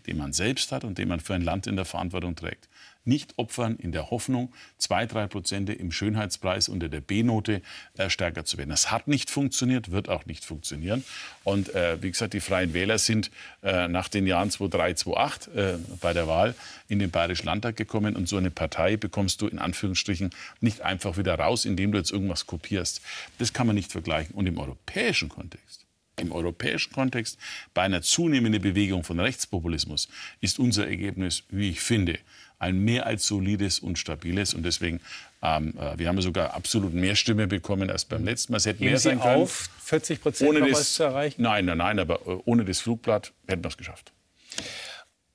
den 0.07 0.17
man 0.17 0.33
selbst 0.33 0.71
hat 0.71 0.83
und 0.83 0.97
den 0.97 1.07
man 1.07 1.19
für 1.19 1.33
ein 1.33 1.41
Land 1.41 1.67
in 1.67 1.75
der 1.75 1.85
Verantwortung 1.85 2.35
trägt, 2.35 2.67
nicht 3.09 3.37
opfern 3.37 3.75
in 3.75 3.91
der 3.91 4.09
Hoffnung, 4.09 4.53
zwei, 4.77 5.05
drei 5.05 5.27
Prozent 5.27 5.69
im 5.69 5.91
Schönheitspreis 5.91 6.69
unter 6.69 6.87
der 6.87 7.01
B-Note 7.01 7.61
äh, 7.97 8.09
stärker 8.09 8.45
zu 8.45 8.57
werden. 8.57 8.69
Das 8.69 8.91
hat 8.91 9.09
nicht 9.09 9.29
funktioniert, 9.29 9.91
wird 9.91 10.07
auch 10.07 10.25
nicht 10.25 10.45
funktionieren. 10.45 11.03
Und 11.43 11.75
äh, 11.75 12.01
wie 12.01 12.11
gesagt, 12.11 12.33
die 12.33 12.39
Freien 12.39 12.73
Wähler 12.73 12.97
sind 12.97 13.31
äh, 13.63 13.89
nach 13.89 14.07
den 14.07 14.25
Jahren 14.25 14.49
2003, 14.49 14.93
2008 14.93 15.47
äh, 15.47 15.77
bei 15.99 16.13
der 16.13 16.27
Wahl 16.27 16.55
in 16.87 16.99
den 16.99 17.11
Bayerischen 17.11 17.47
Landtag 17.47 17.75
gekommen. 17.75 18.15
Und 18.15 18.29
so 18.29 18.37
eine 18.37 18.51
Partei 18.51 18.95
bekommst 18.95 19.41
du 19.41 19.47
in 19.47 19.59
Anführungsstrichen 19.59 20.29
nicht 20.61 20.81
einfach 20.81 21.17
wieder 21.17 21.35
raus, 21.35 21.65
indem 21.65 21.91
du 21.91 21.97
jetzt 21.97 22.11
irgendwas 22.11 22.45
kopierst. 22.45 23.01
Das 23.39 23.51
kann 23.51 23.67
man 23.67 23.75
nicht 23.75 23.91
vergleichen. 23.91 24.35
Und 24.35 24.47
im 24.47 24.57
europäischen 24.57 25.27
Kontext 25.27 25.85
im 26.19 26.31
europäischen 26.31 26.91
Kontext 26.91 27.37
bei 27.73 27.83
einer 27.83 28.01
zunehmenden 28.01 28.61
Bewegung 28.61 29.03
von 29.03 29.19
Rechtspopulismus 29.19 30.09
ist 30.41 30.59
unser 30.59 30.87
Ergebnis, 30.87 31.43
wie 31.49 31.69
ich 31.69 31.81
finde, 31.81 32.19
ein 32.59 32.79
mehr 32.79 33.05
als 33.05 33.25
solides 33.25 33.79
und 33.79 33.97
stabiles. 33.97 34.53
Und 34.53 34.63
deswegen, 34.63 34.99
ähm, 35.41 35.73
äh, 35.79 35.97
wir 35.97 36.07
haben 36.07 36.21
sogar 36.21 36.53
absolut 36.53 36.93
mehr 36.93 37.15
Stimme 37.15 37.47
bekommen 37.47 37.89
als 37.89 38.05
beim 38.05 38.23
letzten 38.23 38.53
Mal. 38.53 38.57
Es 38.57 38.65
hätte 38.65 38.79
Geben 38.79 38.91
mehr 38.91 38.99
Sie 38.99 39.09
sein 39.09 39.19
können. 39.19 39.41
auf, 39.43 39.69
40 39.83 40.21
Prozent 40.21 40.49
ohne 40.49 40.69
das, 40.69 40.93
zu 40.93 41.03
erreichen? 41.03 41.41
Nein, 41.41 41.65
nein, 41.65 41.77
nein, 41.77 41.99
aber 41.99 42.15
äh, 42.27 42.41
ohne 42.45 42.65
das 42.65 42.81
Flugblatt 42.81 43.31
hätten 43.47 43.63
wir 43.63 43.69
es 43.69 43.77
geschafft. 43.77 44.11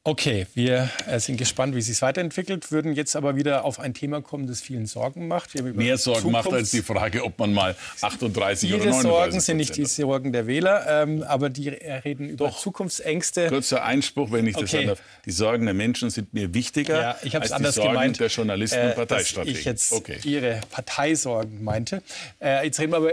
Okay, 0.07 0.47
wir 0.53 0.91
äh, 1.07 1.19
sind 1.19 1.39
gespannt, 1.39 1.75
wie 1.75 1.79
es 1.79 1.87
sich 1.87 2.03
weiterentwickelt, 2.03 2.71
würden 2.71 2.93
jetzt 2.95 3.17
aber 3.17 3.37
wieder 3.37 3.65
auf 3.65 3.81
ein 3.81 3.95
Thema 3.95 4.21
kommen, 4.21 4.47
das 4.47 4.61
vielen 4.61 4.85
Sorgen 4.85 5.29
macht. 5.29 5.55
Mehr 5.55 5.97
Sorgen 5.97 6.31
macht 6.31 6.45
Zukunfts- 6.49 6.55
als 6.57 6.71
die 6.73 6.83
Frage, 6.83 7.25
ob 7.25 7.39
man 7.39 7.55
mal 7.55 7.75
38 8.03 8.75
oder 8.75 8.85
Ihre 8.85 8.91
39 8.91 9.03
Sorgen 9.11 9.41
sind 9.41 9.57
nicht 9.57 9.77
die 9.79 9.87
Sorgen 9.87 10.33
der 10.35 10.47
Wähler, 10.47 11.03
ähm, 11.05 11.23
aber 11.23 11.49
die 11.49 11.71
reden 11.71 12.29
über 12.29 12.55
Zukunftsängste. 12.55 13.47
Kurzer 13.49 13.83
Einspruch, 13.83 14.31
wenn 14.31 14.47
ich 14.47 14.53
das 14.53 14.65
Okay. 14.65 14.73
sagen 14.77 14.87
darf. 14.89 15.01
Die 15.25 15.31
Sorgen 15.31 15.65
der 15.65 15.75
Menschen 15.75 16.11
sind 16.11 16.35
mir 16.35 16.53
wichtiger 16.53 17.01
Ja, 17.01 17.17
ich 17.23 17.35
habe 17.35 17.45
als 17.45 17.53
es 17.53 17.57
anders 17.57 17.75
die 17.75 17.81
Sorgen 17.81 17.93
gemeint, 17.95 18.21
der 18.21 18.29
Journalisten 18.29 18.77
äh, 18.79 18.83
und 18.83 18.89
dass 18.91 18.97
Parteistrategen. 18.97 19.59
ich 19.59 19.65
jetzt 19.65 19.91
okay. 19.93 20.19
Ihre 20.25 20.61
Parteisorgen 20.71 21.65
meinte. 21.65 22.03
Äh, 22.43 22.67
jetzt 22.67 22.79
reden 22.79 22.93
wir 22.93 22.99
aber, 22.99 23.13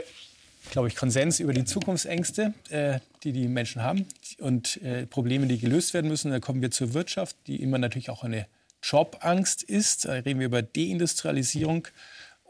glaube 0.72 0.88
ich, 0.88 0.96
Konsens 0.96 1.40
über 1.40 1.54
die 1.54 1.66
Zukunftsängste, 1.66 2.54
äh, 2.70 3.00
die 3.24 3.34
die 3.34 3.48
Menschen 3.48 3.84
haben 3.84 4.08
und 4.40 4.82
äh, 4.82 5.06
Probleme, 5.06 5.46
die 5.46 5.60
gelöst 5.60 5.94
werden 5.94 6.08
müssen. 6.10 6.32
Da 6.32 6.40
kommen 6.40 6.62
wir 6.62 6.72
zur 6.72 6.94
Wirtschaft, 6.94 7.36
die 7.46 7.62
immer 7.62 7.78
natürlich 7.78 8.10
auch 8.10 8.24
eine 8.24 8.48
Jobangst 8.82 9.62
ist. 9.62 10.06
Da 10.06 10.14
reden 10.14 10.40
wir 10.40 10.48
über 10.48 10.64
Deindustrialisierung, 10.64 11.88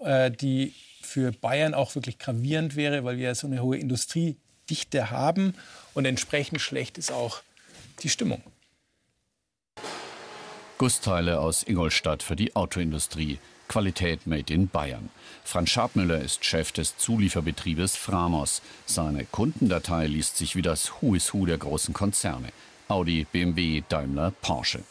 äh, 0.03 0.31
die 0.31 0.73
für 1.01 1.31
Bayern 1.31 1.73
auch 1.73 1.95
wirklich 1.95 2.19
gravierend 2.19 2.75
wäre, 2.75 3.03
weil 3.03 3.17
wir 3.17 3.35
so 3.35 3.47
eine 3.47 3.61
hohe 3.61 3.77
Industriedichte 3.77 5.11
haben 5.11 5.55
und 5.93 6.05
entsprechend 6.05 6.61
schlecht 6.61 6.97
ist 6.97 7.11
auch 7.11 7.41
die 8.01 8.09
Stimmung. 8.09 8.41
Gussteile 10.77 11.39
aus 11.39 11.63
Ingolstadt 11.63 12.23
für 12.23 12.35
die 12.35 12.55
Autoindustrie. 12.55 13.39
Qualität 13.71 14.27
made 14.27 14.53
in 14.53 14.67
Bayern. 14.67 15.09
Franz 15.45 15.69
Schabmüller 15.69 16.19
ist 16.19 16.43
Chef 16.43 16.73
des 16.73 16.97
Zulieferbetriebes 16.97 17.95
Framos. 17.95 18.61
Seine 18.85 19.23
Kundendatei 19.23 20.07
liest 20.07 20.35
sich 20.35 20.57
wie 20.57 20.61
das 20.61 20.91
Who 20.91 21.15
is 21.15 21.33
Who 21.33 21.45
der 21.45 21.57
großen 21.57 21.93
Konzerne. 21.93 22.49
Audi, 22.89 23.25
BMW, 23.31 23.81
Daimler, 23.87 24.33
Porsche. 24.41 24.81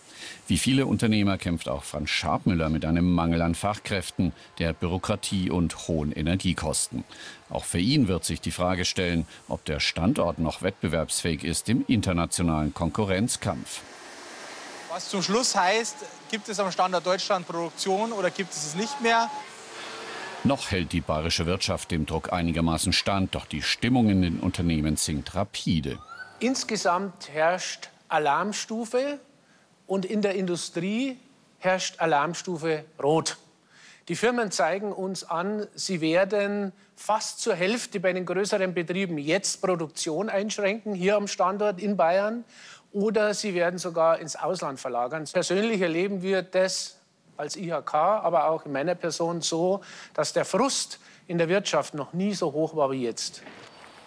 Wie 0.48 0.56
viele 0.56 0.86
Unternehmer 0.86 1.36
kämpft 1.36 1.68
auch 1.68 1.84
Franz 1.84 2.08
Schabmüller 2.08 2.70
mit 2.70 2.86
einem 2.86 3.12
Mangel 3.12 3.42
an 3.42 3.54
Fachkräften, 3.54 4.32
der 4.58 4.72
Bürokratie 4.72 5.50
und 5.50 5.86
hohen 5.86 6.12
Energiekosten. 6.12 7.04
Auch 7.50 7.64
für 7.64 7.78
ihn 7.78 8.08
wird 8.08 8.24
sich 8.24 8.40
die 8.40 8.50
Frage 8.50 8.86
stellen, 8.86 9.26
ob 9.46 9.62
der 9.66 9.80
Standort 9.80 10.38
noch 10.38 10.62
wettbewerbsfähig 10.62 11.44
ist 11.44 11.68
im 11.68 11.84
internationalen 11.86 12.72
Konkurrenzkampf. 12.72 13.82
Was 14.90 15.10
zum 15.10 15.22
Schluss 15.22 15.54
heißt, 15.54 15.96
gibt 16.30 16.48
es 16.48 16.60
am 16.60 16.70
Standort 16.70 17.04
Deutschland 17.04 17.46
Produktion 17.46 18.12
oder 18.12 18.30
gibt 18.30 18.52
es 18.52 18.64
es 18.64 18.74
nicht 18.74 19.00
mehr? 19.00 19.28
Noch 20.44 20.70
hält 20.70 20.92
die 20.92 21.00
bayerische 21.00 21.44
Wirtschaft 21.44 21.90
dem 21.90 22.06
Druck 22.06 22.32
einigermaßen 22.32 22.92
stand, 22.92 23.34
doch 23.34 23.44
die 23.44 23.62
Stimmung 23.62 24.08
in 24.08 24.22
den 24.22 24.40
Unternehmen 24.40 24.96
sinkt 24.96 25.34
rapide. 25.34 25.98
Insgesamt 26.38 27.28
herrscht 27.30 27.90
Alarmstufe 28.08 29.20
und 29.86 30.06
in 30.06 30.22
der 30.22 30.36
Industrie 30.36 31.18
herrscht 31.58 32.00
Alarmstufe 32.00 32.84
Rot. 33.02 33.36
Die 34.08 34.16
Firmen 34.16 34.50
zeigen 34.50 34.92
uns 34.92 35.24
an, 35.24 35.66
sie 35.74 36.00
werden 36.00 36.72
fast 36.96 37.40
zur 37.40 37.54
Hälfte 37.54 38.00
bei 38.00 38.12
den 38.12 38.24
größeren 38.24 38.72
Betrieben 38.72 39.18
jetzt 39.18 39.60
Produktion 39.60 40.28
einschränken, 40.28 40.94
hier 40.94 41.16
am 41.16 41.28
Standort 41.28 41.80
in 41.80 41.96
Bayern, 41.96 42.44
oder 42.92 43.34
sie 43.34 43.54
werden 43.54 43.78
sogar 43.78 44.18
ins 44.18 44.36
Ausland 44.36 44.80
verlagern. 44.80 45.24
Persönlich 45.32 45.80
erleben 45.80 46.22
wir 46.22 46.42
das 46.42 46.96
als 47.36 47.56
IHK, 47.56 47.94
aber 47.94 48.48
auch 48.48 48.66
in 48.66 48.72
meiner 48.72 48.94
Person 48.94 49.40
so, 49.40 49.80
dass 50.14 50.32
der 50.32 50.44
Frust 50.44 50.98
in 51.26 51.38
der 51.38 51.48
Wirtschaft 51.48 51.94
noch 51.94 52.12
nie 52.12 52.34
so 52.34 52.52
hoch 52.52 52.76
war 52.76 52.90
wie 52.90 53.02
jetzt. 53.02 53.42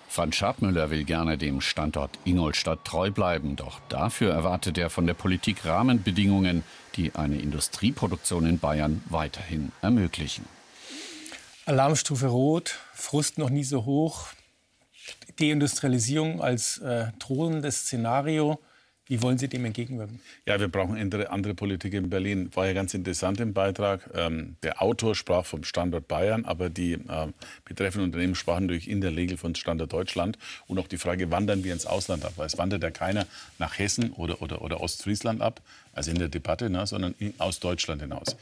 Franz 0.10 0.36
Schabmüller 0.36 0.92
will 0.92 1.06
gerne 1.06 1.40
dem 1.40 1.60
Standort 1.60 2.12
Ingolstadt 2.24 2.86
treu 2.86 3.10
bleiben, 3.10 3.56
doch 3.56 3.80
dafür 3.90 4.32
erwartet 4.32 4.78
er 4.78 4.92
von 4.92 5.08
der 5.08 5.16
Politik 5.16 5.66
Rahmenbedingungen, 5.66 6.64
die 6.96 7.16
eine 7.16 7.40
Industrieproduktion 7.40 8.46
in 8.46 8.60
Bayern 8.60 9.04
weiterhin 9.10 9.72
ermöglichen. 9.82 10.46
Alarmstufe 11.66 12.28
Rot, 12.28 12.78
Frust 12.94 13.40
noch 13.40 13.50
nie 13.50 13.64
so 13.64 13.86
hoch, 13.86 14.28
Deindustrialisierung 15.40 16.42
als 16.42 16.78
äh, 16.80 17.08
drohendes 17.18 17.86
Szenario. 17.86 18.60
Wie 19.08 19.22
wollen 19.22 19.38
Sie 19.38 19.50
dem 19.50 19.66
entgegenwirken? 19.66 20.22
Ja, 20.46 20.62
wir 20.62 20.70
brauchen 20.70 20.98
andere, 20.98 21.54
Politik 21.56 21.94
in 21.94 22.10
Berlin. 22.10 22.50
War 22.56 22.68
ja 22.68 22.74
ganz 22.74 22.94
interessant 22.94 23.42
im 23.42 23.54
Beitrag. 23.54 24.10
Ähm, 24.14 24.56
der 24.64 24.82
Autor 24.82 25.14
sprach 25.14 25.46
vom 25.46 25.66
Standort 25.66 26.08
Bayern, 26.08 26.46
aber 26.46 26.70
die 26.70 26.94
ähm, 26.94 27.34
betreffenden 27.66 28.06
Unternehmen 28.06 28.36
sprachen 28.36 28.68
natürlich 28.68 28.90
in 28.90 29.02
der 29.02 29.14
Regel 29.14 29.36
von 29.36 29.56
Standort 29.56 29.92
Deutschland. 29.92 30.38
Und 30.68 30.80
auch 30.80 30.88
die 30.88 30.98
Frage, 30.98 31.32
wandern 31.32 31.66
wir 31.66 31.74
ins 31.74 31.86
Ausland 31.86 32.24
ab? 32.24 32.34
Weil 32.38 32.48
es 32.48 32.58
wandert 32.58 32.82
ja 32.82 32.92
keiner 32.92 33.28
nach 33.60 33.78
Hessen 33.78 34.12
oder, 34.14 34.42
oder, 34.42 34.62
oder 34.62 34.80
Ostfriesland 34.80 35.42
ab, 35.42 35.62
also 35.94 36.12
in 36.12 36.20
der 36.20 36.30
Debatte, 36.30 36.70
ne, 36.70 36.86
sondern 36.86 37.16
in, 37.20 37.34
aus 37.40 37.60
Deutschland 37.60 38.02
hinaus. 38.02 38.36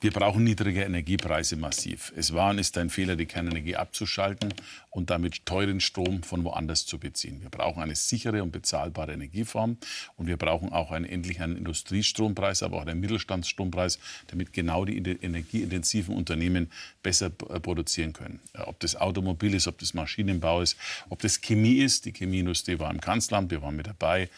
Wir 0.00 0.12
brauchen 0.12 0.44
niedrige 0.44 0.82
Energiepreise 0.82 1.56
massiv. 1.56 2.12
Es 2.16 2.32
war 2.32 2.50
und 2.50 2.58
ist 2.58 2.78
ein 2.78 2.90
Fehler, 2.90 3.16
die 3.16 3.26
Kernenergie 3.26 3.76
abzuschalten 3.76 4.54
und 4.88 5.10
damit 5.10 5.44
teuren 5.44 5.80
Strom 5.80 6.22
von 6.22 6.42
woanders 6.44 6.86
zu 6.86 6.98
beziehen. 6.98 7.42
Wir 7.42 7.50
brauchen 7.50 7.82
eine 7.82 7.94
sichere 7.94 8.42
und 8.42 8.50
bezahlbare 8.50 9.12
Energieform 9.12 9.76
und 10.16 10.26
wir 10.26 10.36
brauchen 10.36 10.72
auch 10.72 10.90
einen, 10.90 11.04
endlich 11.04 11.40
einen 11.40 11.56
Industriestrompreis, 11.56 12.62
aber 12.62 12.78
auch 12.78 12.86
einen 12.86 12.98
Mittelstandsstrompreis, 13.00 13.98
damit 14.28 14.52
genau 14.52 14.84
die 14.84 14.96
energieintensiven 14.96 16.14
Unternehmen 16.14 16.70
besser 17.02 17.26
äh, 17.26 17.60
produzieren 17.60 18.12
können. 18.12 18.40
Äh, 18.54 18.62
Ob 18.62 18.80
das 18.80 18.96
Automobil 18.96 19.54
ist, 19.54 19.66
ob 19.66 19.78
das 19.78 19.94
Maschinenbau 19.94 20.62
ist, 20.62 20.76
ob 21.08 21.20
das 21.20 21.40
Chemie 21.40 21.78
ist. 21.78 22.06
Die 22.06 22.12
Chemieindustrie 22.12 22.78
war 22.78 22.90
im 22.90 23.00
Kanzleramt, 23.00 23.50
wir 23.50 23.62
waren 23.62 23.76
mit 23.76 23.86
dabei. 23.86 24.28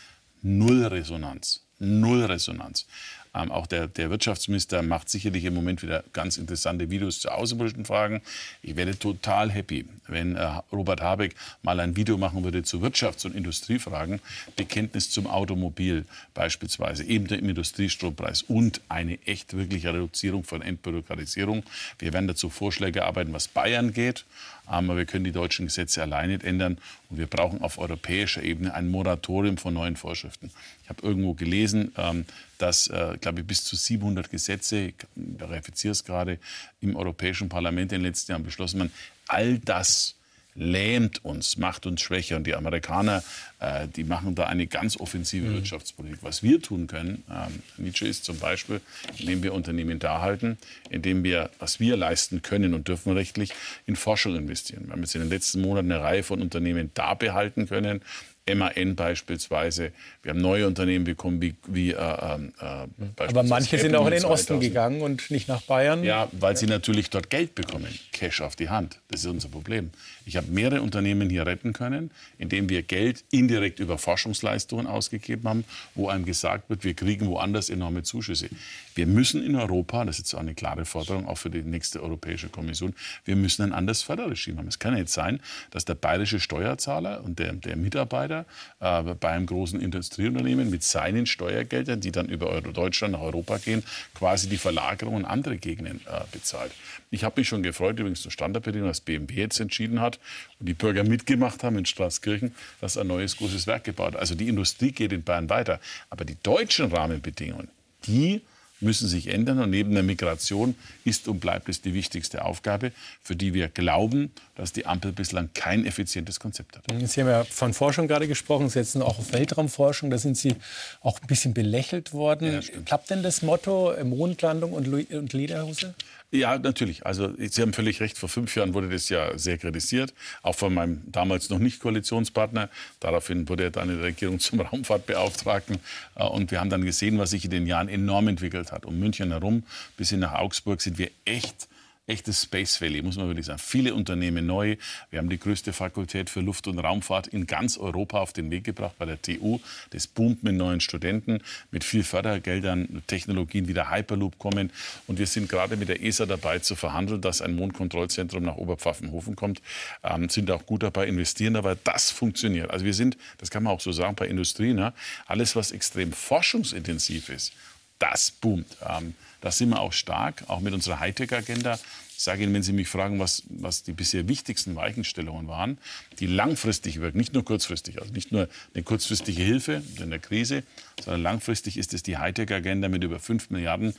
Null 0.43 0.85
Resonanz. 0.87 1.63
Null 1.83 2.25
Resonanz. 2.25 2.87
Ähm, 3.35 3.51
auch 3.51 3.67
der, 3.67 3.89
der 3.89 4.11
Wirtschaftsminister 4.11 4.83
macht 4.83 5.09
sicherlich 5.09 5.45
im 5.45 5.55
Moment 5.55 5.83
wieder 5.83 6.05
ganz 6.13 6.37
interessante 6.37 6.91
Videos 6.91 7.21
zu 7.21 7.31
außenpolitischen 7.31 7.87
Fragen. 7.87 8.21
Ich 8.63 8.77
wäre 8.77 8.99
total 8.99 9.51
happy, 9.51 9.87
wenn 10.07 10.37
äh, 10.37 10.61
Robert 10.71 11.01
Habeck 11.01 11.35
mal 11.63 11.81
ein 11.81 11.97
Video 11.97 12.19
machen 12.19 12.45
würde 12.45 12.63
zu 12.63 12.81
Wirtschafts- 12.81 13.25
und 13.25 13.35
Industriefragen, 13.35 14.21
Bekenntnis 14.57 15.11
zum 15.11 15.27
Automobil 15.27 16.05
beispielsweise, 16.35 17.05
eben 17.05 17.27
dem 17.27 17.49
Industriestrompreis 17.49 18.43
und 18.43 18.83
eine 18.91 19.19
echt 19.27 19.57
wirkliche 19.57 19.95
Reduzierung 19.95 20.45
von 20.45 20.61
Entbürokratisierung. 20.61 21.63
Wir 21.99 22.13
werden 22.13 22.29
dazu 22.29 22.51
Vorschläge 22.51 23.01
erarbeiten, 23.01 23.33
was 23.33 23.49
Bayern 23.49 23.95
geht. 23.95 24.27
Aber 24.73 24.97
wir 24.97 25.05
können 25.05 25.25
die 25.25 25.33
deutschen 25.33 25.67
Gesetze 25.67 26.03
alleine 26.03 26.33
nicht 26.33 26.45
ändern. 26.45 26.79
Und 27.11 27.19
wir 27.19 27.27
brauchen 27.27 27.61
auf 27.61 27.79
europäischer 27.79 28.43
Ebene 28.43 28.75
ein 28.75 28.91
Moratorium 28.91 29.59
von 29.59 29.75
neuen 29.75 29.97
Vorschriften. 29.97 30.51
Ich 30.83 30.89
habe 30.89 31.07
irgendwo 31.07 31.35
gelesen, 31.35 31.93
ähm, 31.97 32.25
dass, 32.59 32.89
äh, 32.89 33.19
glaube 33.21 33.41
ich, 33.41 33.47
bis 33.47 33.65
zu 33.65 33.77
700 33.77 34.31
Gesetze, 34.31 34.79
ich 34.79 34.95
verifiziere 35.39 35.93
es 35.93 36.05
gerade, 36.05 36.39
im 36.81 36.97
Europäischen 36.97 37.49
Parlament 37.49 37.93
in 37.93 37.99
den 37.99 38.07
letzten 38.07 38.33
Jahren 38.33 38.45
beschlossen 38.45 38.79
werden. 38.79 38.93
All 39.29 39.59
das 39.59 40.17
lähmt 40.55 41.25
uns, 41.25 41.57
macht 41.57 41.87
uns 41.87 42.03
schwächer. 42.03 42.37
Und 42.37 42.47
die 42.47 42.55
Amerikaner, 42.55 43.23
äh, 43.59 43.89
die 43.89 44.05
machen 44.05 44.35
da 44.35 44.47
eine 44.47 44.67
ganz 44.67 44.97
offensive 44.99 45.47
Mhm. 45.47 45.55
Wirtschaftspolitik. 45.55 46.19
Was 46.23 46.43
wir 46.43 46.61
tun 46.61 46.87
können, 46.87 47.23
ähm, 47.31 47.63
Nietzsche 47.79 48.07
ist 48.07 48.25
zum 48.25 48.39
Beispiel, 48.39 48.81
indem 49.19 49.43
wir 49.43 49.55
Unternehmen 49.55 49.99
da 49.99 50.21
halten, 50.21 50.59
indem 50.91 51.25
wir, 51.25 51.51
was 51.59 51.81
wir 51.81 51.97
leisten 51.97 52.43
können 52.43 52.75
und 52.75 52.89
dürfen 52.89 53.13
rechtlich, 53.13 53.53
in 53.87 53.97
Forschung 53.97 54.37
investieren. 54.37 54.85
Wir 54.87 54.93
haben 54.93 55.01
jetzt 55.01 55.15
in 55.15 55.23
den 55.23 55.31
letzten 55.31 55.61
Monaten 55.63 55.91
eine 55.91 56.03
Reihe 56.03 56.23
von 56.23 56.43
Unternehmen 56.43 56.91
da 56.95 57.15
behalten 57.15 57.67
können, 57.69 58.03
MAN 58.49 58.97
beispielsweise. 58.97 59.93
Wir 60.23 60.31
haben 60.31 60.41
neue 60.41 60.67
Unternehmen 60.67 61.05
bekommen, 61.05 61.41
wie, 61.41 61.55
wie 61.69 61.93
äh, 61.93 61.95
äh, 61.95 62.87
Aber 63.17 63.43
manche 63.45 63.79
sind 63.79 63.95
auch 63.95 64.07
in 64.07 64.15
den 64.15 64.25
Osten 64.25 64.59
gegangen 64.59 65.01
und 65.01 65.31
nicht 65.31 65.47
nach 65.47 65.63
Bayern. 65.63 66.03
Ja, 66.03 66.29
weil 66.33 66.57
sie 66.57 66.67
natürlich 66.67 67.09
dort 67.11 67.31
Geld 67.31 67.55
bekommen, 67.55 67.87
Cash 68.11 68.41
auf 68.41 68.57
die 68.57 68.69
Hand. 68.69 68.99
Das 69.09 69.21
ist 69.21 69.27
unser 69.27 69.49
Problem. 69.49 69.91
Ich 70.27 70.37
habe 70.37 70.49
mehrere 70.51 70.83
Unternehmen 70.83 71.31
hier 71.31 71.47
retten 71.47 71.73
können, 71.73 72.11
indem 72.39 72.69
wir 72.69 72.83
Geld 72.83 73.25
indirekt 73.31 73.79
über 73.79 73.97
Forschungsleistungen 73.97 74.87
ausgegeben 74.89 75.49
haben, 75.49 75.65
wo 75.95 76.09
einem 76.09 76.25
gesagt 76.25 76.69
wird, 76.69 76.83
wir 76.83 76.95
kriegen 76.95 77.29
woanders 77.29 77.71
enorme 77.71 78.03
Zuschüsse. 78.03 78.49
Wir 78.97 79.07
müssen 79.07 79.45
in 79.45 79.55
Europa, 79.55 80.05
das 80.05 80.17
ist 80.17 80.27
jetzt 80.27 80.35
auch 80.35 80.41
eine 80.41 80.55
klare 80.55 80.85
Forderung, 80.85 81.29
auch 81.29 81.39
für 81.39 81.51
die 81.51 81.63
nächste 81.63 82.03
Europäische 82.03 82.49
Kommission, 82.49 82.95
wir 83.25 83.37
müssen 83.37 83.63
ein 83.63 83.73
anderes 83.73 84.03
Förderregime 84.03 84.59
haben. 84.59 84.69
Es 84.69 84.81
kann 84.81 84.95
ja 84.95 85.01
nicht 85.01 85.13
sein, 85.13 85.41
dass 85.71 85.85
der 85.85 85.95
bayerische 85.95 86.41
Steuerzahler 86.41 87.23
und 87.25 87.39
der, 87.39 87.53
der 87.53 87.77
Mitarbeiter 87.77 88.32
äh, 88.81 89.03
bei 89.15 89.31
einem 89.31 89.47
großen 89.47 89.81
Industrieunternehmen 89.81 90.71
mit 90.71 90.83
seinen 90.83 91.27
Steuergeldern, 91.27 92.01
die 92.01 92.13
dann 92.13 92.29
über 92.29 92.61
Deutschland 92.61 93.13
nach 93.13 93.21
Europa 93.21 93.59
gehen, 93.59 93.83
quasi 94.15 94.49
die 94.49 94.57
Verlagerung 94.57 95.19
in 95.19 95.25
andere 95.25 95.57
Gegenden 95.59 96.01
äh, 96.07 96.21
bezahlt. 96.33 96.73
Ich 97.11 97.25
habe 97.25 97.41
mich 97.41 97.49
schon 97.49 97.63
gefreut, 97.63 97.99
übrigens 97.99 98.23
zur 98.23 98.31
Standardbedingung, 98.31 98.89
dass 98.89 99.01
BMW 99.01 99.35
jetzt 99.35 99.61
entschieden 99.61 100.01
hat 100.01 100.19
und 100.59 100.67
die 100.67 100.75
Bürger 100.75 101.05
mitgemacht 101.05 101.63
haben 101.63 101.79
in 101.79 101.87
Straßkirchen, 101.87 102.55
dass 102.81 102.97
ein 102.97 103.07
neues 103.07 103.37
großes 103.37 103.67
Werk 103.67 103.85
gebaut. 103.85 104.17
Also 104.17 104.35
die 104.35 104.49
Industrie 104.49 104.93
geht 104.93 105.13
in 105.13 105.23
Bayern 105.23 105.51
weiter. 105.51 105.81
Aber 106.11 106.25
die 106.25 106.37
deutschen 106.43 106.91
Rahmenbedingungen, 106.93 107.69
die 108.07 108.43
müssen 108.83 109.09
sich 109.09 109.29
ändern. 109.29 109.59
Und 109.59 109.71
neben 109.71 109.93
der 109.95 110.03
Migration 110.03 110.75
ist 111.05 111.29
und 111.29 111.41
bleibt 111.41 111.69
es 111.69 111.81
die 111.81 111.95
wichtigste 111.95 112.45
Aufgabe, 112.45 112.93
für 113.23 113.37
die 113.37 113.55
wir 113.55 113.69
glauben, 113.69 114.31
dass 114.55 114.73
die 114.73 114.87
Ampel 114.87 115.13
bislang 115.13 115.51
kein 115.55 115.87
effizientes 115.87 116.41
Konzept 116.41 116.77
hat. 116.77 116.85
Sie 117.09 117.21
haben 117.21 117.29
ja 117.29 117.45
von 117.45 117.73
Forschung 117.73 118.09
gerade 118.09 118.29
gesprochen, 118.29 118.69
Sie 118.69 118.75
setzen 118.75 119.03
auch 119.03 119.19
auf 119.19 119.33
Weltraumforschung. 119.33 120.11
Da 120.11 120.19
sind 120.19 120.37
Sie 120.37 120.55
auch 121.01 121.21
ein 121.21 121.27
bisschen 121.27 121.55
belächelt 121.55 122.13
worden. 122.13 122.53
Ja, 122.53 122.61
Klappt 122.85 123.11
denn 123.11 123.23
das 123.23 123.43
Motto 123.43 123.93
Mondlandung 124.05 124.73
und, 124.73 124.89
und 124.89 125.33
Lederhose? 125.33 125.95
Ja, 126.35 126.59
natürlich. 126.59 127.05
Also 127.05 127.35
Sie 127.37 127.61
haben 127.61 127.75
völlig 127.75 128.01
recht. 128.01 128.17
Vor 128.17 128.31
fünf 128.31 128.57
Jahren 128.57 128.73
wurde 128.73 128.89
das 128.89 129.11
ja 129.11 129.37
sehr 129.37 129.59
kritisiert, 129.59 130.15
auch 130.43 130.55
von 130.55 130.73
meinem 130.73 131.03
damals 131.05 131.51
noch 131.51 131.59
nicht 131.59 131.79
Koalitionspartner. 131.79 132.71
Daraufhin 133.01 133.47
wurde 133.51 133.65
er 133.65 133.71
dann 133.71 133.91
in 133.91 133.97
der 133.97 134.07
Regierung 134.07 134.41
zum 134.41 134.61
Raumfahrtbeauftragten. 134.61 135.77
Äh, 136.15 136.25
und 136.25 136.51
wir 136.51 136.59
haben 136.59 136.71
dann 136.71 136.87
gesehen, 136.87 137.19
was 137.19 137.31
sich 137.31 137.45
in 137.45 137.51
den 137.51 137.67
Jahren 137.67 137.89
enorm 137.89 138.29
entwickelt 138.29 138.73
hat. 138.73 138.87
Um 138.87 138.99
München 138.99 139.31
herum 139.31 139.65
bis 139.99 140.09
hin 140.09 140.21
nach 140.21 140.33
Augsburg 140.33 140.81
sind 140.81 140.97
wir 140.97 141.11
echt 141.27 141.69
echtes 142.13 142.43
Space 142.43 142.81
Valley, 142.81 143.03
muss 143.03 143.17
man 143.17 143.27
wirklich 143.27 143.47
sagen. 143.47 143.59
Viele 143.59 143.95
Unternehmen 143.95 144.47
neu. 144.47 144.77
Wir 145.11 145.19
haben 145.19 145.31
die 145.31 145.39
größte 145.39 145.73
Fakultät 145.73 146.29
für 146.29 146.41
Luft- 146.41 146.67
und 146.69 146.79
Raumfahrt 146.79 147.27
in 147.27 147.47
ganz 147.47 147.79
Europa 147.79 148.21
auf 148.21 148.33
den 148.33 148.51
Weg 148.51 148.65
gebracht 148.65 148.95
bei 148.99 149.07
der 149.07 149.21
TU. 149.21 149.61
Das 149.91 150.07
boomt 150.07 150.43
mit 150.43 150.55
neuen 150.55 150.81
Studenten, 150.81 151.41
mit 151.71 151.85
viel 151.85 152.05
Fördergeldern, 152.05 153.03
Technologien 153.07 153.67
wie 153.67 153.75
der 153.75 153.91
Hyperloop 153.91 154.39
kommen. 154.39 154.71
Und 155.07 155.19
wir 155.19 155.27
sind 155.27 155.49
gerade 155.49 155.77
mit 155.77 155.89
der 155.89 156.03
ESA 156.03 156.27
dabei 156.27 156.59
zu 156.59 156.77
verhandeln, 156.77 157.23
dass 157.23 157.41
ein 157.41 157.57
Mondkontrollzentrum 157.57 158.43
nach 158.43 158.57
Oberpfaffenhofen 158.57 159.35
kommt. 159.35 159.63
Ähm, 160.03 160.29
sind 160.29 160.51
auch 160.51 160.67
gut 160.67 160.83
dabei, 160.83 161.07
investieren 161.07 161.57
aber 161.57 161.77
das 161.77 162.11
funktioniert. 162.11 162.71
Also 162.71 162.85
wir 162.85 162.95
sind, 162.95 163.17
das 163.39 163.51
kann 163.51 163.63
man 163.63 163.73
auch 163.73 163.81
so 163.81 163.93
sagen, 163.93 164.15
bei 164.15 164.27
Industrie, 164.27 164.75
ne? 164.75 164.93
alles 165.27 165.57
was 165.57 165.73
extrem 165.73 166.13
forschungsintensiv 166.13 167.31
ist, 167.31 167.53
das 167.99 168.31
boomt. 168.31 168.77
Ähm, 168.87 169.15
da 169.43 169.51
sind 169.51 169.71
wir 169.71 169.81
auch 169.81 169.93
stark, 169.93 170.45
auch 170.49 170.61
mit 170.61 170.73
unserer 170.73 171.01
Hightech-Agenda. 171.01 171.79
Ich 172.17 172.23
sage 172.23 172.45
Ihnen, 172.45 172.55
wenn 172.55 172.63
Sie 172.63 172.73
mich 172.73 172.89
fragen, 172.89 173.19
was, 173.19 173.43
was 173.49 173.83
die 173.83 173.93
bisher 173.93 174.29
wichtigsten 174.29 174.77
Weichenstellungen 174.77 175.49
waren, 175.49 175.79
die 176.21 176.27
langfristig 176.27 177.01
wirken, 177.01 177.19
nicht 177.19 177.35
nur 177.35 177.45
kurzfristig, 177.45 178.01
also 178.01 178.13
nicht 178.13 178.31
nur 178.31 178.49
eine 178.73 178.85
kurzfristige 178.85 179.43
Hilfe 179.43 179.83
in 179.99 180.11
der 180.11 180.21
Krise, 180.21 180.63
sondern 181.05 181.23
langfristig 181.23 181.77
ist 181.77 181.93
es 181.93 182.05
die 182.05 182.17
Hightech-Agenda 182.19 182.89
mit 182.89 183.03
über 183.03 183.19
5 183.19 183.51
Milliarden. 183.51 183.95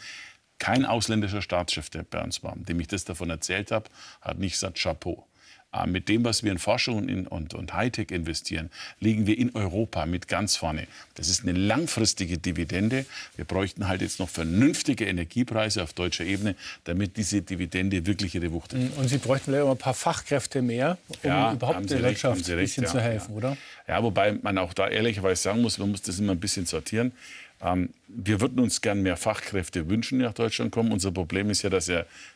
Kein 0.60 0.86
ausländischer 0.86 1.42
Staatschef, 1.42 1.90
der 1.90 2.04
bei 2.04 2.24
uns 2.24 2.42
war, 2.42 2.56
dem 2.56 2.80
ich 2.80 2.88
das 2.88 3.04
davon 3.04 3.30
erzählt 3.30 3.72
habe, 3.72 3.90
hat 4.22 4.40
nicht 4.40 4.54
gesagt 4.54 4.80
Chapeau. 4.80 5.28
Äh, 5.74 5.88
mit 5.88 6.08
dem, 6.10 6.24
was 6.24 6.44
wir 6.44 6.52
in 6.52 6.60
Forschung 6.60 6.98
und, 6.98 7.28
und, 7.28 7.54
und 7.54 7.74
Hightech 7.74 8.12
investieren, 8.12 8.70
liegen 9.00 9.26
wir 9.26 9.38
in 9.38 9.56
Europa 9.56 10.06
mit 10.06 10.28
ganz 10.28 10.56
vorne. 10.56 10.88
Das 11.16 11.30
ist 11.30 11.44
eine 11.44 11.54
langfristige 11.54 12.38
Dividende. 12.38 13.06
Wir 13.36 13.46
bräuchten 13.46 13.88
halt 13.88 14.02
jetzt 14.02 14.20
noch 14.20 14.30
vernünftige 14.30 15.06
Energiepreise 15.06 15.82
auf 15.84 15.94
deutscher 15.94 16.26
Ebene, 16.26 16.56
damit 16.84 17.18
diese 17.18 17.42
Dividende 17.42 18.06
wirklich 18.06 18.36
ihre 18.36 18.52
Wucht 18.52 18.74
hat. 18.74 18.82
Und 18.98 19.08
Sie 19.08 19.18
bräuchten 19.18 19.52
vielleicht 19.52 19.64
auch 19.64 19.72
ein 19.72 19.78
paar 19.78 19.94
Fachkräfte 19.94 20.62
mehr, 20.62 20.98
um 21.24 21.30
ja, 21.30 21.54
überhaupt 21.54 21.90
der 21.90 22.04
Wirtschaft 22.04 22.50
ein 22.50 22.58
bisschen 22.58 22.84
ja, 22.84 22.90
zu 22.90 23.00
helfen, 23.00 23.32
ja. 23.32 23.38
oder? 23.38 23.58
Ja, 23.88 24.04
wobei 24.04 24.34
man 24.34 24.58
auch 24.58 24.74
da 24.74 24.88
ehrlicherweise 24.88 25.42
sagen 25.42 25.62
muss, 25.62 25.78
man 25.78 25.92
muss 25.92 26.02
das 26.02 26.20
immer 26.20 26.34
ein 26.34 26.40
bisschen 26.40 26.66
sortieren. 26.66 27.12
Ähm, 27.62 27.90
wir 28.08 28.42
würden 28.42 28.60
uns 28.60 28.82
gern 28.82 29.02
mehr 29.02 29.18
Fachkräfte 29.18 29.90
wünschen, 29.90 30.20
die 30.20 30.26
nach 30.26 30.34
Deutschland 30.34 30.72
kommen. 30.72 30.92
Unser 30.92 31.12
Problem 31.12 31.50
ist 31.50 31.64
ja, 31.64 31.70
dass 31.70 31.90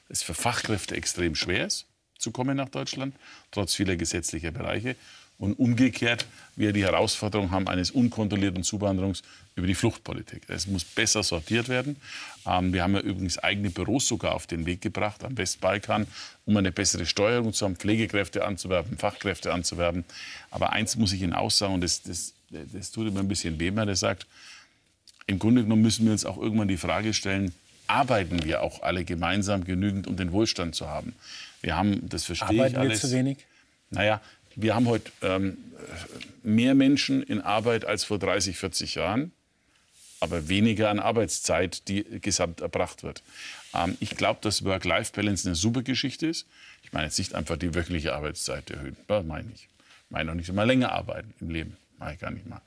es 0.10 0.24
für 0.24 0.34
Fachkräfte 0.34 0.96
extrem 0.96 1.36
schwer 1.36 1.68
ist 1.68 1.87
zu 2.18 2.32
kommen 2.32 2.58
nach 2.58 2.70
Deutschland, 2.70 3.16
trotz 3.52 3.76
vieler 3.76 3.96
gesetzlicher 3.96 4.52
Bereiche. 4.52 4.96
Und 5.40 5.54
umgekehrt 5.54 6.26
wir 6.56 6.74
die 6.74 6.84
Herausforderung 6.84 7.52
haben 7.52 7.68
eines 7.68 7.92
unkontrollierten 7.92 8.64
Zuwanderungs 8.64 9.22
über 9.56 9.68
die 9.68 9.76
Fluchtpolitik. 9.76 10.42
Es 10.48 10.66
muss 10.66 10.84
besser 10.84 11.22
sortiert 11.22 11.70
werden. 11.70 11.98
Ähm, 12.48 12.74
wir 12.74 12.82
haben 12.82 12.96
ja 12.96 13.02
übrigens 13.02 13.38
eigene 13.38 13.70
Büros 13.70 14.08
sogar 14.08 14.34
auf 14.34 14.48
den 14.48 14.66
Weg 14.66 14.82
gebracht 14.82 15.24
am 15.24 15.38
Westbalkan, 15.38 16.08
um 16.46 16.58
eine 16.58 16.72
bessere 16.72 17.06
Steuerung 17.06 17.54
zu 17.54 17.66
haben, 17.66 17.76
Pflegekräfte 17.76 18.46
anzuwerben, 18.46 18.98
Fachkräfte 18.98 19.54
anzuwerben. 19.54 20.06
Aber 20.50 20.74
eins 20.74 20.96
muss 20.96 21.14
ich 21.14 21.22
Ihnen 21.22 21.34
auch 21.34 21.52
sagen, 21.52 21.76
und 21.76 21.82
das, 21.82 22.02
das, 22.02 22.34
das 22.50 22.90
tut 22.90 23.08
immer 23.08 23.20
ein 23.20 23.28
bisschen 23.28 23.60
weh, 23.60 23.76
wenn 23.76 23.88
er 23.88 23.96
sagt, 23.96 24.26
im 25.28 25.38
Grunde 25.38 25.62
genommen 25.62 25.84
müssen 25.84 26.06
wir 26.06 26.14
uns 26.14 26.26
auch 26.26 26.38
irgendwann 26.38 26.70
die 26.70 26.78
Frage 26.78 27.14
stellen, 27.14 27.54
arbeiten 27.86 28.44
wir 28.44 28.64
auch 28.64 28.82
alle 28.82 29.06
gemeinsam 29.06 29.66
genügend, 29.66 30.08
um 30.08 30.18
den 30.18 30.32
Wohlstand 30.32 30.74
zu 30.74 30.88
haben? 30.88 31.14
Wir 31.62 31.76
haben, 31.76 32.08
das 32.08 32.24
verstehe 32.26 32.48
Arbeiten 32.48 32.76
ich 32.76 32.80
alles. 32.80 33.04
wir 33.04 33.10
zu 33.10 33.16
wenig? 33.16 33.38
Naja, 33.90 34.22
wir 34.56 34.76
haben 34.76 34.88
heute 34.88 35.12
ähm, 35.22 35.58
mehr 36.44 36.76
Menschen 36.76 37.24
in 37.24 37.42
Arbeit 37.42 37.86
als 37.86 38.04
vor 38.04 38.20
30, 38.20 38.58
40 38.58 38.96
Jahren, 38.96 39.32
aber 40.20 40.50
weniger 40.50 40.90
an 40.90 41.00
Arbeitszeit, 41.00 41.88
die 41.88 42.04
gesamt 42.22 42.62
erbracht 42.62 43.04
wird. 43.04 43.22
Ähm, 43.74 43.98
ich 44.00 44.12
glaube, 44.18 44.40
dass 44.42 44.64
Work-Life-Balance 44.64 45.48
eine 45.48 45.56
super 45.56 45.84
Geschichte 45.84 46.28
ist. 46.28 46.48
Ich 46.84 46.94
meine 46.94 47.06
jetzt 47.06 47.20
nicht 47.20 47.36
einfach 47.36 47.58
die 47.58 47.76
wöchentliche 47.76 48.14
Arbeitszeit 48.14 48.70
erhöhen, 48.72 48.98
das 49.08 49.26
meine 49.26 49.50
ich. 49.54 49.64
Ich 49.64 50.12
meine 50.12 50.32
auch 50.32 50.36
nicht 50.36 50.50
immer 50.50 50.66
länger 50.66 50.92
arbeiten 50.92 51.34
im 51.40 51.50
Leben, 51.50 51.78
mache 52.00 52.14
ich 52.14 52.20
gar 52.20 52.32
nicht 52.32 52.48
mal. 52.48 52.62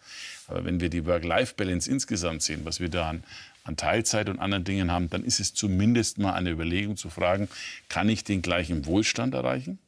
Aber 0.47 0.65
wenn 0.65 0.81
wir 0.81 0.91
die 0.91 1.07
Work-Life-Balance 1.07 1.91
insgesamt 1.91 2.43
sehen, 2.43 2.61
was 2.65 2.81
wir 2.81 2.89
da 2.89 3.09
an 3.09 3.25
an 3.71 3.77
Teilzeit 3.77 4.29
und 4.29 4.39
anderen 4.39 4.65
Dingen 4.65 4.91
haben, 4.91 5.09
dann 5.09 5.25
ist 5.25 5.41
es 5.41 5.55
zumindest 5.55 6.19
mal 6.19 6.35
eine 6.35 6.51
Überlegung 6.51 6.97
zu 6.97 7.09
fragen, 7.09 7.49
kann 7.89 8.09
ich 8.09 8.25
den 8.25 8.43
gleichen 8.43 8.85
Wohlstand 8.87 9.35
erreichen? 9.35 9.79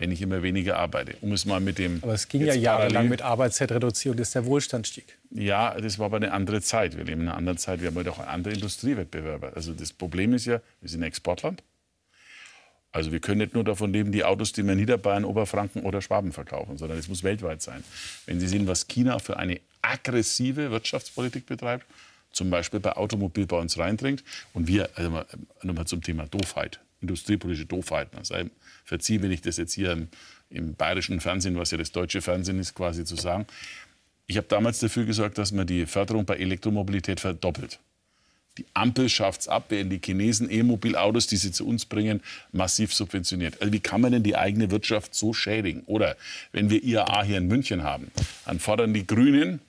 wenn 0.00 0.12
ich 0.12 0.22
immer 0.22 0.44
weniger 0.44 0.76
arbeite. 0.76 1.16
Um 1.22 1.32
es 1.32 1.44
mal 1.44 1.58
mit 1.58 1.76
dem. 1.76 1.98
Aber 2.02 2.14
es 2.14 2.28
ging 2.28 2.46
ja 2.46 2.54
jahrelang 2.54 3.08
mit 3.08 3.20
Arbeitszeitreduzierung, 3.20 4.16
dass 4.16 4.30
der 4.30 4.46
Wohlstand 4.46 4.86
stieg. 4.86 5.18
Ja, 5.32 5.74
das 5.80 5.98
war 5.98 6.06
aber 6.06 6.18
eine 6.18 6.30
andere 6.30 6.62
Zeit. 6.62 6.96
Wir 6.96 7.02
leben 7.02 7.22
in 7.22 7.28
einer 7.28 7.36
anderen 7.36 7.58
Zeit. 7.58 7.80
Wir 7.80 7.88
haben 7.88 7.96
halt 7.96 8.06
auch 8.06 8.20
andere 8.20 8.54
Industriewettbewerber. 8.54 9.54
Also 9.56 9.72
das 9.72 9.92
Problem 9.92 10.34
ist 10.34 10.46
ja, 10.46 10.60
wir 10.80 10.88
sind 10.88 11.00
ein 11.00 11.08
Exportland. 11.08 11.64
Also 12.92 13.10
wir 13.10 13.18
können 13.18 13.38
nicht 13.38 13.54
nur 13.54 13.64
davon 13.64 13.92
leben, 13.92 14.12
die 14.12 14.22
Autos, 14.22 14.52
die 14.52 14.62
wir 14.62 14.72
in 14.72 14.78
Niederbayern, 14.78 15.24
Oberfranken 15.24 15.82
oder 15.82 16.00
Schwaben 16.00 16.32
verkaufen, 16.32 16.78
sondern 16.78 16.96
es 16.96 17.08
muss 17.08 17.24
weltweit 17.24 17.60
sein. 17.60 17.82
Wenn 18.26 18.38
Sie 18.38 18.46
sehen, 18.46 18.68
was 18.68 18.86
China 18.86 19.18
für 19.18 19.36
eine 19.36 19.60
aggressive 19.82 20.70
Wirtschaftspolitik 20.70 21.46
betreibt, 21.46 21.84
zum 22.38 22.50
Beispiel 22.50 22.80
bei 22.80 22.92
Automobil 22.92 23.46
bei 23.46 23.58
uns 23.58 23.76
reindringt. 23.76 24.24
Und 24.54 24.68
wir, 24.68 24.88
also 24.94 25.10
mal, 25.10 25.26
nochmal 25.62 25.86
zum 25.86 26.02
Thema 26.02 26.26
Doofheit, 26.26 26.80
industriepolitische 27.02 27.66
Doofheit. 27.66 28.08
Also 28.16 28.34
verzieh, 28.84 29.20
wenn 29.20 29.32
ich 29.32 29.42
das 29.42 29.56
jetzt 29.58 29.74
hier 29.74 29.92
im, 29.92 30.08
im 30.48 30.74
bayerischen 30.74 31.20
Fernsehen, 31.20 31.56
was 31.56 31.72
ja 31.72 31.78
das 31.78 31.92
deutsche 31.92 32.22
Fernsehen 32.22 32.58
ist, 32.58 32.74
quasi 32.74 33.04
zu 33.04 33.16
sagen. 33.16 33.46
Ich 34.26 34.36
habe 34.36 34.46
damals 34.46 34.78
dafür 34.78 35.04
gesorgt, 35.04 35.36
dass 35.36 35.52
man 35.52 35.66
die 35.66 35.86
Förderung 35.86 36.24
bei 36.24 36.36
Elektromobilität 36.36 37.20
verdoppelt. 37.20 37.80
Die 38.58 38.66
Ampel 38.74 39.08
schafft 39.08 39.42
es 39.42 39.48
ab, 39.48 39.66
während 39.68 39.92
die 39.92 40.00
Chinesen 40.04 40.50
E-Mobilautos, 40.50 41.28
die 41.28 41.36
sie 41.36 41.52
zu 41.52 41.66
uns 41.66 41.86
bringen, 41.86 42.20
massiv 42.50 42.92
subventioniert. 42.92 43.60
Also 43.60 43.72
wie 43.72 43.80
kann 43.80 44.00
man 44.00 44.12
denn 44.12 44.24
die 44.24 44.36
eigene 44.36 44.70
Wirtschaft 44.70 45.14
so 45.14 45.32
schädigen? 45.32 45.82
Oder 45.86 46.16
wenn 46.52 46.68
wir 46.68 46.82
IAA 46.82 47.22
hier 47.22 47.38
in 47.38 47.46
München 47.46 47.84
haben, 47.84 48.10
dann 48.46 48.58
fordern 48.58 48.92
die 48.92 49.06
Grünen, 49.06 49.60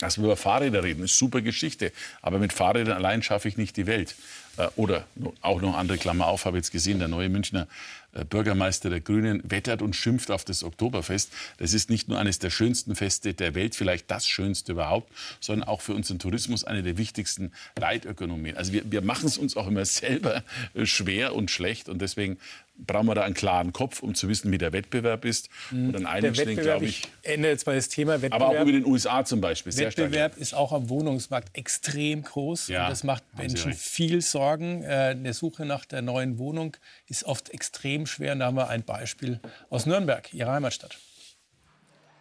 wir 0.00 0.24
über 0.24 0.36
Fahrräder 0.36 0.82
reden, 0.82 1.04
ist 1.04 1.18
super 1.18 1.40
Geschichte. 1.40 1.92
Aber 2.22 2.38
mit 2.38 2.52
Fahrrädern 2.52 2.96
allein 2.96 3.22
schaffe 3.22 3.48
ich 3.48 3.56
nicht 3.56 3.76
die 3.76 3.86
Welt. 3.86 4.14
Äh, 4.58 4.68
oder 4.76 5.04
auch 5.40 5.60
noch 5.60 5.76
andere 5.76 5.98
Klammer 5.98 6.26
auf, 6.26 6.44
habe 6.44 6.56
jetzt 6.56 6.72
gesehen, 6.72 6.98
der 6.98 7.08
neue 7.08 7.28
Münchner 7.28 7.66
äh, 8.12 8.24
Bürgermeister 8.24 8.90
der 8.90 9.00
Grünen 9.00 9.42
wettert 9.44 9.82
und 9.82 9.94
schimpft 9.94 10.30
auf 10.30 10.44
das 10.44 10.64
Oktoberfest. 10.64 11.30
Das 11.58 11.72
ist 11.72 11.90
nicht 11.90 12.08
nur 12.08 12.18
eines 12.18 12.38
der 12.38 12.50
schönsten 12.50 12.96
Feste 12.96 13.34
der 13.34 13.54
Welt, 13.54 13.74
vielleicht 13.74 14.10
das 14.10 14.26
schönste 14.26 14.72
überhaupt, 14.72 15.12
sondern 15.40 15.68
auch 15.68 15.80
für 15.80 15.94
unseren 15.94 16.18
Tourismus 16.18 16.64
eine 16.64 16.82
der 16.82 16.98
wichtigsten 16.98 17.52
Leitökonomien. 17.78 18.56
Also 18.56 18.72
wir, 18.72 18.90
wir 18.90 19.02
machen 19.02 19.26
es 19.26 19.38
uns 19.38 19.56
auch 19.56 19.66
immer 19.66 19.84
selber 19.86 20.42
äh, 20.74 20.86
schwer 20.86 21.34
und 21.34 21.50
schlecht 21.50 21.88
und 21.88 22.00
deswegen 22.00 22.38
brauchen 22.86 23.06
wir 23.06 23.14
da 23.14 23.22
einen 23.22 23.34
klaren 23.34 23.72
Kopf, 23.72 24.02
um 24.02 24.14
zu 24.14 24.28
wissen, 24.28 24.50
wie 24.52 24.58
der 24.58 24.72
Wettbewerb 24.72 25.24
ist. 25.24 25.48
Und 25.70 25.96
an 25.96 26.06
einigen 26.06 26.34
Stellen, 26.34 26.56
glaube 26.56 26.86
ich. 26.86 27.08
Ich 27.22 27.30
ende 27.30 27.48
jetzt 27.48 27.66
mal 27.66 27.76
das 27.76 27.88
Thema 27.88 28.22
Wettbewerb. 28.22 28.34
Aber 28.34 28.48
auch 28.48 28.62
über 28.62 28.72
den 28.72 28.86
USA 28.86 29.24
zum 29.24 29.40
Beispiel. 29.40 29.72
Sehr 29.72 29.88
Wettbewerb 29.88 30.32
stark. 30.32 30.42
ist 30.42 30.54
auch 30.54 30.72
am 30.72 30.88
Wohnungsmarkt 30.88 31.56
extrem 31.56 32.22
groß. 32.22 32.68
Ja, 32.68 32.84
und 32.84 32.90
das 32.90 33.04
macht 33.04 33.24
Menschen 33.36 33.72
viel 33.72 34.20
Sorgen. 34.22 34.82
Äh, 34.82 34.86
eine 34.86 35.34
Suche 35.34 35.64
nach 35.64 35.84
der 35.84 36.02
neuen 36.02 36.38
Wohnung 36.38 36.76
ist 37.08 37.24
oft 37.24 37.50
extrem 37.50 38.06
schwer. 38.06 38.32
Und 38.32 38.40
da 38.40 38.46
haben 38.46 38.56
wir 38.56 38.68
ein 38.68 38.84
Beispiel 38.84 39.40
aus 39.70 39.86
Nürnberg, 39.86 40.32
Ihrer 40.32 40.52
Heimatstadt. 40.52 40.98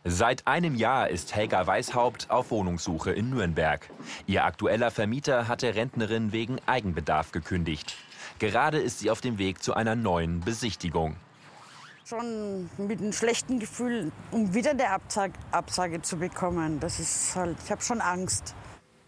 Seit 0.10 0.48
einem 0.48 0.76
Jahr 0.76 1.10
ist 1.10 1.36
Helga 1.36 1.68
Weishaupt 1.68 2.30
auf 2.30 2.50
Wohnungssuche 2.52 3.12
in 3.12 3.30
Nürnberg. 3.30 3.90
Ihr 4.26 4.46
aktueller 4.46 4.90
Vermieter 4.90 5.50
hat 5.50 5.64
der 5.64 5.76
Rentnerin 5.76 6.32
wegen 6.32 6.60
Eigenbedarf 6.66 7.34
gekündigt. 7.34 7.98
Gerade 8.40 8.78
ist 8.80 9.00
sie 9.00 9.12
auf 9.12 9.20
dem 9.20 9.38
Weg 9.38 9.62
zu 9.62 9.74
einer 9.74 9.98
neuen 9.98 10.40
Besichtigung. 10.40 11.18
Schon 12.06 12.70
mit 12.78 13.02
einem 13.02 13.12
schlechten 13.12 13.60
Gefühl, 13.60 14.14
um 14.32 14.54
wieder 14.54 14.72
eine 14.72 14.92
Absage, 15.52 16.02
zu 16.02 16.16
bekommen. 16.16 16.80
Das 16.80 17.02
ist 17.02 17.36
halt, 17.36 17.58
ich 17.66 17.70
habe 17.70 17.82
schon 17.82 18.00
Angst. 18.00 18.56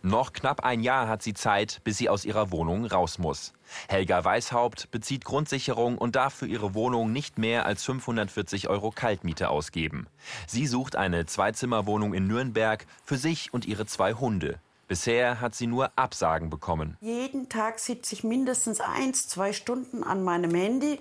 Noch 0.02 0.32
knapp 0.32 0.64
ein 0.64 0.82
Jahr 0.82 1.10
hat 1.10 1.22
sie 1.22 1.34
Zeit, 1.34 1.82
bis 1.84 1.98
sie 1.98 2.08
aus 2.08 2.24
ihrer 2.24 2.52
Wohnung 2.52 2.86
raus 2.86 3.18
muss. 3.18 3.52
Helga 3.90 4.24
Weishaupt 4.24 4.90
bezieht 4.92 5.26
Grundsicherung 5.26 5.98
und 5.98 6.16
darf 6.16 6.34
für 6.34 6.48
ihre 6.48 6.74
Wohnung 6.74 7.12
nicht 7.12 7.38
mehr 7.38 7.66
als 7.66 7.84
540 7.84 8.70
Euro 8.70 8.92
Kaltmiete 8.92 9.50
ausgeben. 9.50 10.08
Sie 10.48 10.68
sucht 10.68 10.96
eine 10.96 11.26
Zweizimmerwohnung 11.26 12.14
in 12.14 12.28
Nürnberg 12.28 12.86
für 13.04 13.18
sich 13.18 13.54
und 13.54 13.66
ihre 13.66 13.86
zwei 13.86 14.14
Hunde. 14.14 14.60
Bisher 14.88 15.42
hat 15.42 15.54
sie 15.54 15.68
nur 15.68 15.92
Absagen 15.98 16.50
bekommen. 16.50 16.98
Jeden 17.02 17.50
Tag 17.50 17.80
sitze 17.80 18.16
ich 18.16 18.24
mindestens 18.24 18.80
eins, 18.80 19.28
zwei 19.28 19.52
Stunden 19.52 20.04
an 20.04 20.24
meinem 20.24 20.56
Handy 20.56 21.00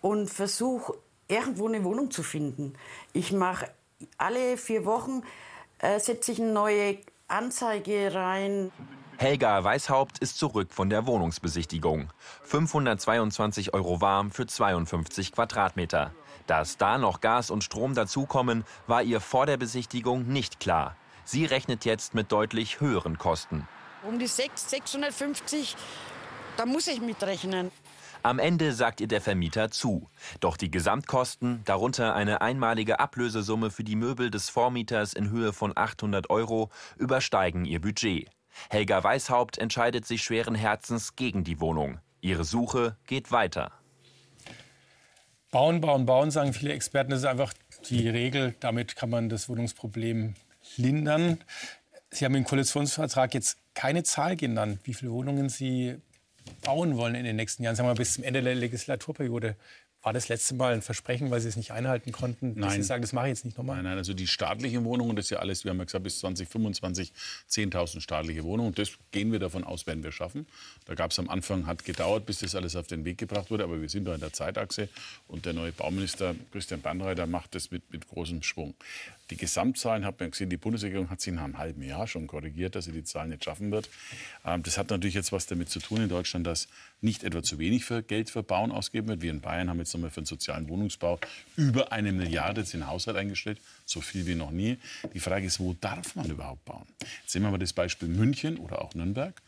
und 0.00 0.30
versuche 0.30 0.94
irgendwo 1.28 1.68
eine 1.68 1.84
Wohnung 1.84 2.10
zu 2.10 2.22
finden. 2.22 2.72
Ich 3.12 3.32
mache 3.32 3.70
alle 4.16 4.56
vier 4.56 4.86
Wochen 4.86 5.22
äh, 5.80 5.98
setze 5.98 6.32
ich 6.32 6.40
eine 6.40 6.52
neue 6.52 6.98
Anzeige 7.30 8.12
rein. 8.14 8.72
Helga 9.16 9.62
Weishaupt 9.62 10.18
ist 10.18 10.38
zurück 10.38 10.72
von 10.72 10.90
der 10.90 11.06
Wohnungsbesichtigung. 11.06 12.10
522 12.42 13.74
Euro 13.74 14.00
warm 14.00 14.30
für 14.30 14.46
52 14.46 15.32
Quadratmeter. 15.32 16.12
Dass 16.46 16.78
da 16.78 16.98
noch 16.98 17.20
Gas 17.20 17.50
und 17.50 17.62
Strom 17.62 17.94
dazukommen, 17.94 18.64
war 18.86 19.02
ihr 19.02 19.20
vor 19.20 19.46
der 19.46 19.58
Besichtigung 19.58 20.26
nicht 20.26 20.58
klar. 20.58 20.96
Sie 21.24 21.44
rechnet 21.44 21.84
jetzt 21.84 22.14
mit 22.14 22.32
deutlich 22.32 22.80
höheren 22.80 23.18
Kosten. 23.18 23.68
Um 24.02 24.18
die 24.18 24.26
6, 24.26 24.70
650, 24.70 25.76
da 26.56 26.66
muss 26.66 26.88
ich 26.88 27.00
mitrechnen. 27.00 27.70
Am 28.22 28.38
Ende 28.38 28.74
sagt 28.74 29.00
ihr 29.00 29.08
der 29.08 29.22
Vermieter 29.22 29.70
zu. 29.70 30.08
Doch 30.40 30.58
die 30.58 30.70
Gesamtkosten, 30.70 31.62
darunter 31.64 32.14
eine 32.14 32.42
einmalige 32.42 33.00
Ablösesumme 33.00 33.70
für 33.70 33.82
die 33.82 33.96
Möbel 33.96 34.30
des 34.30 34.50
Vormieters 34.50 35.14
in 35.14 35.30
Höhe 35.30 35.54
von 35.54 35.72
800 35.74 36.28
Euro, 36.28 36.70
übersteigen 36.96 37.64
ihr 37.64 37.80
Budget. 37.80 38.28
Helga 38.68 39.02
Weishaupt 39.02 39.56
entscheidet 39.56 40.04
sich 40.04 40.22
schweren 40.22 40.54
Herzens 40.54 41.16
gegen 41.16 41.44
die 41.44 41.60
Wohnung. 41.60 42.00
Ihre 42.20 42.44
Suche 42.44 42.96
geht 43.06 43.32
weiter. 43.32 43.72
Bauen, 45.50 45.80
bauen, 45.80 46.04
bauen, 46.04 46.30
sagen 46.30 46.52
viele 46.52 46.74
Experten. 46.74 47.10
Das 47.10 47.20
ist 47.20 47.26
einfach 47.26 47.54
die 47.88 48.08
Regel. 48.08 48.54
Damit 48.60 48.96
kann 48.96 49.08
man 49.08 49.30
das 49.30 49.48
Wohnungsproblem 49.48 50.34
lindern. 50.76 51.38
Sie 52.10 52.24
haben 52.24 52.34
im 52.34 52.44
Koalitionsvertrag 52.44 53.32
jetzt 53.32 53.56
keine 53.72 54.02
Zahl 54.02 54.36
genannt, 54.36 54.80
wie 54.84 54.94
viele 54.94 55.12
Wohnungen 55.12 55.48
Sie 55.48 55.96
bauen 56.62 56.96
wollen 56.96 57.14
in 57.14 57.24
den 57.24 57.36
nächsten 57.36 57.62
Jahren, 57.62 57.76
sagen 57.76 57.88
wir 57.88 57.94
mal 57.94 57.98
bis 57.98 58.14
zum 58.14 58.24
Ende 58.24 58.42
der 58.42 58.54
Legislaturperiode. 58.54 59.56
War 60.02 60.14
das 60.14 60.28
letzte 60.28 60.54
Mal 60.54 60.72
ein 60.72 60.80
Versprechen, 60.80 61.30
weil 61.30 61.42
Sie 61.42 61.48
es 61.48 61.56
nicht 61.56 61.72
einhalten 61.72 62.10
konnten? 62.10 62.54
Nein. 62.56 62.70
Sie 62.70 62.82
sagen, 62.82 63.02
das 63.02 63.12
mache 63.12 63.26
ich 63.26 63.30
jetzt 63.30 63.44
nicht 63.44 63.58
nochmal? 63.58 63.76
Nein, 63.76 63.84
nein, 63.84 63.98
also 63.98 64.14
die 64.14 64.26
staatlichen 64.26 64.82
Wohnungen, 64.86 65.14
das 65.14 65.26
ist 65.26 65.30
ja 65.30 65.40
alles, 65.40 65.64
wir 65.64 65.70
haben 65.70 65.78
ja 65.78 65.84
gesagt, 65.84 66.04
bis 66.04 66.20
2025 66.20 67.12
10.000 67.50 68.00
staatliche 68.00 68.42
Wohnungen. 68.44 68.74
Das 68.74 68.92
gehen 69.10 69.30
wir 69.30 69.38
davon 69.38 69.62
aus, 69.62 69.86
werden 69.86 70.02
wir 70.02 70.10
schaffen. 70.10 70.46
Da 70.86 70.94
gab 70.94 71.10
es 71.10 71.18
am 71.18 71.28
Anfang, 71.28 71.66
hat 71.66 71.84
gedauert, 71.84 72.24
bis 72.24 72.38
das 72.38 72.54
alles 72.54 72.76
auf 72.76 72.86
den 72.86 73.04
Weg 73.04 73.18
gebracht 73.18 73.50
wurde, 73.50 73.62
aber 73.64 73.82
wir 73.82 73.90
sind 73.90 74.06
da 74.06 74.14
in 74.14 74.20
der 74.20 74.32
Zeitachse 74.32 74.88
und 75.28 75.44
der 75.44 75.52
neue 75.52 75.72
Bauminister 75.72 76.34
Christian 76.50 76.80
Bandreiter 76.80 77.26
macht 77.26 77.54
das 77.54 77.70
mit, 77.70 77.90
mit 77.92 78.08
großem 78.08 78.42
Schwung. 78.42 78.74
Die 79.30 79.36
Gesamtzahlen 79.36 80.04
hat 80.04 80.20
man 80.20 80.30
gesehen, 80.30 80.50
die 80.50 80.56
Bundesregierung 80.56 81.08
hat 81.08 81.20
sie 81.20 81.30
nach 81.30 81.44
einem 81.44 81.58
halben 81.58 81.82
Jahr 81.82 82.06
schon 82.06 82.26
korrigiert, 82.26 82.74
dass 82.74 82.86
sie 82.86 82.92
die 82.92 83.04
Zahlen 83.04 83.30
nicht 83.30 83.44
schaffen 83.44 83.70
wird. 83.70 83.88
Ähm, 84.44 84.62
das 84.62 84.76
hat 84.76 84.90
natürlich 84.90 85.14
jetzt 85.14 85.32
was 85.32 85.46
damit 85.46 85.70
zu 85.70 85.78
tun 85.78 86.02
in 86.02 86.08
Deutschland, 86.08 86.46
dass 86.46 86.68
nicht 87.00 87.24
etwa 87.24 87.42
zu 87.42 87.58
wenig 87.58 87.84
für 87.84 88.02
Geld 88.02 88.28
für 88.28 88.42
Bauen 88.42 88.72
ausgegeben 88.72 89.08
wird. 89.08 89.22
Wir 89.22 89.30
in 89.30 89.40
Bayern 89.40 89.70
haben 89.70 89.78
jetzt 89.78 89.94
nochmal 89.94 90.10
für 90.10 90.20
den 90.20 90.26
sozialen 90.26 90.68
Wohnungsbau 90.68 91.18
über 91.56 91.92
eine 91.92 92.12
Milliarde 92.12 92.60
in 92.60 92.66
den 92.66 92.86
Haushalt 92.86 93.16
eingestellt, 93.16 93.58
so 93.86 94.00
viel 94.00 94.26
wie 94.26 94.34
noch 94.34 94.50
nie. 94.50 94.78
Die 95.14 95.20
Frage 95.20 95.46
ist, 95.46 95.60
wo 95.60 95.74
darf 95.80 96.16
man 96.16 96.28
überhaupt 96.28 96.64
bauen? 96.64 96.86
Jetzt 97.22 97.32
sehen 97.32 97.42
wir 97.42 97.50
mal 97.50 97.58
das 97.58 97.72
Beispiel 97.72 98.08
München 98.08 98.58
oder 98.58 98.82
auch 98.82 98.94
Nürnberg. 98.94 99.40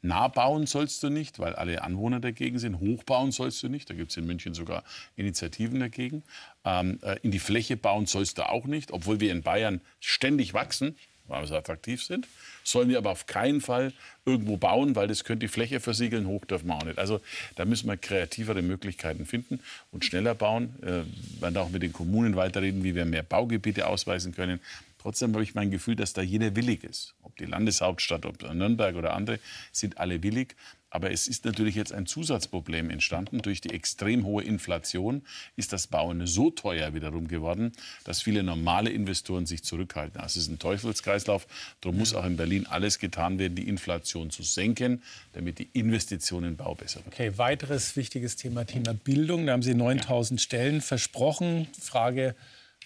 Nah 0.00 0.28
bauen 0.28 0.66
sollst 0.66 1.02
du 1.02 1.08
nicht, 1.08 1.38
weil 1.38 1.54
alle 1.54 1.82
Anwohner 1.82 2.20
dagegen 2.20 2.58
sind. 2.58 2.78
Hochbauen 2.78 3.32
sollst 3.32 3.62
du 3.62 3.68
nicht. 3.68 3.90
Da 3.90 3.94
gibt 3.94 4.10
es 4.10 4.16
in 4.16 4.26
München 4.26 4.54
sogar 4.54 4.84
Initiativen 5.16 5.80
dagegen. 5.80 6.22
Ähm, 6.64 7.00
äh, 7.02 7.18
in 7.22 7.30
die 7.30 7.40
Fläche 7.40 7.76
bauen 7.76 8.06
sollst 8.06 8.38
du 8.38 8.48
auch 8.48 8.66
nicht, 8.66 8.92
obwohl 8.92 9.20
wir 9.20 9.32
in 9.32 9.42
Bayern 9.42 9.80
ständig 9.98 10.54
wachsen, 10.54 10.96
weil 11.26 11.42
wir 11.42 11.46
so 11.48 11.56
attraktiv 11.56 12.02
sind. 12.02 12.28
Sollen 12.62 12.88
wir 12.88 12.98
aber 12.98 13.10
auf 13.10 13.26
keinen 13.26 13.60
Fall 13.60 13.92
irgendwo 14.24 14.56
bauen, 14.56 14.94
weil 14.94 15.08
das 15.08 15.24
könnte 15.24 15.46
die 15.46 15.52
Fläche 15.52 15.80
versiegeln. 15.80 16.26
Hoch 16.26 16.44
dürfen 16.44 16.68
wir 16.68 16.76
auch 16.76 16.84
nicht. 16.84 16.98
Also 16.98 17.20
da 17.56 17.64
müssen 17.64 17.88
wir 17.88 17.96
kreativere 17.96 18.62
Möglichkeiten 18.62 19.26
finden 19.26 19.60
und 19.90 20.04
schneller 20.04 20.34
bauen. 20.34 20.74
Äh, 20.82 20.86
wir 20.86 21.06
werden 21.40 21.56
auch 21.56 21.70
mit 21.70 21.82
den 21.82 21.92
Kommunen 21.92 22.36
weiterreden, 22.36 22.84
wie 22.84 22.94
wir 22.94 23.04
mehr 23.04 23.24
Baugebiete 23.24 23.88
ausweisen 23.88 24.32
können. 24.32 24.60
Trotzdem 24.98 25.32
habe 25.32 25.42
ich 25.42 25.54
mein 25.54 25.70
Gefühl, 25.70 25.96
dass 25.96 26.12
da 26.12 26.22
jeder 26.22 26.56
willig 26.56 26.84
ist. 26.84 27.14
Ob 27.22 27.36
die 27.36 27.44
Landeshauptstadt, 27.44 28.26
ob 28.26 28.42
Nürnberg 28.42 28.96
oder 28.96 29.14
andere, 29.14 29.38
sind 29.72 29.98
alle 29.98 30.22
willig. 30.22 30.56
Aber 30.90 31.10
es 31.12 31.28
ist 31.28 31.44
natürlich 31.44 31.74
jetzt 31.74 31.92
ein 31.92 32.06
Zusatzproblem 32.06 32.90
entstanden. 32.90 33.42
Durch 33.42 33.60
die 33.60 33.70
extrem 33.70 34.24
hohe 34.24 34.42
Inflation 34.42 35.22
ist 35.54 35.72
das 35.72 35.86
Bauen 35.86 36.26
so 36.26 36.50
teuer 36.50 36.94
wiederum 36.94 37.28
geworden, 37.28 37.72
dass 38.04 38.22
viele 38.22 38.42
normale 38.42 38.90
Investoren 38.90 39.44
sich 39.44 39.62
zurückhalten. 39.62 40.20
Also 40.20 40.40
es 40.40 40.46
ist 40.46 40.52
ein 40.52 40.58
Teufelskreislauf. 40.58 41.46
Darum 41.82 41.98
muss 41.98 42.14
auch 42.14 42.24
in 42.24 42.36
Berlin 42.36 42.66
alles 42.66 42.98
getan 42.98 43.38
werden, 43.38 43.54
die 43.54 43.68
Inflation 43.68 44.30
zu 44.30 44.42
senken, 44.42 45.02
damit 45.34 45.58
die 45.58 45.68
Investitionen 45.74 46.50
in 46.50 46.56
Bau 46.56 46.74
besser 46.74 47.00
werden. 47.00 47.12
Okay, 47.12 47.36
weiteres 47.36 47.94
wichtiges 47.96 48.36
Thema, 48.36 48.64
Thema 48.64 48.94
Bildung. 48.94 49.46
Da 49.46 49.52
haben 49.52 49.62
Sie 49.62 49.74
9000 49.74 50.40
ja. 50.40 50.44
Stellen 50.44 50.80
versprochen. 50.80 51.68
Frage, 51.78 52.34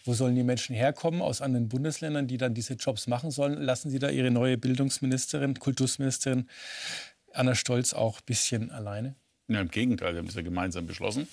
wo 0.05 0.14
sollen 0.14 0.34
die 0.34 0.42
Menschen 0.42 0.74
herkommen 0.74 1.22
aus 1.22 1.40
anderen 1.40 1.68
Bundesländern, 1.68 2.26
die 2.26 2.38
dann 2.38 2.55
diese 2.55 2.74
Jobs 2.74 3.07
machen 3.07 3.30
sollen? 3.30 3.61
Lassen 3.61 3.90
Sie 3.90 3.98
da 3.98 4.11
Ihre 4.11 4.30
neue 4.30 4.59
Bildungsministerin, 4.59 5.59
Kultusministerin 5.59 6.48
Anna 7.32 7.55
Stolz 7.55 7.92
auch 7.94 8.18
ein 8.18 8.24
bisschen 8.26 8.70
alleine? 8.70 9.14
Ja, 9.48 9.61
Im 9.61 9.70
Gegenteil, 9.70 10.14
wir 10.14 10.18
haben 10.18 10.26
das 10.26 10.36
ja 10.36 10.42
gemeinsam 10.42 10.86
beschlossen. 10.86 11.28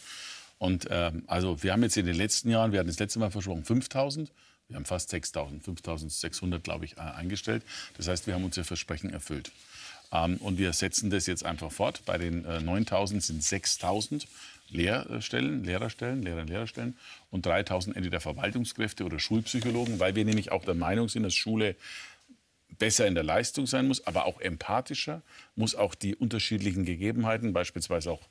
Und 0.58 0.88
ähm, 0.90 1.24
also 1.28 1.64
wir 1.64 1.72
haben 1.72 1.84
jetzt 1.84 1.98
in 1.98 2.06
den 2.06 2.16
letzten 2.16 2.50
Jahren, 2.50 2.72
wir 2.72 2.80
hatten 2.80 2.90
das 2.90 3.00
letzte 3.00 3.20
Mal 3.20 3.32
versprochen 3.32 3.64
5000, 3.64 4.32
wir 4.68 4.76
haben 4.76 4.86
fast 4.86 5.10
6000, 5.10 5.64
5600 5.64 6.64
glaube 6.64 6.86
ich 6.86 6.98
äh, 6.98 7.02
eingestellt. 7.02 7.64
Das 7.98 8.08
heißt, 8.08 8.28
wir 8.28 8.36
haben 8.36 8.44
unser 8.44 8.64
Versprechen 8.64 9.10
erfüllt. 9.10 9.52
Ähm, 10.12 10.38
und 10.38 10.58
wir 10.58 10.74
setzen 10.74 11.10
das 11.10 11.28
jetzt 11.28 11.46
einfach 11.46 11.72
fort. 11.72 12.02
Bei 12.06 12.18
den 12.18 12.46
äh, 12.46 12.62
9000 12.62 13.24
sind 13.24 13.44
6000 13.44 14.28
Lehrstellen, 14.70 15.64
Lehrerstellen, 15.64 16.22
Lehrer- 16.22 16.42
und 16.42 16.50
Lehrerstellen 16.50 16.98
und 17.32 17.46
3000 17.46 17.96
entweder 17.96 18.20
Verwaltungskräfte 18.20 19.04
oder 19.04 19.20
Schulpsychologen, 19.20 20.00
weil 20.00 20.16
wir 20.16 20.26
nämlich 20.26 20.52
auch 20.52 20.66
der 20.66 20.76
Meinung 20.76 21.10
sind, 21.10 21.24
dass 21.24 21.36
Schule 21.36 21.76
besser 22.78 23.08
in 23.08 23.16
der 23.16 23.24
Leistung 23.24 23.68
sein 23.68 23.88
muss, 23.88 24.06
aber 24.08 24.26
auch 24.26 24.40
empathischer, 24.40 25.22
muss 25.56 25.76
auch 25.76 25.96
die 25.96 26.16
unterschiedlichen 26.16 26.86
Gegebenheiten, 26.86 27.52
beispielsweise 27.52 28.12
auch 28.12 28.22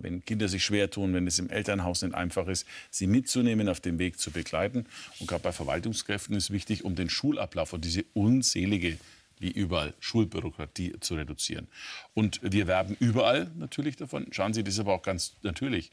wenn 0.00 0.24
Kinder 0.24 0.46
sich 0.46 0.64
schwer 0.64 0.90
tun, 0.90 1.12
wenn 1.12 1.26
es 1.26 1.40
im 1.40 1.50
Elternhaus 1.50 2.02
nicht 2.02 2.14
einfach 2.14 2.46
ist, 2.46 2.66
sie 2.90 3.08
mitzunehmen, 3.08 3.68
auf 3.68 3.80
dem 3.80 3.98
Weg 3.98 4.20
zu 4.20 4.30
begleiten. 4.30 4.86
Und 5.18 5.26
gerade 5.26 5.42
bei 5.42 5.50
Verwaltungskräften 5.50 6.36
ist 6.36 6.52
wichtig, 6.52 6.84
um 6.84 6.94
den 6.94 7.10
Schulablauf 7.10 7.72
und 7.72 7.84
diese 7.84 8.04
unselige 8.14 8.98
wie 9.40 9.50
überall 9.50 9.94
Schulbürokratie 10.00 10.94
zu 11.00 11.14
reduzieren. 11.14 11.68
Und 12.14 12.40
wir 12.42 12.66
werben 12.66 12.96
überall 13.00 13.50
natürlich 13.56 13.96
davon. 13.96 14.26
Schauen 14.30 14.54
Sie, 14.54 14.64
das 14.64 14.74
ist 14.74 14.80
aber 14.80 14.94
auch 14.94 15.02
ganz 15.02 15.34
natürlich. 15.42 15.90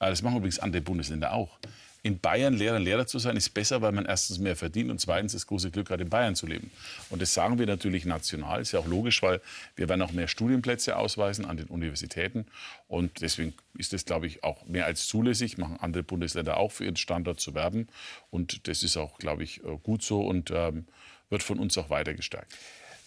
Äh, 0.00 0.10
das 0.10 0.22
machen 0.22 0.38
übrigens 0.38 0.58
andere 0.58 0.82
Bundesländer 0.82 1.32
auch. 1.32 1.58
in 2.02 2.20
Bayern 2.20 2.54
Lehrer 2.54 2.76
und 2.76 2.84
Lehrer 2.84 3.06
zu 3.06 3.18
sein, 3.18 3.36
ist 3.36 3.50
besser, 3.50 3.82
weil 3.82 3.92
man 3.92 4.06
erstens 4.06 4.38
mehr 4.38 4.56
verdient 4.56 4.90
und 4.90 5.00
zweitens 5.00 5.32
das 5.32 5.46
große 5.46 5.70
Glück 5.70 5.90
hat, 5.90 6.00
in 6.00 6.08
Bayern 6.08 6.36
zu 6.36 6.46
leben. 6.46 6.70
Und 7.10 7.20
das 7.20 7.34
sagen 7.34 7.58
wir 7.58 7.66
natürlich 7.66 8.04
national, 8.04 8.60
ist 8.62 8.72
ja 8.72 8.80
auch 8.80 8.86
logisch, 8.86 9.22
weil 9.22 9.40
wir 9.74 9.88
werden 9.88 10.02
auch 10.02 10.12
mehr 10.12 10.28
Studienplätze 10.28 10.96
ausweisen 10.96 11.44
an 11.44 11.56
den 11.56 11.66
Universitäten. 11.66 12.46
Und 12.86 13.20
deswegen 13.20 13.52
ist 13.76 13.92
das, 13.92 14.04
glaube 14.04 14.26
ich, 14.26 14.44
auch 14.44 14.64
mehr 14.66 14.86
als 14.86 15.06
zulässig, 15.06 15.58
machen 15.58 15.76
andere 15.80 16.04
Bundesländer 16.04 16.56
auch 16.56 16.72
für 16.72 16.84
ihren 16.84 16.96
Standort 16.96 17.40
zu 17.40 17.54
werben. 17.54 17.88
Und 18.30 18.68
das 18.68 18.82
ist 18.82 18.96
auch, 18.96 19.18
glaube 19.18 19.42
ich, 19.42 19.64
äh, 19.64 19.78
gut 19.82 20.02
so 20.02 20.20
und 20.22 20.52
ähm, 20.52 20.86
wird 21.30 21.42
von 21.42 21.58
uns 21.58 21.76
auch 21.76 21.90
weiter 21.90 22.14
gestärkt. 22.14 22.56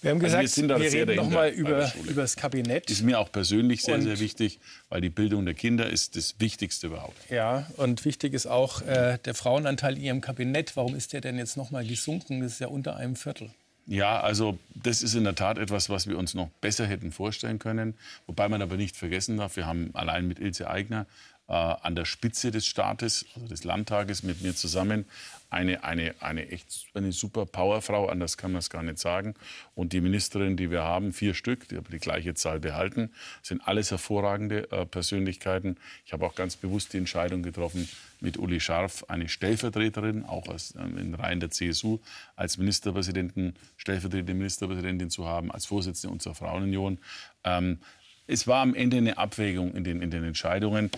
Wir 0.02 0.12
haben 0.12 0.20
gesagt, 0.20 0.44
also 0.44 0.62
wir, 0.68 0.80
wir 0.80 0.92
reden 0.94 1.16
nochmal 1.16 1.50
über, 1.50 1.92
über 2.06 2.22
das 2.24 2.36
Kabinett. 2.36 2.90
Ist 2.90 3.04
mir 3.04 3.20
auch 3.20 3.32
persönlich 3.32 3.84
sehr, 3.84 3.96
Und- 3.96 4.02
sehr 4.02 4.20
wichtig, 4.20 4.60
weil 4.90 5.00
die 5.02 5.10
Bildung 5.10 5.46
der 5.46 5.54
Kinder 5.54 5.90
ist 5.90 6.16
das 6.16 6.36
Wichtigste 6.40 6.88
überhaupt. 6.88 7.16
Ja, 7.30 7.68
und 7.78 8.04
wichtig 8.04 8.34
ist 8.34 8.48
auch 8.48 8.82
äh, 8.82 9.20
der 9.24 9.36
Frauenanteil 9.36 9.98
in 9.98 10.04
Ihrem 10.04 10.22
Kabinett. 10.22 10.76
Warum 10.76 10.96
ist 10.96 11.14
der 11.14 11.22
denn 11.22 11.38
jetzt 11.38 11.56
nochmal 11.56 11.86
gesunken? 11.86 12.42
Das 12.42 12.54
ist 12.54 12.60
ja 12.60 12.68
unter 12.68 12.96
einem 12.96 13.16
Viertel. 13.16 13.52
Ja, 13.88 14.22
also 14.22 14.58
das 14.76 15.02
ist 15.02 15.16
in 15.16 15.24
der 15.24 15.36
Tat 15.36 15.58
etwas, 15.58 15.90
was 15.90 16.08
wir 16.08 16.18
uns 16.18 16.34
noch 16.34 16.50
besser 16.62 16.86
hätten 16.86 17.12
vorstellen 17.12 17.60
können. 17.60 17.96
Wobei 18.28 18.48
man 18.48 18.62
aber 18.62 18.78
nicht 18.78 18.96
vergessen 18.96 19.38
darf, 19.38 19.56
wir 19.56 19.66
haben 19.66 19.90
allein 19.94 20.28
mit 20.28 20.40
Ilse 20.40 20.70
Aigner 20.70 21.08
an 21.54 21.96
der 21.96 22.06
Spitze 22.06 22.52
des 22.52 22.66
Staates, 22.66 23.26
also 23.36 23.48
des 23.48 23.64
Landtages 23.64 24.24
mit 24.24 24.42
mir 24.42 24.56
zusammen, 24.56 25.06
eine, 25.52 25.84
eine, 25.84 26.16
eine 26.22 26.48
echt 26.50 26.88
eine 26.94 27.12
super 27.12 27.46
Powerfrau, 27.46 28.08
anders 28.08 28.38
kann 28.38 28.54
man 28.54 28.60
es 28.60 28.70
gar 28.70 28.84
nicht 28.84 29.00
sagen. 29.00 29.36
Und 29.76 29.92
die 29.92 30.00
Ministerinnen, 30.00 30.56
die 30.56 30.72
wir 30.72 30.84
haben, 30.84 31.12
vier 31.12 31.34
Stück, 31.34 31.68
die 31.68 31.76
aber 31.76 31.90
die 31.90 32.00
gleiche 32.00 32.34
Zahl 32.36 32.62
behalten, 32.62 33.12
sind 33.42 33.62
alles 33.68 33.92
hervorragende 33.92 34.72
äh, 34.72 34.86
Persönlichkeiten. 34.86 35.76
Ich 36.06 36.14
habe 36.14 36.26
auch 36.26 36.36
ganz 36.36 36.56
bewusst 36.56 36.94
die 36.94 36.98
Entscheidung 36.98 37.44
getroffen, 37.44 37.90
mit 38.22 38.38
Uli 38.38 38.62
Scharf 38.62 39.04
eine 39.10 39.28
Stellvertreterin, 39.28 40.24
auch 40.24 40.48
aus, 40.48 40.74
ähm, 40.80 40.98
in 40.98 41.16
Reihen 41.16 41.42
der 41.42 41.52
CSU, 41.52 42.00
als 42.38 42.58
Ministerpräsidenten, 42.58 43.56
stellvertretende 43.76 44.34
Ministerpräsidentin 44.34 45.10
zu 45.10 45.28
haben, 45.28 45.52
als 45.52 45.66
Vorsitzende 45.66 46.14
unserer 46.14 46.36
Frauenunion. 46.36 46.98
Ähm, 47.44 47.80
es 48.26 48.48
war 48.48 48.62
am 48.62 48.74
Ende 48.74 48.98
eine 48.98 49.18
Abwägung 49.18 49.74
in 49.74 49.84
den, 49.84 50.02
in 50.02 50.12
den 50.12 50.24
Entscheidungen. 50.24 50.92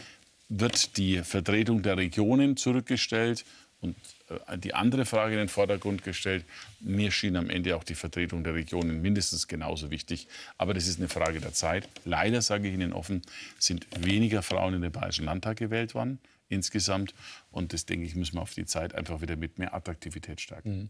Wird 0.56 0.98
die 0.98 1.24
Vertretung 1.24 1.82
der 1.82 1.98
Regionen 1.98 2.58
zurückgestellt 2.58 3.44
und 3.82 3.96
äh, 4.30 4.58
die 4.58 4.74
andere 4.74 5.06
Frage 5.06 5.34
in 5.34 5.40
den 5.40 5.50
Vordergrund 5.50 6.04
gestellt? 6.04 6.46
Mir 6.80 7.12
schien 7.12 7.36
am 7.36 7.50
Ende 7.50 7.76
auch 7.76 7.84
die 7.84 7.96
Vertretung 7.96 8.44
der 8.44 8.54
Regionen 8.54 9.02
mindestens 9.02 9.48
genauso 9.48 9.90
wichtig. 9.90 10.28
Aber 10.58 10.74
das 10.74 10.88
ist 10.88 11.00
eine 11.00 11.10
Frage 11.10 11.40
der 11.40 11.54
Zeit. 11.54 11.90
Leider, 12.06 12.42
sage 12.42 12.68
ich 12.68 12.74
Ihnen 12.76 12.94
offen, 12.94 13.24
sind 13.58 13.88
weniger 14.00 14.44
Frauen 14.44 14.76
in 14.76 14.82
den 14.82 14.92
Bayerischen 14.92 15.26
Landtag 15.26 15.58
gewählt 15.58 15.96
worden 15.96 16.20
insgesamt. 16.50 17.14
Und 17.52 17.74
das, 17.74 17.86
denke 17.86 18.06
ich, 18.06 18.16
müssen 18.16 18.36
wir 18.36 18.42
auf 18.42 18.54
die 18.54 18.66
Zeit 18.66 18.96
einfach 18.96 19.22
wieder 19.22 19.36
mit 19.36 19.60
mehr 19.60 19.74
Attraktivität 19.74 20.40
stärken. 20.40 20.78
Mhm. 20.78 20.90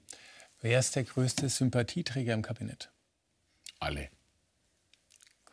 Wer 0.61 0.79
ist 0.79 0.95
der 0.95 1.03
größte 1.03 1.49
Sympathieträger 1.49 2.33
im 2.33 2.41
Kabinett? 2.41 2.89
Alle. 3.79 4.09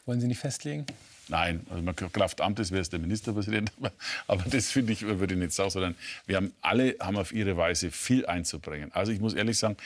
Wollen 0.07 0.21
Sie 0.21 0.27
nicht 0.27 0.39
festlegen? 0.39 0.87
Nein, 1.29 1.65
also 1.71 1.83
man 1.83 1.95
Kraft 1.95 2.41
Amtes 2.41 2.73
wäre 2.73 2.83
es 2.83 2.91
der 2.91 2.99
Ministerpräsident, 2.99 3.73
aber, 3.79 3.93
aber 4.27 4.45
das 4.51 4.71
finde 4.71 4.93
ich, 4.93 5.03
würde 5.03 5.35
ich 5.35 5.41
nicht 5.41 5.53
sagen, 5.53 5.71
sondern 5.71 5.95
wir 6.27 6.37
haben 6.37 6.53
alle 6.61 6.97
haben 7.01 7.17
auf 7.17 7.33
ihre 7.33 7.57
Weise 7.57 7.91
viel 7.91 8.27
einzubringen. 8.27 8.91
Also 8.93 9.13
ich 9.13 9.21
muss 9.21 9.35
ehrlich 9.35 9.59
sagen, 9.59 9.77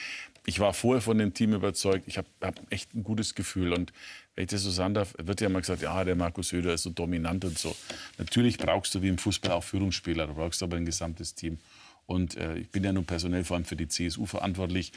ich 0.46 0.60
war 0.60 0.72
vorher 0.74 1.00
von 1.00 1.18
dem 1.18 1.32
Team 1.32 1.54
überzeugt, 1.54 2.04
ich 2.06 2.18
habe 2.18 2.28
hab 2.40 2.54
echt 2.70 2.94
ein 2.94 3.02
gutes 3.02 3.34
Gefühl 3.34 3.72
und 3.72 3.92
wenn 4.34 4.44
ich 4.44 4.50
das 4.50 4.62
so 4.62 4.70
sagen 4.70 4.94
darf, 4.94 5.14
wird 5.18 5.40
ja 5.40 5.46
immer 5.46 5.60
gesagt, 5.60 5.82
ja, 5.82 6.02
der 6.02 6.16
Markus 6.16 6.48
Söder 6.48 6.74
ist 6.74 6.82
so 6.82 6.90
dominant 6.90 7.44
und 7.44 7.56
so. 7.56 7.74
Natürlich 8.18 8.58
brauchst 8.58 8.94
du 8.94 9.02
wie 9.02 9.08
im 9.08 9.18
Fußball 9.18 9.52
auch 9.52 9.64
Führungsspieler, 9.64 10.26
du 10.26 10.34
brauchst 10.34 10.62
aber 10.62 10.76
ein 10.76 10.84
gesamtes 10.84 11.34
Team. 11.34 11.58
Und 12.07 12.36
äh, 12.36 12.57
ich 12.57 12.70
bin 12.70 12.84
ja 12.84 12.92
nun 12.92 13.05
personell 13.05 13.44
vor 13.44 13.57
allem 13.57 13.64
für 13.64 13.76
die 13.76 13.88
CSU 13.88 14.26
verantwortlich. 14.26 14.92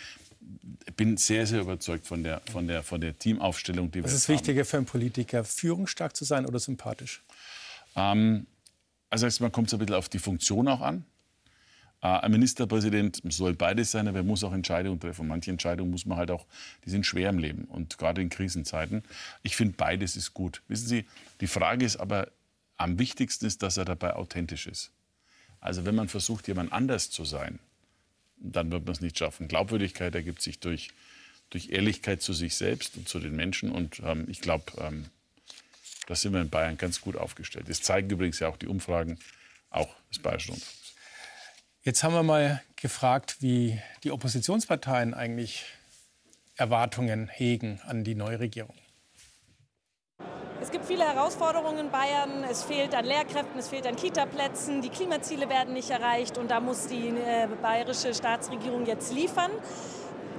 Bin 0.95 1.17
sehr, 1.17 1.45
sehr 1.45 1.61
überzeugt 1.61 2.05
von 2.07 2.23
der, 2.23 2.41
von 2.51 2.67
der, 2.67 2.83
von 2.83 3.01
der 3.01 3.17
Teamaufstellung, 3.17 3.91
die 3.91 3.99
wir 3.99 4.05
Was 4.05 4.13
ist 4.13 4.27
haben. 4.27 4.35
wichtiger 4.35 4.65
für 4.65 4.77
einen 4.77 4.85
Politiker, 4.85 5.43
führungsstark 5.43 6.15
zu 6.15 6.25
sein 6.25 6.45
oder 6.45 6.59
sympathisch? 6.59 7.21
Ähm, 7.95 8.47
also 9.09 9.25
erstmal 9.25 9.51
kommt 9.51 9.67
es 9.67 9.73
ein 9.73 9.79
bisschen 9.79 9.95
auf 9.95 10.09
die 10.09 10.19
Funktion 10.19 10.67
auch 10.67 10.81
an. 10.81 11.05
Äh, 12.01 12.07
ein 12.07 12.31
Ministerpräsident 12.31 13.21
soll 13.29 13.53
beides 13.53 13.91
sein, 13.91 14.07
aber 14.07 14.17
er 14.17 14.23
muss 14.23 14.43
auch 14.43 14.53
Entscheidungen 14.53 14.99
treffen. 14.99 15.27
Manche 15.27 15.51
Entscheidungen 15.51 15.91
muss 15.91 16.05
man 16.05 16.17
halt 16.17 16.31
auch, 16.31 16.45
die 16.85 16.89
sind 16.89 17.05
schwer 17.05 17.29
im 17.29 17.39
Leben 17.39 17.65
und 17.65 17.97
gerade 17.97 18.21
in 18.21 18.29
Krisenzeiten. 18.29 19.03
Ich 19.43 19.55
finde, 19.55 19.75
beides 19.77 20.15
ist 20.15 20.33
gut. 20.33 20.61
Wissen 20.67 20.87
Sie, 20.87 21.05
die 21.41 21.47
Frage 21.47 21.85
ist 21.85 21.97
aber, 21.97 22.31
am 22.77 22.99
wichtigsten 22.99 23.45
ist, 23.45 23.63
dass 23.63 23.77
er 23.77 23.85
dabei 23.85 24.15
authentisch 24.15 24.67
ist. 24.67 24.91
Also 25.59 25.85
wenn 25.85 25.95
man 25.95 26.09
versucht, 26.09 26.47
jemand 26.47 26.71
anders 26.71 27.09
zu 27.09 27.25
sein, 27.25 27.59
dann 28.37 28.71
wird 28.71 28.85
man 28.85 28.93
es 28.93 29.01
nicht 29.01 29.17
schaffen. 29.17 29.47
Glaubwürdigkeit 29.47 30.13
ergibt 30.15 30.41
sich 30.41 30.59
durch, 30.59 30.89
durch 31.49 31.69
Ehrlichkeit 31.69 32.21
zu 32.21 32.33
sich 32.33 32.55
selbst 32.55 32.97
und 32.97 33.09
zu 33.09 33.19
den 33.19 33.35
Menschen. 33.35 33.71
Und 33.71 33.99
ähm, 34.03 34.25
ich 34.29 34.41
glaube, 34.41 34.65
ähm, 34.79 35.05
da 36.07 36.15
sind 36.15 36.33
wir 36.33 36.41
in 36.41 36.49
Bayern 36.49 36.77
ganz 36.77 37.01
gut 37.01 37.17
aufgestellt. 37.17 37.67
Das 37.69 37.81
zeigen 37.81 38.09
übrigens 38.09 38.39
ja 38.39 38.47
auch 38.47 38.57
die 38.57 38.67
Umfragen, 38.67 39.19
auch 39.69 39.93
des 40.09 40.19
Bayerischen 40.19 40.51
Rundfunks. 40.51 40.93
Jetzt 41.83 42.03
haben 42.03 42.13
wir 42.13 42.23
mal 42.23 42.61
gefragt, 42.75 43.37
wie 43.39 43.79
die 44.03 44.11
Oppositionsparteien 44.11 45.13
eigentlich 45.13 45.65
Erwartungen 46.55 47.27
hegen 47.27 47.79
an 47.81 48.03
die 48.03 48.15
neue 48.15 48.39
Regierung. 48.39 48.75
Es 50.59 50.71
gibt 50.71 50.85
viele 50.85 51.03
Herausforderungen 51.03 51.77
in 51.77 51.91
Bayern. 51.91 52.43
Es 52.49 52.63
fehlt 52.63 52.95
an 52.95 53.05
Lehrkräften, 53.05 53.59
es 53.59 53.67
fehlt 53.67 53.85
an 53.85 53.95
Kitaplätzen, 53.95 54.81
die 54.81 54.89
Klimaziele 54.89 55.49
werden 55.49 55.73
nicht 55.73 55.91
erreicht 55.91 56.37
und 56.39 56.49
da 56.49 56.59
muss 56.59 56.87
die 56.87 57.09
äh, 57.09 57.47
bayerische 57.61 58.13
Staatsregierung 58.13 58.85
jetzt 58.87 59.13
liefern. 59.13 59.51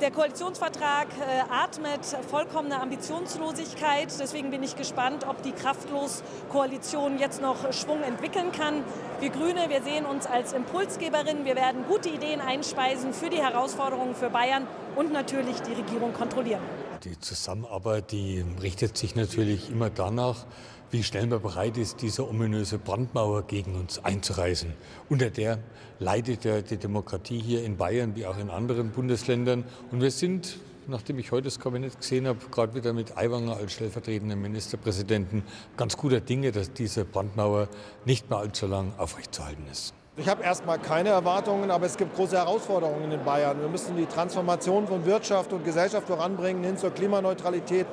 Der 0.01 0.11
Koalitionsvertrag 0.11 1.07
äh, 1.21 1.53
atmet 1.53 2.05
vollkommene 2.29 2.81
Ambitionslosigkeit. 2.81 4.09
Deswegen 4.19 4.51
bin 4.51 4.63
ich 4.65 4.75
gespannt, 4.77 5.25
ob 5.27 5.43
die 5.43 5.53
Kraftlos-Koalition 5.53 7.19
jetzt 7.19 7.41
noch 7.41 7.73
Schwung 7.73 8.03
entwickeln 8.03 8.51
kann. 8.51 8.83
Wir 9.21 9.31
Grüne, 9.31 9.69
wir 9.69 9.83
sehen 9.83 10.05
uns 10.05 10.27
als 10.27 10.53
Impulsgeberin. 10.53 11.45
Wir 11.45 11.55
werden 11.55 11.85
gute 11.89 12.09
Ideen 12.09 12.41
einspeisen 12.41 13.13
für 13.13 13.31
die 13.31 13.43
Herausforderungen 13.43 14.17
für 14.17 14.31
Bayern 14.31 14.67
und 14.97 15.13
natürlich 15.13 15.61
die 15.63 15.75
Regierung 15.75 16.13
kontrollieren. 16.13 16.88
Die 17.05 17.19
Zusammenarbeit, 17.21 18.11
die 18.11 18.45
richtet 18.61 18.99
sich 18.99 19.15
natürlich 19.15 19.71
immer 19.71 19.89
danach, 19.89 20.47
wie 20.91 21.05
schnell 21.05 21.29
man 21.29 21.41
bereit 21.41 21.77
ist, 21.77 22.03
diese 22.03 22.29
ominöse 22.29 22.79
Brandmauer 22.79 23.43
gegen 23.47 23.77
uns 23.77 24.05
einzureißen. 24.05 24.73
Unter 25.09 25.31
der 25.31 25.59
leidet 26.01 26.45
ja 26.45 26.61
die 26.61 26.77
Demokratie 26.77 27.39
hier 27.39 27.63
in 27.63 27.77
Bayern 27.77 28.17
wie 28.17 28.27
auch 28.27 28.37
in 28.39 28.51
anderen 28.51 28.91
Bundesländern. 28.91 29.65
Und 29.93 30.01
wir 30.01 30.11
sind, 30.11 30.59
nachdem 30.89 31.21
ich 31.21 31.31
heute 31.31 31.45
das 31.45 31.61
Kabinett 31.61 32.01
gesehen 32.01 32.27
habe, 32.27 32.41
gerade 32.51 32.75
wieder 32.75 32.93
mit 32.93 33.17
Aiwanger 33.17 33.57
als 33.57 33.75
stellvertretenden 33.75 34.41
Ministerpräsidenten 34.41 35.45
ganz 35.77 35.97
guter 35.97 36.21
Dinge, 36.21 36.51
dass 36.51 36.73
diese 36.73 37.05
Brandmauer 37.05 37.69
nicht 38.07 38.29
mehr 38.29 38.41
allzu 38.41 38.67
lang 38.67 38.93
aufrechtzuerhalten 38.99 39.67
ist. 39.71 39.95
Ich 40.21 40.29
habe 40.29 40.43
erstmal 40.43 40.81
keine 40.81 41.11
Erwartungen, 41.11 41.71
aber 41.71 41.87
es 41.87 41.97
gibt 41.97 42.17
große 42.17 42.37
Herausforderungen 42.37 43.13
in 43.13 43.25
Bayern. 43.25 43.61
Wir 43.61 43.69
müssen 43.69 43.97
die 43.97 44.07
Transformation 44.07 44.89
von 44.89 45.07
Wirtschaft 45.07 45.53
und 45.53 45.65
Gesellschaft 45.65 46.09
voranbringen 46.09 46.65
hin 46.65 46.77
zur 46.77 46.91
Klimaneutralität, 46.91 47.87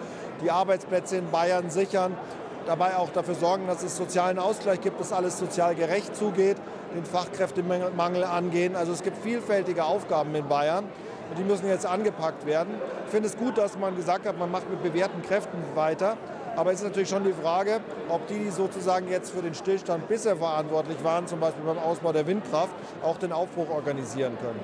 die 0.43 0.49
Arbeitsplätze 0.49 1.17
in 1.17 1.29
Bayern 1.29 1.69
sichern, 1.69 2.17
dabei 2.65 2.95
auch 2.95 3.11
dafür 3.11 3.35
sorgen, 3.35 3.67
dass 3.67 3.83
es 3.83 3.95
sozialen 3.95 4.39
Ausgleich 4.39 4.81
gibt, 4.81 4.99
dass 4.99 5.13
alles 5.13 5.37
sozial 5.37 5.75
gerecht 5.75 6.15
zugeht, 6.15 6.57
den 6.95 7.05
Fachkräftemangel 7.05 8.23
angehen. 8.23 8.75
Also 8.75 8.91
es 8.91 9.03
gibt 9.03 9.17
vielfältige 9.17 9.83
Aufgaben 9.83 10.33
in 10.33 10.47
Bayern 10.47 10.85
und 11.29 11.37
die 11.37 11.43
müssen 11.43 11.67
jetzt 11.67 11.85
angepackt 11.85 12.47
werden. 12.47 12.73
Ich 13.05 13.11
finde 13.11 13.29
es 13.29 13.37
gut, 13.37 13.55
dass 13.59 13.77
man 13.77 13.95
gesagt 13.95 14.25
hat, 14.25 14.39
man 14.39 14.49
macht 14.49 14.67
mit 14.67 14.81
bewährten 14.81 15.21
Kräften 15.21 15.59
weiter. 15.75 16.17
Aber 16.55 16.71
es 16.71 16.79
ist 16.79 16.85
natürlich 16.85 17.09
schon 17.09 17.23
die 17.23 17.33
Frage, 17.33 17.81
ob 18.09 18.27
die, 18.27 18.39
die 18.39 18.49
sozusagen 18.49 19.09
jetzt 19.09 19.31
für 19.31 19.41
den 19.41 19.53
Stillstand 19.53 20.07
bisher 20.07 20.37
verantwortlich 20.37 21.03
waren, 21.03 21.27
zum 21.27 21.39
Beispiel 21.39 21.63
beim 21.65 21.77
Ausbau 21.77 22.13
der 22.13 22.27
Windkraft, 22.27 22.73
auch 23.03 23.17
den 23.17 23.31
Aufbruch 23.31 23.69
organisieren 23.69 24.37
können. 24.39 24.59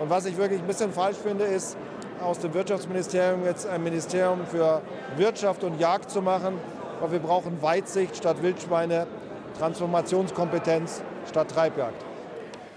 Und 0.00 0.10
was 0.10 0.26
ich 0.26 0.36
wirklich 0.36 0.60
ein 0.60 0.66
bisschen 0.66 0.92
falsch 0.92 1.16
finde, 1.16 1.44
ist, 1.44 1.76
aus 2.20 2.38
dem 2.38 2.54
Wirtschaftsministerium 2.54 3.44
jetzt 3.44 3.66
ein 3.66 3.82
Ministerium 3.82 4.46
für 4.46 4.82
Wirtschaft 5.16 5.64
und 5.64 5.78
Jagd 5.78 6.10
zu 6.10 6.22
machen, 6.22 6.58
weil 7.00 7.12
wir 7.12 7.18
brauchen 7.18 7.60
Weitsicht 7.62 8.16
statt 8.16 8.42
Wildschweine, 8.42 9.06
Transformationskompetenz 9.58 11.02
statt 11.28 11.50
Treibjagd. 11.50 12.04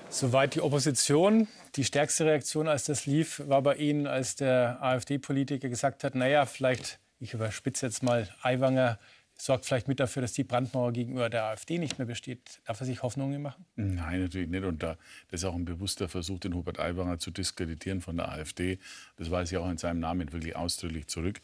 Soweit 0.10 0.56
die 0.56 0.62
Opposition. 0.62 1.48
Die 1.76 1.84
stärkste 1.84 2.26
Reaktion, 2.26 2.68
als 2.68 2.86
das 2.86 3.06
lief, 3.06 3.44
war 3.48 3.62
bei 3.62 3.76
Ihnen, 3.76 4.08
als 4.08 4.36
der 4.36 4.78
AfD-Politiker 4.82 5.70
gesagt 5.70 6.04
hat, 6.04 6.16
naja, 6.16 6.46
vielleicht, 6.46 7.00
ich 7.20 7.34
überspitze 7.34 7.86
jetzt 7.86 8.04
mal, 8.04 8.30
Aiwanger 8.42 9.00
sorgt 9.40 9.66
vielleicht 9.66 9.88
mit 9.88 10.00
dafür, 10.00 10.22
dass 10.22 10.34
die 10.34 10.44
Brandmauer 10.44 10.92
gegenüber 10.92 11.30
der 11.30 11.44
AfD 11.46 11.78
nicht 11.78 12.00
mehr 12.00 12.08
besteht. 12.08 12.60
Darf 12.66 12.80
er 12.80 12.86
sich 12.86 13.04
Hoffnungen 13.04 13.42
machen? 13.42 13.66
Nein, 13.76 14.22
natürlich 14.22 14.50
nicht. 14.50 14.64
Und 14.64 14.82
da, 14.82 14.98
das 15.30 15.42
ist 15.42 15.46
auch 15.46 15.54
ein 15.54 15.66
bewusster 15.66 16.10
Versuch, 16.10 16.40
den 16.40 16.56
Hubert 16.56 16.80
Aiwanger 16.80 17.20
zu 17.20 17.30
diskreditieren 17.30 18.02
von 18.02 18.18
der 18.18 18.30
AfD. 18.30 18.80
Das 19.18 19.30
weise 19.30 19.56
ich 19.56 19.62
auch 19.62 19.70
in 19.70 19.78
seinem 19.78 20.00
Namen 20.00 20.32
wirklich 20.34 20.56
ausdrücklich 20.56 21.08
zurück. 21.08 21.40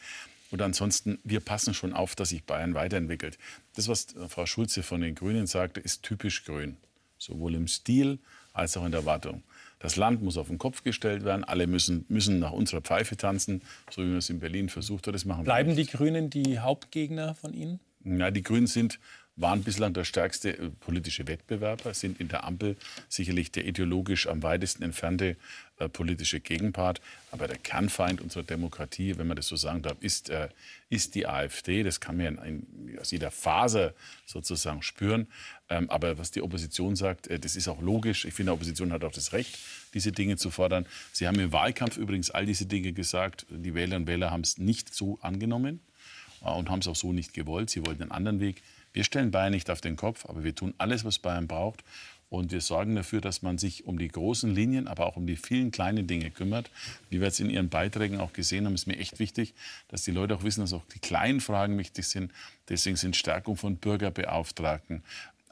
Und 0.49 0.61
ansonsten, 0.61 1.19
wir 1.23 1.39
passen 1.39 1.73
schon 1.73 1.93
auf, 1.93 2.15
dass 2.15 2.29
sich 2.29 2.43
Bayern 2.45 2.73
weiterentwickelt. 2.73 3.37
Das, 3.75 3.87
was 3.87 4.07
Frau 4.27 4.45
Schulze 4.45 4.83
von 4.83 5.01
den 5.01 5.15
Grünen 5.15 5.47
sagte, 5.47 5.79
ist 5.79 6.03
typisch 6.03 6.45
grün. 6.45 6.77
sowohl 7.17 7.55
im 7.55 7.67
Stil 7.67 8.19
als 8.53 8.77
auch 8.77 8.85
in 8.85 8.91
der 8.91 9.01
Erwartung. 9.01 9.43
Das 9.83 9.97
Land 9.97 10.23
muss 10.23 10.37
auf 10.37 10.47
den 10.47 10.57
Kopf 10.57 10.83
gestellt 10.83 11.25
werden. 11.25 11.43
Alle 11.43 11.67
müssen, 11.67 12.05
müssen 12.07 12.39
nach 12.39 12.53
unserer 12.53 12.79
Pfeife 12.79 13.17
tanzen, 13.17 13.61
so 13.91 14.01
wie 14.01 14.07
man 14.07 14.19
es 14.19 14.29
in 14.29 14.39
Berlin 14.39 14.69
versucht 14.69 15.05
hat. 15.07 15.13
Das 15.13 15.25
machen 15.25 15.43
Bleiben 15.43 15.75
die 15.75 15.85
Grünen 15.85 16.29
die 16.29 16.59
Hauptgegner 16.59 17.35
von 17.35 17.53
Ihnen? 17.53 17.81
Ja, 18.05 18.31
die 18.31 18.43
Grünen 18.43 18.67
sind 18.67 19.01
waren 19.35 19.63
bislang 19.63 19.93
der 19.93 20.03
stärkste 20.03 20.57
äh, 20.57 20.69
politische 20.79 21.27
Wettbewerber, 21.27 21.93
sind 21.93 22.19
in 22.19 22.27
der 22.27 22.43
Ampel 22.43 22.77
sicherlich 23.09 23.51
der 23.51 23.65
ideologisch 23.65 24.27
am 24.27 24.43
weitesten 24.43 24.83
entfernte 24.83 25.37
äh, 25.79 25.89
politische 25.89 26.39
Gegenpart. 26.39 27.01
Aber 27.31 27.47
der 27.47 27.57
Kernfeind 27.57 28.21
unserer 28.21 28.43
Demokratie, 28.43 29.17
wenn 29.17 29.25
man 29.25 29.35
das 29.35 29.47
so 29.47 29.55
sagen 29.55 29.81
darf, 29.81 29.97
ist, 30.01 30.29
äh, 30.29 30.49
ist 30.89 31.15
die 31.15 31.25
AfD. 31.25 31.81
Das 31.81 31.99
kann 31.99 32.17
man 32.17 32.37
in, 32.37 32.97
aus 32.99 33.09
jeder 33.09 33.31
Phase 33.31 33.95
sozusagen 34.27 34.83
spüren. 34.83 35.27
Ähm, 35.69 35.89
aber 35.89 36.19
was 36.19 36.29
die 36.29 36.43
Opposition 36.43 36.95
sagt, 36.95 37.27
äh, 37.27 37.39
das 37.39 37.55
ist 37.55 37.67
auch 37.67 37.81
logisch. 37.81 38.25
Ich 38.25 38.35
finde, 38.35 38.51
die 38.51 38.53
Opposition 38.53 38.93
hat 38.93 39.03
auch 39.03 39.11
das 39.11 39.33
Recht, 39.33 39.57
diese 39.95 40.11
Dinge 40.11 40.37
zu 40.37 40.51
fordern. 40.51 40.85
Sie 41.11 41.27
haben 41.27 41.39
im 41.39 41.51
Wahlkampf 41.51 41.97
übrigens 41.97 42.29
all 42.29 42.45
diese 42.45 42.67
Dinge 42.67 42.93
gesagt. 42.93 43.47
Die 43.49 43.73
Wählerinnen 43.73 44.03
und 44.03 44.07
Wähler 44.07 44.29
haben 44.29 44.41
es 44.41 44.59
nicht 44.59 44.93
so 44.93 45.17
angenommen 45.21 45.79
äh, 46.43 46.51
und 46.51 46.69
haben 46.69 46.79
es 46.79 46.87
auch 46.87 46.95
so 46.95 47.13
nicht 47.13 47.33
gewollt. 47.33 47.71
Sie 47.71 47.83
wollten 47.83 48.03
einen 48.03 48.11
anderen 48.11 48.39
Weg. 48.39 48.61
Wir 48.93 49.03
stellen 49.03 49.31
Bayern 49.31 49.51
nicht 49.51 49.69
auf 49.69 49.81
den 49.81 49.95
Kopf, 49.95 50.25
aber 50.27 50.43
wir 50.43 50.55
tun 50.55 50.73
alles, 50.77 51.03
was 51.03 51.19
Bayern 51.19 51.47
braucht. 51.47 51.83
Und 52.29 52.51
wir 52.51 52.61
sorgen 52.61 52.95
dafür, 52.95 53.21
dass 53.21 53.43
man 53.43 53.59
sich 53.59 53.85
um 53.85 53.99
die 53.99 54.07
großen 54.07 54.55
Linien, 54.55 54.87
aber 54.87 55.05
auch 55.05 55.17
um 55.17 55.27
die 55.27 55.35
vielen 55.35 55.69
kleinen 55.69 56.07
Dinge 56.07 56.31
kümmert. 56.31 56.71
Wie 57.11 57.19
wir 57.19 57.27
jetzt 57.27 57.39
in 57.39 57.51
Ihren 57.51 57.69
Beiträgen 57.69 58.19
auch 58.19 58.33
gesehen 58.33 58.65
haben, 58.65 58.73
ist 58.73 58.87
mir 58.87 58.97
echt 58.97 59.19
wichtig, 59.19 59.53
dass 59.89 60.03
die 60.03 60.09
Leute 60.09 60.35
auch 60.35 60.43
wissen, 60.43 60.61
dass 60.61 60.73
auch 60.73 60.85
die 60.95 60.99
kleinen 60.99 61.41
Fragen 61.41 61.77
wichtig 61.77 62.07
sind. 62.07 62.31
Deswegen 62.69 62.95
sind 62.95 63.15
Stärkung 63.15 63.55
von 63.55 63.77
Bürgerbeauftragten, 63.77 65.03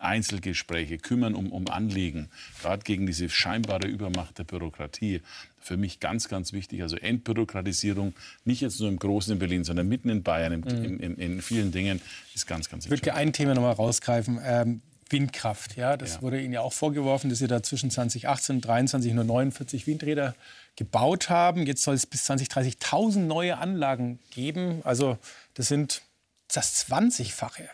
Einzelgespräche, 0.03 0.97
kümmern 0.97 1.35
um, 1.35 1.51
um 1.51 1.67
Anliegen, 1.67 2.29
gerade 2.61 2.83
gegen 2.83 3.05
diese 3.05 3.29
scheinbare 3.29 3.87
Übermacht 3.87 4.37
der 4.37 4.43
Bürokratie. 4.43 5.21
Für 5.59 5.77
mich 5.77 5.99
ganz, 5.99 6.27
ganz 6.27 6.53
wichtig. 6.53 6.81
Also 6.81 6.97
Entbürokratisierung, 6.97 8.13
nicht 8.45 8.61
jetzt 8.61 8.79
nur 8.79 8.89
im 8.89 8.97
Großen 8.97 9.33
in 9.33 9.39
Berlin, 9.39 9.63
sondern 9.63 9.87
mitten 9.87 10.09
in 10.09 10.23
Bayern, 10.23 10.53
im, 10.53 10.61
mhm. 10.61 10.99
in, 10.99 11.17
in, 11.17 11.41
vielen 11.41 11.71
Dingen, 11.71 12.01
ist 12.33 12.47
ganz, 12.47 12.67
ganz 12.69 12.85
wichtig. 12.85 12.99
Ich 12.99 13.05
würde 13.05 13.15
ein 13.15 13.31
Thema 13.31 13.53
noch 13.53 13.61
mal 13.61 13.71
rausgreifen. 13.71 14.39
Ähm, 14.43 14.81
Windkraft. 15.11 15.75
Ja, 15.75 15.97
das 15.97 16.15
ja. 16.15 16.21
wurde 16.21 16.41
Ihnen 16.41 16.53
ja 16.53 16.61
auch 16.61 16.73
vorgeworfen, 16.73 17.29
dass 17.29 17.39
Sie 17.39 17.47
da 17.47 17.61
zwischen 17.61 17.91
2018 17.91 18.57
und 18.57 18.61
2023 18.63 19.13
nur 19.13 19.23
49 19.23 19.87
Windräder 19.87 20.35
gebaut 20.75 21.29
haben. 21.29 21.65
Jetzt 21.65 21.83
soll 21.83 21.95
es 21.95 22.05
bis 22.05 22.23
2030 22.25 22.75
1000 22.75 23.27
neue 23.27 23.57
Anlagen 23.57 24.19
geben. 24.31 24.81
Also 24.83 25.17
das 25.53 25.67
sind 25.67 26.01
das 26.47 26.87
20-fache 26.87 27.67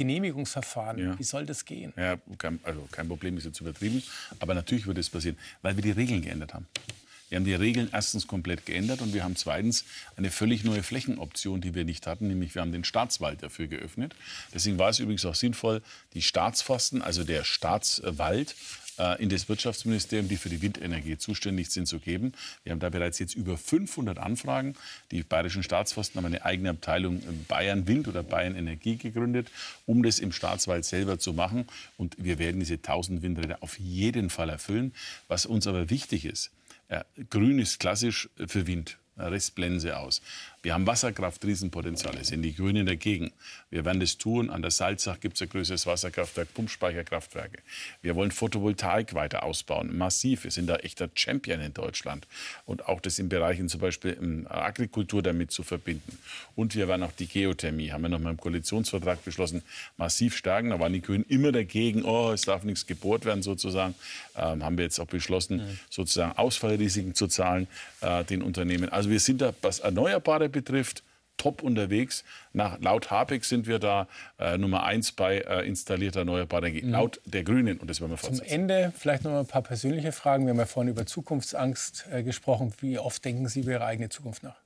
Genehmigungsverfahren. 0.00 0.98
Ja. 0.98 1.18
Wie 1.18 1.24
soll 1.24 1.44
das 1.44 1.66
gehen? 1.66 1.92
Ja, 1.94 2.16
kein, 2.38 2.58
also 2.62 2.88
kein 2.90 3.06
Problem 3.06 3.36
ist 3.36 3.44
jetzt 3.44 3.60
übertrieben. 3.60 4.02
Aber 4.38 4.54
natürlich 4.54 4.86
wird 4.86 4.96
es 4.96 5.10
passieren, 5.10 5.36
weil 5.60 5.76
wir 5.76 5.82
die 5.82 5.90
Regeln 5.90 6.22
geändert 6.22 6.54
haben. 6.54 6.66
Wir 7.28 7.36
haben 7.36 7.44
die 7.44 7.54
Regeln 7.54 7.90
erstens 7.92 8.26
komplett 8.26 8.64
geändert 8.64 9.02
und 9.02 9.12
wir 9.12 9.22
haben 9.22 9.36
zweitens 9.36 9.84
eine 10.16 10.30
völlig 10.30 10.64
neue 10.64 10.82
Flächenoption, 10.82 11.60
die 11.60 11.74
wir 11.74 11.84
nicht 11.84 12.06
hatten, 12.06 12.28
nämlich 12.28 12.54
wir 12.54 12.62
haben 12.62 12.72
den 12.72 12.82
Staatswald 12.82 13.42
dafür 13.42 13.66
geöffnet. 13.66 14.16
Deswegen 14.54 14.78
war 14.78 14.88
es 14.88 15.00
übrigens 15.00 15.26
auch 15.26 15.34
sinnvoll, 15.34 15.82
die 16.14 16.22
Staatsforsten, 16.22 17.02
also 17.02 17.22
der 17.22 17.44
Staatswald, 17.44 18.56
in 19.18 19.28
das 19.30 19.48
Wirtschaftsministerium, 19.48 20.28
die 20.28 20.36
für 20.36 20.50
die 20.50 20.60
Windenergie 20.60 21.16
zuständig 21.16 21.70
sind, 21.70 21.86
zu 21.86 21.98
geben. 21.98 22.32
Wir 22.64 22.72
haben 22.72 22.80
da 22.80 22.90
bereits 22.90 23.18
jetzt 23.18 23.34
über 23.34 23.56
500 23.56 24.18
Anfragen. 24.18 24.74
Die 25.10 25.22
bayerischen 25.22 25.62
Staatsforsten 25.62 26.18
haben 26.18 26.26
eine 26.26 26.44
eigene 26.44 26.70
Abteilung 26.70 27.22
Bayern 27.48 27.86
Wind 27.86 28.08
oder 28.08 28.22
Bayern 28.22 28.54
Energie 28.54 28.96
gegründet, 28.96 29.50
um 29.86 30.02
das 30.02 30.18
im 30.18 30.32
Staatswald 30.32 30.84
selber 30.84 31.18
zu 31.18 31.32
machen. 31.32 31.66
Und 31.96 32.16
wir 32.18 32.38
werden 32.38 32.60
diese 32.60 32.74
1000 32.74 33.22
Windräder 33.22 33.58
auf 33.62 33.78
jeden 33.78 34.28
Fall 34.28 34.50
erfüllen. 34.50 34.92
Was 35.28 35.46
uns 35.46 35.66
aber 35.66 35.88
wichtig 35.88 36.24
ist, 36.24 36.50
ja, 36.90 37.04
grün 37.30 37.58
ist 37.58 37.80
klassisch 37.80 38.28
für 38.46 38.66
Wind. 38.66 38.99
Sie 39.80 39.92
aus. 39.92 40.22
Wir 40.62 40.74
haben 40.74 40.86
Wasserkraft, 40.86 41.42
Riesenpotenziale, 41.42 42.22
sind 42.22 42.42
die 42.42 42.54
Grünen 42.54 42.84
dagegen. 42.84 43.32
Wir 43.70 43.86
werden 43.86 43.98
das 43.98 44.18
tun. 44.18 44.50
An 44.50 44.60
der 44.60 44.70
Salzach 44.70 45.18
gibt 45.18 45.36
es 45.36 45.42
ein 45.42 45.48
größeres 45.48 45.86
Wasserkraftwerk, 45.86 46.52
Pumpspeicherkraftwerke. 46.52 47.60
Wir 48.02 48.14
wollen 48.14 48.30
Photovoltaik 48.30 49.14
weiter 49.14 49.42
ausbauen, 49.42 49.96
massiv. 49.96 50.44
Wir 50.44 50.50
sind 50.50 50.66
da 50.66 50.76
echter 50.76 51.08
Champion 51.14 51.62
in 51.62 51.72
Deutschland. 51.72 52.26
Und 52.66 52.86
auch 52.88 53.00
das 53.00 53.18
in 53.18 53.30
Bereichen 53.30 53.70
zum 53.70 53.80
Beispiel 53.80 54.12
in 54.12 54.46
Agrikultur 54.48 55.22
damit 55.22 55.50
zu 55.50 55.62
verbinden. 55.62 56.18
Und 56.56 56.74
wir 56.74 56.88
werden 56.88 57.04
auch 57.04 57.12
die 57.12 57.26
Geothermie, 57.26 57.92
haben 57.92 58.02
wir 58.02 58.10
noch 58.10 58.20
mal 58.20 58.30
im 58.30 58.36
Koalitionsvertrag 58.36 59.24
beschlossen, 59.24 59.62
massiv 59.96 60.36
stärken. 60.36 60.70
Da 60.70 60.80
waren 60.80 60.92
die 60.92 61.00
Grünen 61.00 61.24
immer 61.28 61.52
dagegen, 61.52 62.04
oh, 62.04 62.32
es 62.32 62.42
darf 62.42 62.64
nichts 62.64 62.86
gebohrt 62.86 63.24
werden 63.24 63.42
sozusagen. 63.42 63.94
Ähm, 64.36 64.62
haben 64.62 64.76
wir 64.76 64.84
jetzt 64.84 65.00
auch 65.00 65.06
beschlossen, 65.06 65.78
sozusagen 65.88 66.36
Ausfallrisiken 66.36 67.14
zu 67.14 67.28
zahlen 67.28 67.66
äh, 68.02 68.24
den 68.24 68.42
Unternehmen. 68.42 68.90
Also 68.90 69.09
wir 69.10 69.20
sind 69.20 69.42
da, 69.42 69.52
was 69.62 69.80
Erneuerbare 69.80 70.48
betrifft, 70.48 71.02
top 71.36 71.62
unterwegs. 71.62 72.24
Nach, 72.52 72.78
laut 72.80 73.10
Habeck 73.10 73.44
sind 73.44 73.66
wir 73.66 73.78
da 73.78 74.06
äh, 74.38 74.58
Nummer 74.58 74.84
eins 74.84 75.12
bei 75.12 75.38
äh, 75.38 75.66
installierter 75.66 76.20
erneuerbarer 76.20 76.66
Energie. 76.66 76.86
Mhm. 76.86 76.92
Laut 76.92 77.20
der 77.24 77.44
Grünen. 77.44 77.78
Und 77.78 77.88
das 77.88 78.00
werden 78.00 78.12
wir 78.12 78.18
fortsetzen. 78.18 78.46
Zum 78.46 78.54
Ende 78.54 78.92
vielleicht 78.96 79.24
noch 79.24 79.38
ein 79.38 79.46
paar 79.46 79.62
persönliche 79.62 80.12
Fragen. 80.12 80.44
Wir 80.44 80.50
haben 80.50 80.58
ja 80.58 80.66
vorhin 80.66 80.90
über 80.90 81.06
Zukunftsangst 81.06 82.06
äh, 82.12 82.22
gesprochen. 82.22 82.72
Wie 82.80 82.98
oft 82.98 83.24
denken 83.24 83.48
Sie 83.48 83.60
über 83.60 83.72
Ihre 83.72 83.84
eigene 83.86 84.10
Zukunft 84.10 84.42
nach? 84.42 84.56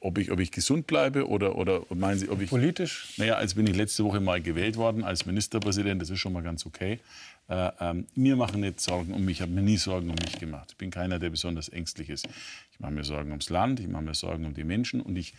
Ob 0.00 0.18
ich, 0.18 0.32
ob 0.32 0.40
ich 0.40 0.50
gesund 0.50 0.88
bleibe 0.88 1.28
oder, 1.28 1.56
oder 1.56 1.82
meinen 1.94 2.18
Sie, 2.18 2.28
ob 2.28 2.40
ich. 2.40 2.50
Politisch? 2.50 3.14
Naja, 3.16 3.34
als 3.34 3.54
bin 3.54 3.66
ich 3.66 3.76
letzte 3.76 4.02
Woche 4.04 4.18
mal 4.18 4.42
gewählt 4.42 4.76
worden 4.76 5.04
als 5.04 5.24
Ministerpräsident. 5.24 6.02
Das 6.02 6.10
ist 6.10 6.18
schon 6.18 6.32
mal 6.32 6.42
ganz 6.42 6.66
okay. 6.66 6.98
Äh, 7.48 7.70
ähm, 7.80 8.06
mir 8.16 8.34
machen 8.34 8.60
nicht 8.60 8.80
Sorgen 8.80 9.14
um 9.14 9.24
mich, 9.24 9.38
ich 9.38 9.42
habe 9.42 9.52
mir 9.52 9.62
nie 9.62 9.76
Sorgen 9.76 10.10
um 10.10 10.16
mich 10.16 10.38
gemacht. 10.38 10.70
Ich 10.72 10.76
bin 10.76 10.90
keiner, 10.90 11.20
der 11.20 11.30
besonders 11.30 11.68
ängstlich 11.68 12.10
ist. 12.10 12.26
Ich 12.72 12.80
mache 12.80 12.90
mir 12.90 13.04
Sorgen 13.04 13.30
ums 13.30 13.50
Land, 13.50 13.78
ich 13.78 13.86
mache 13.86 14.02
mir 14.02 14.14
Sorgen 14.14 14.46
um 14.46 14.54
die 14.54 14.64
Menschen 14.64 15.00
und 15.00 15.16
ich, 15.16 15.34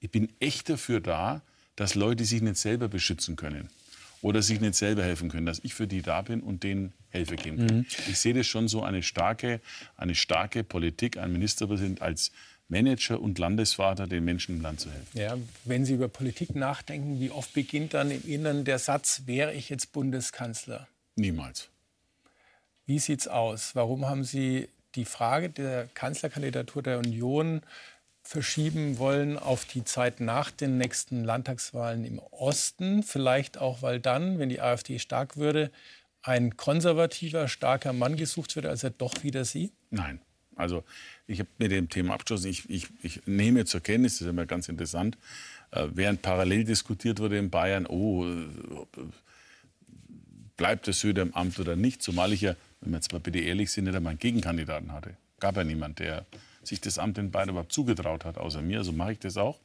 ich 0.00 0.10
bin 0.10 0.32
echt 0.40 0.68
dafür 0.68 1.00
da, 1.00 1.42
dass 1.76 1.94
Leute 1.94 2.24
sich 2.24 2.42
nicht 2.42 2.56
selber 2.56 2.88
beschützen 2.88 3.36
können 3.36 3.68
oder 4.20 4.42
sich 4.42 4.60
nicht 4.60 4.74
selber 4.74 5.04
helfen 5.04 5.28
können, 5.28 5.46
dass 5.46 5.60
ich 5.62 5.74
für 5.74 5.86
die 5.86 6.02
da 6.02 6.22
bin 6.22 6.40
und 6.40 6.64
denen 6.64 6.92
Hilfe 7.10 7.36
geben 7.36 7.66
kann. 7.66 7.76
Mhm. 7.78 7.86
Ich 8.08 8.18
sehe 8.18 8.34
das 8.34 8.48
schon 8.48 8.66
so 8.66 8.82
eine 8.82 9.04
starke, 9.04 9.60
eine 9.96 10.16
starke 10.16 10.64
Politik, 10.64 11.18
ein 11.18 11.30
Ministerpräsident 11.30 12.02
als 12.02 12.32
Manager 12.68 13.20
und 13.20 13.38
Landesvater, 13.38 14.06
den 14.06 14.24
Menschen 14.24 14.56
im 14.56 14.60
Land 14.60 14.80
zu 14.80 14.90
helfen. 14.90 15.18
Ja, 15.18 15.36
wenn 15.64 15.84
Sie 15.84 15.94
über 15.94 16.08
Politik 16.08 16.54
nachdenken, 16.54 17.18
wie 17.18 17.30
oft 17.30 17.54
beginnt 17.54 17.94
dann 17.94 18.10
im 18.10 18.22
Inneren 18.26 18.64
der 18.64 18.78
Satz, 18.78 19.22
wäre 19.24 19.54
ich 19.54 19.70
jetzt 19.70 19.92
Bundeskanzler? 19.92 20.86
Niemals. 21.16 21.70
Wie 22.84 22.98
sieht 22.98 23.20
es 23.20 23.28
aus? 23.28 23.74
Warum 23.74 24.06
haben 24.06 24.24
Sie 24.24 24.68
die 24.94 25.04
Frage 25.04 25.50
der 25.50 25.88
Kanzlerkandidatur 25.94 26.82
der 26.82 26.98
Union 26.98 27.62
verschieben 28.22 28.98
wollen 28.98 29.38
auf 29.38 29.64
die 29.64 29.84
Zeit 29.84 30.20
nach 30.20 30.50
den 30.50 30.76
nächsten 30.76 31.24
Landtagswahlen 31.24 32.04
im 32.04 32.18
Osten? 32.18 33.02
Vielleicht 33.02 33.58
auch, 33.58 33.80
weil 33.80 34.00
dann, 34.00 34.38
wenn 34.38 34.50
die 34.50 34.60
AfD 34.60 34.98
stark 34.98 35.38
würde, 35.38 35.70
ein 36.22 36.56
konservativer, 36.56 37.48
starker 37.48 37.94
Mann 37.94 38.16
gesucht 38.16 38.56
wird, 38.56 38.66
als 38.66 38.84
er 38.84 38.90
doch 38.90 39.22
wieder 39.22 39.44
Sie? 39.44 39.72
Nein. 39.90 40.20
Also 40.58 40.84
ich 41.26 41.38
habe 41.40 41.48
mit 41.58 41.70
dem 41.70 41.88
Thema 41.88 42.14
abgeschlossen. 42.14 42.48
Ich, 42.48 42.68
ich, 42.68 42.88
ich 43.02 43.26
nehme 43.26 43.64
zur 43.64 43.80
Kenntnis, 43.80 44.14
das 44.14 44.22
ist 44.22 44.28
immer 44.28 44.46
ganz 44.46 44.68
interessant, 44.68 45.16
äh, 45.70 45.86
während 45.92 46.22
parallel 46.22 46.64
diskutiert 46.64 47.20
wurde 47.20 47.38
in 47.38 47.50
Bayern, 47.50 47.86
oh, 47.86 48.26
äh, 48.26 48.46
bleibt 50.56 50.86
der 50.86 50.94
Söder 50.94 51.22
im 51.22 51.34
Amt 51.34 51.58
oder 51.58 51.76
nicht, 51.76 52.02
zumal 52.02 52.32
ich 52.32 52.40
ja, 52.40 52.56
wenn 52.80 52.92
wir 52.92 52.98
jetzt 52.98 53.12
mal 53.12 53.20
bitte 53.20 53.38
ehrlich 53.38 53.70
sind, 53.70 53.84
nicht 53.84 53.94
einmal 53.94 54.10
einen 54.10 54.18
Gegenkandidaten 54.18 54.92
hatte. 54.92 55.16
Gab 55.40 55.56
ja 55.56 55.64
niemand, 55.64 56.00
der 56.00 56.26
sich 56.64 56.80
das 56.80 56.98
Amt 56.98 57.18
in 57.18 57.30
Bayern 57.30 57.50
überhaupt 57.50 57.72
zugetraut 57.72 58.24
hat, 58.24 58.38
außer 58.38 58.60
mir. 58.60 58.84
So 58.84 58.92
mache 58.92 59.12
ich 59.12 59.18
das 59.20 59.36
auch. 59.36 59.58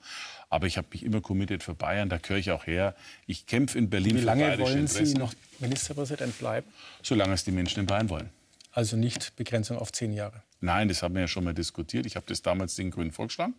Aber 0.49 0.67
ich 0.67 0.77
habe 0.77 0.87
mich 0.91 1.03
immer 1.03 1.19
committed 1.19 1.63
für 1.63 1.73
Bayern, 1.73 2.09
da 2.09 2.17
gehöre 2.17 2.37
ich 2.37 2.51
auch 2.51 2.67
her. 2.67 2.95
Ich 3.25 3.47
kämpfe 3.47 3.77
in 3.79 3.89
Berlin 3.89 4.17
Wie 4.17 4.21
lange 4.21 4.53
für 4.53 4.59
wollen 4.59 4.79
Interessen. 4.81 5.05
Sie 5.07 5.13
noch 5.15 5.33
Ministerpräsident 5.59 6.37
bleiben? 6.37 6.67
Solange 7.01 7.33
es 7.33 7.43
die 7.43 7.51
Menschen 7.51 7.81
in 7.81 7.85
Bayern 7.87 8.09
wollen. 8.09 8.29
Also 8.71 8.95
nicht 8.95 9.35
Begrenzung 9.35 9.77
auf 9.77 9.91
zehn 9.91 10.13
Jahre? 10.13 10.43
Nein, 10.63 10.87
das 10.87 11.03
haben 11.03 11.13
wir 11.13 11.21
ja 11.21 11.27
schon 11.27 11.43
mal 11.43 11.53
diskutiert. 11.53 12.05
Ich 12.05 12.15
habe 12.15 12.25
das 12.25 12.41
damals 12.41 12.75
den 12.75 12.89
Grünen 12.89 13.11
vorgeschlagen. 13.11 13.53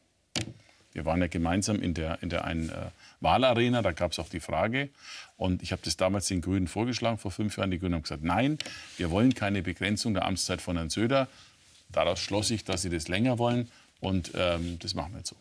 Wir 0.94 1.04
waren 1.04 1.20
ja 1.20 1.26
gemeinsam 1.26 1.82
in 1.82 1.92
der, 1.92 2.22
in 2.22 2.30
der 2.30 2.46
einen 2.46 2.70
äh, 2.70 2.86
Wahlarena, 3.20 3.82
da 3.82 3.92
gab 3.92 4.12
es 4.12 4.18
auch 4.18 4.30
die 4.30 4.40
Frage. 4.40 4.88
Und 5.36 5.62
ich 5.62 5.72
habe 5.72 5.82
das 5.84 5.98
damals 5.98 6.28
den 6.28 6.40
Grünen 6.40 6.66
vorgeschlagen, 6.66 7.18
vor 7.18 7.30
fünf 7.30 7.58
Jahren. 7.58 7.70
Die 7.70 7.78
Grünen 7.78 7.96
haben 7.96 8.04
gesagt, 8.04 8.24
nein, 8.24 8.56
wir 8.96 9.10
wollen 9.10 9.34
keine 9.34 9.60
Begrenzung 9.60 10.14
der 10.14 10.24
Amtszeit 10.24 10.62
von 10.62 10.76
Herrn 10.76 10.88
Söder. 10.88 11.28
Daraus 11.90 12.20
schloss 12.20 12.50
ich, 12.50 12.64
dass 12.64 12.80
sie 12.80 12.88
das 12.88 13.06
länger 13.08 13.38
wollen. 13.38 13.70
Und 14.00 14.32
ähm, 14.34 14.78
das 14.78 14.94
machen 14.94 15.12
wir 15.12 15.18
jetzt 15.18 15.28
so. 15.28 15.36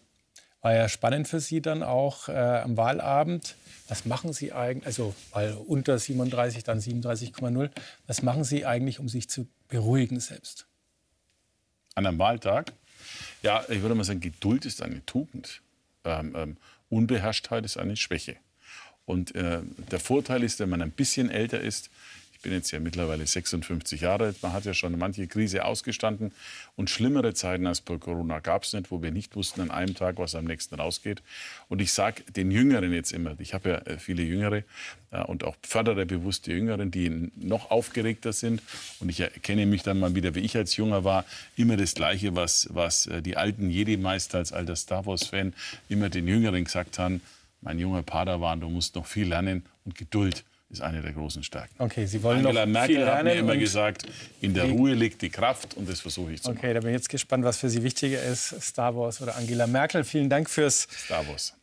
War 0.62 0.74
ja 0.74 0.90
spannend 0.90 1.30
für 1.30 1.40
Sie 1.40 1.62
dann 1.62 1.82
auch 1.82 2.28
äh, 2.28 2.34
am 2.34 2.76
Wahlabend. 2.76 3.56
Was 3.88 4.04
machen 4.04 4.34
Sie 4.34 4.52
eigentlich, 4.52 4.86
also 4.86 5.16
weil 5.32 5.54
unter 5.54 5.98
37, 5.98 6.66
dann 6.66 6.80
37,0, 6.80 7.70
was 8.06 8.22
machen 8.22 8.44
Sie 8.44 8.66
eigentlich, 8.66 9.00
um 9.00 9.08
sich 9.08 9.30
zu 9.30 9.48
beruhigen 9.70 10.20
selbst? 10.20 10.68
An 11.96 12.06
einem 12.06 12.20
Wahltag? 12.20 12.74
Ja, 13.42 13.64
ich 13.70 13.82
würde 13.82 13.96
mal 13.96 14.04
sagen, 14.04 14.20
Geduld 14.20 14.66
ist 14.66 14.82
eine 14.82 15.06
Tugend. 15.06 15.62
Ähm, 16.06 16.34
ähm, 16.36 16.58
Unbeherrschtheit 16.90 17.66
ist 17.66 17.78
eine 17.78 17.96
Schwäche. 17.96 18.38
Und 19.06 19.36
äh, 19.36 19.60
der 19.92 20.00
Vorteil 20.00 20.44
ist, 20.44 20.60
wenn 20.60 20.70
man 20.70 20.82
ein 20.82 20.92
bisschen 20.92 21.30
älter 21.30 21.60
ist, 21.60 21.90
bin 22.44 22.52
jetzt 22.52 22.70
ja 22.72 22.80
mittlerweile 22.80 23.26
56 23.26 24.02
Jahre 24.02 24.26
alt, 24.26 24.44
man 24.44 24.54
hat 24.54 24.66
ja 24.66 24.74
schon 24.76 24.98
manche 25.00 25.28
Krise 25.28 25.66
ausgestanden 25.66 26.32
und 26.76 26.90
schlimmere 26.90 27.34
Zeiten 27.34 27.66
als 27.66 27.82
bei 27.82 27.98
Corona 27.98 28.40
gab 28.40 28.64
es 28.64 28.74
nicht, 28.74 28.92
wo 28.92 29.02
wir 29.02 29.12
nicht 29.12 29.36
wussten 29.36 29.62
an 29.62 29.72
einem 29.72 29.96
Tag, 29.96 30.18
was 30.20 30.36
am 30.36 30.46
nächsten 30.46 30.76
rausgeht. 30.76 31.24
Und 31.70 31.82
ich 31.82 31.92
sage 31.92 32.22
den 32.32 32.52
Jüngeren 32.52 32.94
jetzt 32.94 33.12
immer, 33.12 33.36
ich 33.40 33.54
habe 33.54 33.70
ja 33.70 33.78
äh, 33.78 33.98
viele 33.98 34.22
Jüngere 34.22 34.64
äh, 35.12 35.24
und 35.24 35.44
auch 35.44 35.56
fördere 35.64 36.06
bewusst 36.06 36.46
Jüngeren, 36.48 36.92
die 36.92 37.32
noch 37.36 37.72
aufgeregter 37.72 38.34
sind. 38.34 38.62
Und 39.00 39.10
ich 39.10 39.22
erkenne 39.22 39.66
mich 39.66 39.84
dann 39.84 40.00
mal 40.00 40.14
wieder, 40.14 40.36
wie 40.36 40.42
ich 40.42 40.56
als 40.58 40.76
Junger 40.76 41.04
war, 41.04 41.26
immer 41.56 41.78
das 41.78 41.96
Gleiche, 41.96 42.36
was, 42.36 42.68
was 42.72 43.08
äh, 43.08 43.22
die 43.22 43.38
alten 43.38 43.70
Jedi-Meister 43.70 44.38
als 44.38 44.52
alter 44.52 44.76
Star 44.76 45.06
Wars-Fan 45.06 45.54
immer 45.90 46.10
den 46.10 46.28
Jüngeren 46.28 46.66
gesagt 46.66 47.00
haben. 47.00 47.22
Mein 47.62 47.80
junger 47.80 48.04
Padawan, 48.04 48.60
du 48.60 48.70
musst 48.70 48.96
noch 48.96 49.06
viel 49.06 49.30
lernen 49.30 49.64
und 49.86 49.96
Geduld 49.96 50.44
ist 50.74 50.82
eine 50.82 51.02
der 51.02 51.14
großen 51.14 51.44
Stärken. 51.44 51.74
Okay, 51.78 52.06
Sie 52.06 52.22
wollen 52.24 52.46
Angela 52.46 52.66
noch 52.66 52.74
Merkel 52.74 53.06
hat 53.06 53.24
mir 53.24 53.36
immer 53.36 53.56
gesagt, 53.56 54.08
in 54.42 54.54
der 54.54 54.66
Ruhe 54.66 54.94
liegt 54.94 55.22
die 55.22 55.30
Kraft 55.30 55.76
und 55.76 55.88
das 55.88 56.02
versuche 56.02 56.34
ich 56.34 56.42
zu 56.42 56.50
machen. 56.50 56.58
Okay, 56.58 56.74
da 56.74 56.80
bin 56.80 56.90
ich 56.90 56.96
jetzt 56.96 57.10
gespannt, 57.10 57.46
was 57.46 57.58
für 57.58 57.70
Sie 57.70 57.84
wichtiger 57.84 58.22
ist, 58.22 58.60
Star 58.62 58.96
Wars 58.96 59.22
oder 59.22 59.36
Angela 59.38 59.68
Merkel. 59.68 60.04
Vielen 60.04 60.30
Dank 60.30 60.50
fürs 60.50 60.88
Star 61.06 61.26
Wars. 61.28 61.54